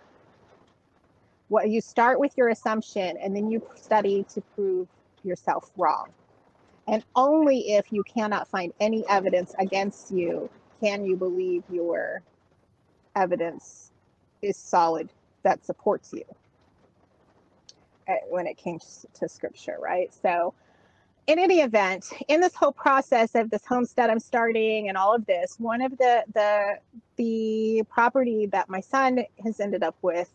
What 1.49 1.69
you 1.69 1.81
start 1.81 2.21
with 2.21 2.33
your 2.37 2.49
assumption 2.49 3.17
and 3.19 3.35
then 3.35 3.51
you 3.51 3.63
study 3.75 4.25
to 4.35 4.41
prove 4.55 4.89
yourself 5.25 5.71
wrong 5.77 6.09
and 6.89 7.05
only 7.15 7.73
if 7.73 7.93
you 7.93 8.03
cannot 8.05 8.49
find 8.49 8.73
any 8.81 9.05
evidence 9.09 9.55
against 9.59 10.11
you 10.11 10.49
can 10.81 11.05
you 11.05 11.17
believe 11.17 11.63
your 11.71 12.23
evidence 13.15 13.93
is 14.43 14.57
solid 14.57 15.09
that 15.43 15.65
supports 15.65 16.13
you 16.13 16.25
uh, 18.09 18.15
when 18.29 18.47
it 18.47 18.57
came 18.57 18.79
to 19.15 19.29
scripture, 19.29 19.77
right? 19.81 20.13
So, 20.23 20.55
in 21.29 21.39
any 21.39 21.61
event, 21.61 22.07
in 22.27 22.41
this 22.41 22.55
whole 22.55 22.73
process 22.73 23.37
of 23.37 23.49
this 23.49 23.65
homestead 23.65 24.11
I'm 24.11 24.19
starting 24.19 24.89
and 24.89 24.97
all 24.97 25.15
of 25.15 25.25
this, 25.27 25.55
one 25.59 25.81
of 25.81 25.97
the 25.99 26.25
the 26.35 26.79
the 27.17 27.85
property 27.89 28.47
that 28.47 28.69
my 28.69 28.81
son 28.81 29.25
has 29.45 29.61
ended 29.61 29.85
up 29.85 29.97
with 30.03 30.31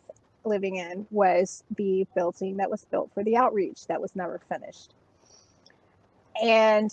living 0.46 0.78
in 0.78 1.06
was 1.12 1.64
the 1.76 2.08
building 2.16 2.56
that 2.58 2.70
was 2.70 2.86
built 2.86 3.12
for 3.14 3.22
the 3.24 3.36
outreach 3.36 3.86
that 3.88 4.00
was 4.00 4.16
never 4.16 4.40
finished. 4.48 4.94
And 6.42 6.92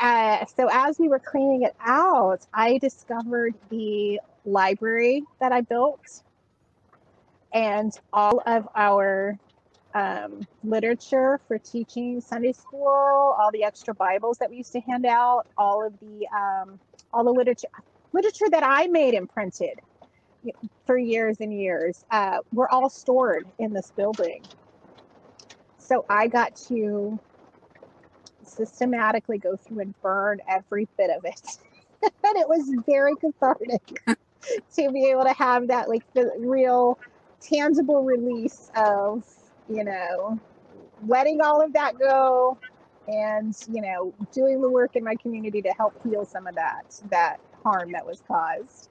uh, 0.00 0.44
so 0.46 0.68
as 0.70 0.98
we 0.98 1.08
were 1.08 1.18
cleaning 1.18 1.62
it 1.62 1.74
out, 1.80 2.40
I 2.52 2.78
discovered 2.78 3.54
the 3.70 4.20
library 4.44 5.24
that 5.40 5.52
I 5.52 5.62
built 5.62 6.22
and 7.52 7.92
all 8.12 8.42
of 8.46 8.68
our 8.76 9.38
um, 9.94 10.46
literature 10.62 11.40
for 11.48 11.58
teaching 11.58 12.20
Sunday 12.20 12.52
school, 12.52 12.86
all 12.86 13.50
the 13.52 13.64
extra 13.64 13.94
Bibles 13.94 14.36
that 14.38 14.50
we 14.50 14.58
used 14.58 14.72
to 14.72 14.80
hand 14.80 15.06
out, 15.06 15.46
all 15.56 15.84
of 15.86 15.98
the 16.00 16.26
um, 16.36 16.78
all 17.12 17.24
the 17.24 17.32
literature 17.32 17.68
literature 18.12 18.50
that 18.50 18.62
I 18.62 18.86
made 18.88 19.14
and 19.14 19.28
printed 19.28 19.80
for 20.84 20.98
years 20.98 21.38
and 21.40 21.52
years 21.52 22.04
uh, 22.10 22.38
were 22.52 22.70
all 22.72 22.90
stored 22.90 23.46
in 23.58 23.72
this 23.72 23.90
building. 23.96 24.42
So 25.78 26.04
I 26.10 26.28
got 26.28 26.54
to 26.68 27.18
systematically 28.48 29.38
go 29.38 29.56
through 29.56 29.80
and 29.80 30.02
burn 30.02 30.40
every 30.48 30.88
bit 30.96 31.10
of 31.10 31.24
it. 31.24 31.58
and 32.02 32.36
it 32.36 32.48
was 32.48 32.72
very 32.86 33.14
cathartic 33.16 34.02
to 34.06 34.90
be 34.92 35.06
able 35.10 35.24
to 35.24 35.32
have 35.32 35.68
that 35.68 35.88
like 35.88 36.02
the 36.14 36.30
real 36.38 36.98
tangible 37.40 38.02
release 38.02 38.70
of, 38.76 39.24
you 39.68 39.84
know, 39.84 40.38
letting 41.06 41.40
all 41.40 41.62
of 41.62 41.72
that 41.72 41.98
go 41.98 42.58
and, 43.08 43.54
you 43.72 43.80
know, 43.80 44.12
doing 44.32 44.60
the 44.60 44.68
work 44.68 44.96
in 44.96 45.04
my 45.04 45.14
community 45.16 45.62
to 45.62 45.70
help 45.70 45.94
heal 46.02 46.24
some 46.24 46.46
of 46.46 46.54
that 46.54 47.00
that 47.10 47.40
harm 47.62 47.92
that 47.92 48.04
was 48.04 48.22
caused. 48.26 48.90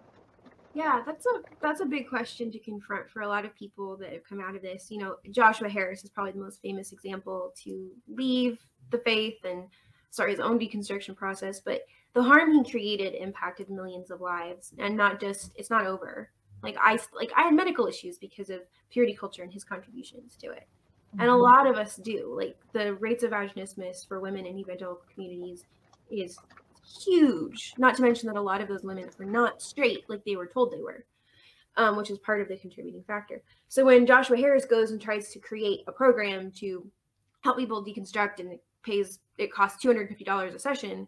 Yeah, 0.76 1.02
that's 1.06 1.26
a 1.26 1.42
that's 1.62 1.80
a 1.80 1.86
big 1.86 2.10
question 2.10 2.52
to 2.52 2.60
confront 2.60 3.10
for 3.10 3.22
a 3.22 3.28
lot 3.28 3.46
of 3.46 3.56
people 3.56 3.96
that 3.96 4.12
have 4.12 4.26
come 4.26 4.42
out 4.42 4.58
of 4.58 4.62
this. 4.62 4.92
You 4.92 5.00
know, 5.00 5.16
Joshua 5.32 5.70
Harris 5.70 6.04
is 6.04 6.10
probably 6.10 6.34
the 6.34 6.40
most 6.40 6.62
famous 6.62 6.92
example 6.92 7.54
to 7.64 7.90
leave 8.10 8.60
the 8.92 8.98
faith 9.00 9.38
and 9.46 9.64
start 10.12 10.30
his 10.30 10.42
own 10.42 10.60
deconstruction 10.60 11.16
process, 11.16 11.62
but 11.62 11.86
the 12.14 12.22
harm 12.22 12.52
he 12.52 12.70
created 12.70 13.14
impacted 13.14 13.70
millions 13.70 14.12
of 14.12 14.20
lives 14.20 14.74
and 14.78 14.98
not 14.98 15.22
just 15.22 15.54
it's 15.56 15.70
not 15.70 15.86
over. 15.86 16.30
Like 16.62 16.76
I 16.78 17.00
like 17.14 17.32
I 17.38 17.44
had 17.44 17.54
medical 17.54 17.88
issues 17.88 18.18
because 18.18 18.50
of 18.50 18.60
purity 18.90 19.14
culture 19.14 19.44
and 19.44 19.54
his 19.54 19.64
contributions 19.64 20.36
to 20.42 20.52
it. 20.52 20.68
And 21.14 21.22
a 21.22 21.26
mm-hmm. 21.26 21.42
lot 21.42 21.68
of 21.68 21.78
us 21.78 21.96
do. 21.96 22.36
Like 22.38 22.58
the 22.74 22.96
rates 22.96 23.24
of 23.24 23.32
vaginismus 23.32 24.06
for 24.06 24.20
women 24.20 24.46
in 24.46 24.60
evangelical 24.60 25.06
communities 25.14 25.64
is 26.12 26.38
huge. 26.86 27.74
Not 27.78 27.96
to 27.96 28.02
mention 28.02 28.28
that 28.28 28.38
a 28.38 28.42
lot 28.42 28.62
of 28.62 28.68
those 28.68 28.84
women 28.84 29.10
were 29.18 29.26
not 29.26 29.62
straight 29.62 30.10
like 30.10 30.24
they 30.24 30.36
were 30.36 30.48
told 30.48 30.72
they 30.72 30.82
were, 30.82 31.06
um, 31.78 31.96
which 31.96 32.10
is 32.10 32.18
part 32.20 32.42
of 32.42 32.48
the 32.48 32.58
contributing 32.58 33.04
factor. 33.04 33.42
So 33.68 33.86
when 33.86 34.06
Joshua 34.06 34.38
Harris 34.38 34.66
goes 34.66 34.92
and 34.92 35.02
tries 35.02 35.32
to 35.32 35.40
create 35.40 35.82
a 35.88 35.92
program 35.92 36.52
to 36.58 36.86
help 37.42 37.58
people 37.58 37.84
deconstruct 37.84 38.40
and 38.40 38.58
pays, 38.84 39.20
it 39.38 39.52
costs 39.52 39.84
$250 39.84 40.56
a 40.56 40.60
session, 40.60 41.08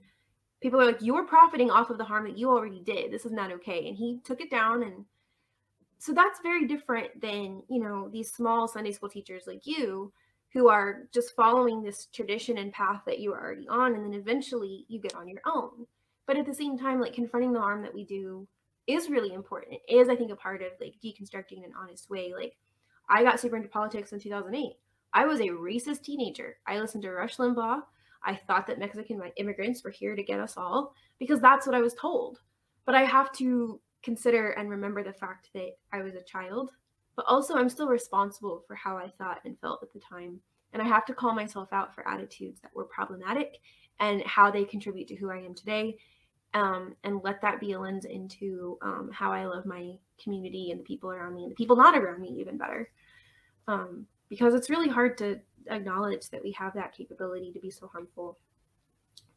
people 0.61 0.81
are 0.81 0.85
like, 0.85 1.01
you're 1.01 1.25
profiting 1.25 1.69
off 1.69 1.89
of 1.89 1.97
the 1.97 2.03
harm 2.03 2.25
that 2.25 2.37
you 2.37 2.49
already 2.49 2.81
did. 2.81 3.11
This 3.11 3.25
is 3.25 3.31
not 3.31 3.51
okay. 3.51 3.87
And 3.87 3.97
he 3.97 4.19
took 4.23 4.41
it 4.41 4.49
down. 4.49 4.83
And 4.83 5.05
so 5.99 6.13
that's 6.13 6.39
very 6.41 6.67
different 6.67 7.21
than, 7.21 7.63
you 7.69 7.79
know, 7.79 8.09
these 8.09 8.31
small 8.31 8.67
Sunday 8.67 8.91
school 8.91 9.09
teachers 9.09 9.45
like 9.47 9.65
you 9.65 10.11
who 10.57 10.69
are 10.69 11.03
just 11.13 11.35
following 11.35 11.83
this 11.83 12.07
tradition 12.07 12.57
and 12.57 12.73
path 12.73 13.01
that 13.05 13.19
you 13.19 13.31
are 13.31 13.39
already 13.39 13.67
on 13.67 13.93
and 13.93 14.03
then 14.03 14.19
eventually 14.19 14.85
you 14.87 14.99
get 14.99 15.13
on 15.13 15.27
your 15.27 15.41
own. 15.45 15.85
But 16.25 16.35
at 16.35 16.47
the 16.47 16.53
same 16.55 16.79
time 16.79 16.99
like 16.99 17.13
confronting 17.13 17.53
the 17.53 17.61
harm 17.61 17.83
that 17.83 17.93
we 17.93 18.03
do 18.03 18.47
is 18.87 19.07
really 19.07 19.35
important. 19.35 19.75
It 19.87 19.93
is 19.93 20.09
i 20.09 20.15
think 20.15 20.31
a 20.31 20.35
part 20.35 20.63
of 20.63 20.69
like 20.81 20.95
deconstructing 21.03 21.63
an 21.63 21.73
honest 21.79 22.09
way. 22.09 22.33
Like 22.35 22.57
i 23.07 23.21
got 23.21 23.39
super 23.39 23.55
into 23.55 23.69
politics 23.69 24.13
in 24.13 24.19
2008 24.19 24.73
i 25.13 25.25
was 25.25 25.41
a 25.41 25.43
racist 25.43 26.01
teenager. 26.01 26.57
I 26.65 26.79
listened 26.79 27.03
to 27.03 27.11
rush 27.11 27.37
limbaugh. 27.37 27.81
I 28.25 28.35
thought 28.47 28.65
that 28.65 28.79
mexican 28.79 29.21
immigrants 29.37 29.83
were 29.83 29.91
here 29.91 30.15
to 30.15 30.23
get 30.23 30.39
us 30.39 30.57
all 30.57 30.91
because 31.19 31.39
that's 31.39 31.67
what 31.67 31.75
i 31.75 31.81
was 31.81 31.93
told. 31.93 32.39
But 32.83 32.95
i 32.95 33.03
have 33.03 33.31
to 33.33 33.79
consider 34.01 34.49
and 34.49 34.71
remember 34.71 35.03
the 35.03 35.13
fact 35.13 35.49
that 35.53 35.77
i 35.93 36.01
was 36.01 36.15
a 36.15 36.23
child 36.23 36.71
but 37.17 37.25
also 37.27 37.55
I'm 37.55 37.67
still 37.67 37.89
responsible 37.89 38.63
for 38.67 38.75
how 38.75 38.95
I 38.95 39.11
thought 39.17 39.41
and 39.43 39.59
felt 39.59 39.83
at 39.83 39.91
the 39.91 39.99
time. 39.99 40.39
And 40.71 40.81
I 40.81 40.85
have 40.85 41.05
to 41.07 41.13
call 41.13 41.33
myself 41.33 41.67
out 41.73 41.93
for 41.93 42.07
attitudes 42.07 42.61
that 42.61 42.73
were 42.73 42.85
problematic 42.85 43.57
and 43.99 44.21
how 44.25 44.51
they 44.51 44.63
contribute 44.63 45.07
to 45.07 45.15
who 45.15 45.31
I 45.31 45.37
am 45.37 45.55
today. 45.55 45.97
Um, 46.53 46.95
and 47.03 47.21
let 47.23 47.41
that 47.41 47.59
be 47.59 47.73
a 47.73 47.79
lens 47.79 48.05
into 48.05 48.77
um, 48.83 49.09
how 49.11 49.31
I 49.31 49.45
love 49.45 49.65
my 49.65 49.95
community 50.23 50.69
and 50.71 50.79
the 50.79 50.83
people 50.83 51.11
around 51.11 51.33
me 51.33 51.43
and 51.43 51.51
the 51.51 51.55
people 51.55 51.75
not 51.75 51.97
around 51.97 52.21
me 52.21 52.29
even 52.39 52.57
better. 52.57 52.89
Um, 53.67 54.05
because 54.29 54.53
it's 54.53 54.69
really 54.69 54.87
hard 54.87 55.17
to 55.17 55.39
acknowledge 55.69 56.29
that 56.29 56.43
we 56.43 56.51
have 56.51 56.73
that 56.75 56.95
capability 56.95 57.51
to 57.51 57.59
be 57.59 57.71
so 57.71 57.87
harmful. 57.87 58.37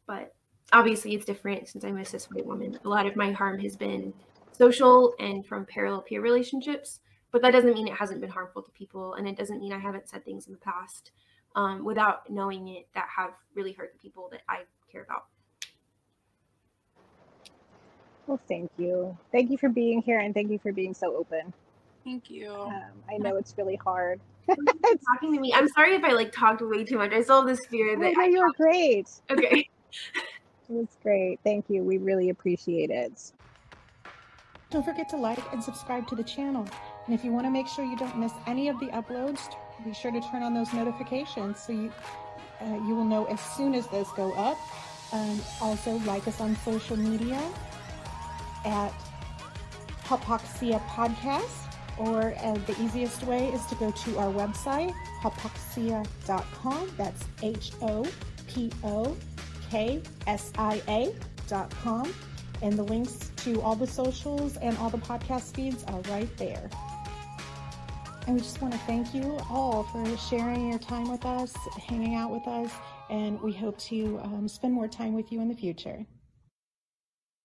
But 0.05 0.35
obviously, 0.71 1.15
it's 1.15 1.25
different 1.25 1.67
since 1.67 1.83
I'm 1.83 1.97
a 1.97 2.05
cis 2.05 2.29
white 2.29 2.45
woman. 2.45 2.77
A 2.85 2.89
lot 2.89 3.07
of 3.07 3.15
my 3.15 3.31
harm 3.31 3.59
has 3.59 3.75
been 3.75 4.13
social 4.51 5.15
and 5.19 5.45
from 5.45 5.65
parallel 5.65 6.01
peer 6.01 6.21
relationships 6.21 6.99
but 7.31 7.41
that 7.41 7.51
doesn't 7.51 7.73
mean 7.73 7.87
it 7.87 7.93
hasn't 7.93 8.21
been 8.21 8.29
harmful 8.29 8.61
to 8.61 8.71
people 8.71 9.13
and 9.15 9.27
it 9.27 9.37
doesn't 9.37 9.59
mean 9.59 9.73
i 9.73 9.79
haven't 9.79 10.09
said 10.09 10.23
things 10.23 10.47
in 10.47 10.53
the 10.53 10.59
past 10.59 11.11
um, 11.55 11.83
without 11.83 12.29
knowing 12.29 12.67
it 12.69 12.87
that 12.95 13.07
have 13.15 13.31
really 13.55 13.73
hurt 13.73 13.91
the 13.93 13.99
people 13.99 14.29
that 14.31 14.41
i 14.47 14.61
care 14.91 15.03
about. 15.03 15.25
Well 18.27 18.39
thank 18.47 18.71
you. 18.77 19.17
Thank 19.31 19.51
you 19.51 19.57
for 19.57 19.69
being 19.69 20.01
here 20.01 20.19
and 20.19 20.33
thank 20.33 20.51
you 20.51 20.59
for 20.59 20.71
being 20.71 20.93
so 20.93 21.15
open. 21.15 21.53
Thank 22.03 22.29
you. 22.29 22.51
Um, 22.51 22.91
i 23.09 23.17
know 23.17 23.35
it's 23.35 23.55
really 23.57 23.75
hard. 23.75 24.19
Talking 24.47 25.33
to 25.33 25.39
me. 25.39 25.53
I'm 25.53 25.67
sorry 25.69 25.95
if 25.95 26.03
i 26.03 26.11
like 26.11 26.31
talked 26.31 26.61
way 26.61 26.83
too 26.83 26.97
much. 26.97 27.11
I 27.11 27.21
still 27.21 27.45
have 27.45 27.47
this 27.47 27.65
fear 27.67 27.97
that 27.97 28.13
oh, 28.17 28.21
no, 28.21 28.25
you're 28.25 28.51
great. 28.57 29.09
Okay. 29.29 29.69
It 30.69 30.75
was 30.75 30.97
great. 31.03 31.37
Thank 31.43 31.65
you. 31.67 31.83
We 31.83 31.97
really 31.97 32.29
appreciate 32.29 32.91
it. 32.91 33.33
Don't 34.69 34.85
forget 34.85 35.09
to 35.09 35.17
like 35.17 35.41
and 35.51 35.61
subscribe 35.61 36.07
to 36.07 36.15
the 36.15 36.23
channel. 36.23 36.65
And 37.05 37.15
if 37.15 37.23
you 37.25 37.31
want 37.31 37.45
to 37.45 37.51
make 37.51 37.67
sure 37.67 37.83
you 37.83 37.97
don't 37.97 38.17
miss 38.17 38.33
any 38.47 38.69
of 38.69 38.79
the 38.79 38.87
uploads, 38.87 39.39
be 39.83 39.93
sure 39.93 40.11
to 40.11 40.21
turn 40.21 40.43
on 40.43 40.53
those 40.53 40.71
notifications 40.73 41.59
so 41.59 41.73
you 41.73 41.91
uh, 42.61 42.75
you 42.87 42.95
will 42.95 43.05
know 43.05 43.25
as 43.25 43.39
soon 43.39 43.73
as 43.73 43.87
those 43.87 44.11
go 44.11 44.33
up. 44.33 44.57
Um, 45.11 45.41
also, 45.59 45.97
like 46.05 46.27
us 46.27 46.39
on 46.39 46.55
social 46.57 46.95
media 46.95 47.41
at 48.63 48.93
Hopoxia 50.05 50.79
Podcast, 50.87 51.73
or 51.97 52.33
uh, 52.37 52.53
the 52.67 52.75
easiest 52.81 53.23
way 53.23 53.47
is 53.49 53.65
to 53.65 53.75
go 53.75 53.91
to 53.91 54.17
our 54.19 54.31
website, 54.31 54.93
hopoxia.com. 55.21 56.91
That's 56.97 57.23
H 57.41 57.71
O 57.81 58.07
P 58.47 58.71
O 58.83 59.17
K 59.69 60.01
S 60.27 60.51
I 60.57 60.81
A.com. 60.87 62.13
And 62.61 62.73
the 62.73 62.83
links 62.83 63.31
to 63.37 63.59
all 63.61 63.75
the 63.75 63.87
socials 63.87 64.55
and 64.57 64.77
all 64.77 64.91
the 64.91 64.99
podcast 64.99 65.55
feeds 65.55 65.83
are 65.85 65.99
right 66.01 66.29
there. 66.37 66.69
And 68.27 68.35
we 68.35 68.41
just 68.41 68.61
want 68.61 68.73
to 68.73 68.79
thank 68.81 69.13
you 69.13 69.39
all 69.49 69.83
for 69.83 70.05
sharing 70.17 70.69
your 70.69 70.79
time 70.79 71.09
with 71.09 71.25
us, 71.25 71.53
hanging 71.87 72.15
out 72.15 72.29
with 72.29 72.47
us, 72.47 72.71
and 73.09 73.41
we 73.41 73.51
hope 73.51 73.77
to 73.79 74.19
um, 74.23 74.47
spend 74.47 74.73
more 74.73 74.87
time 74.87 75.13
with 75.13 75.31
you 75.31 75.41
in 75.41 75.47
the 75.47 75.55
future. 75.55 76.05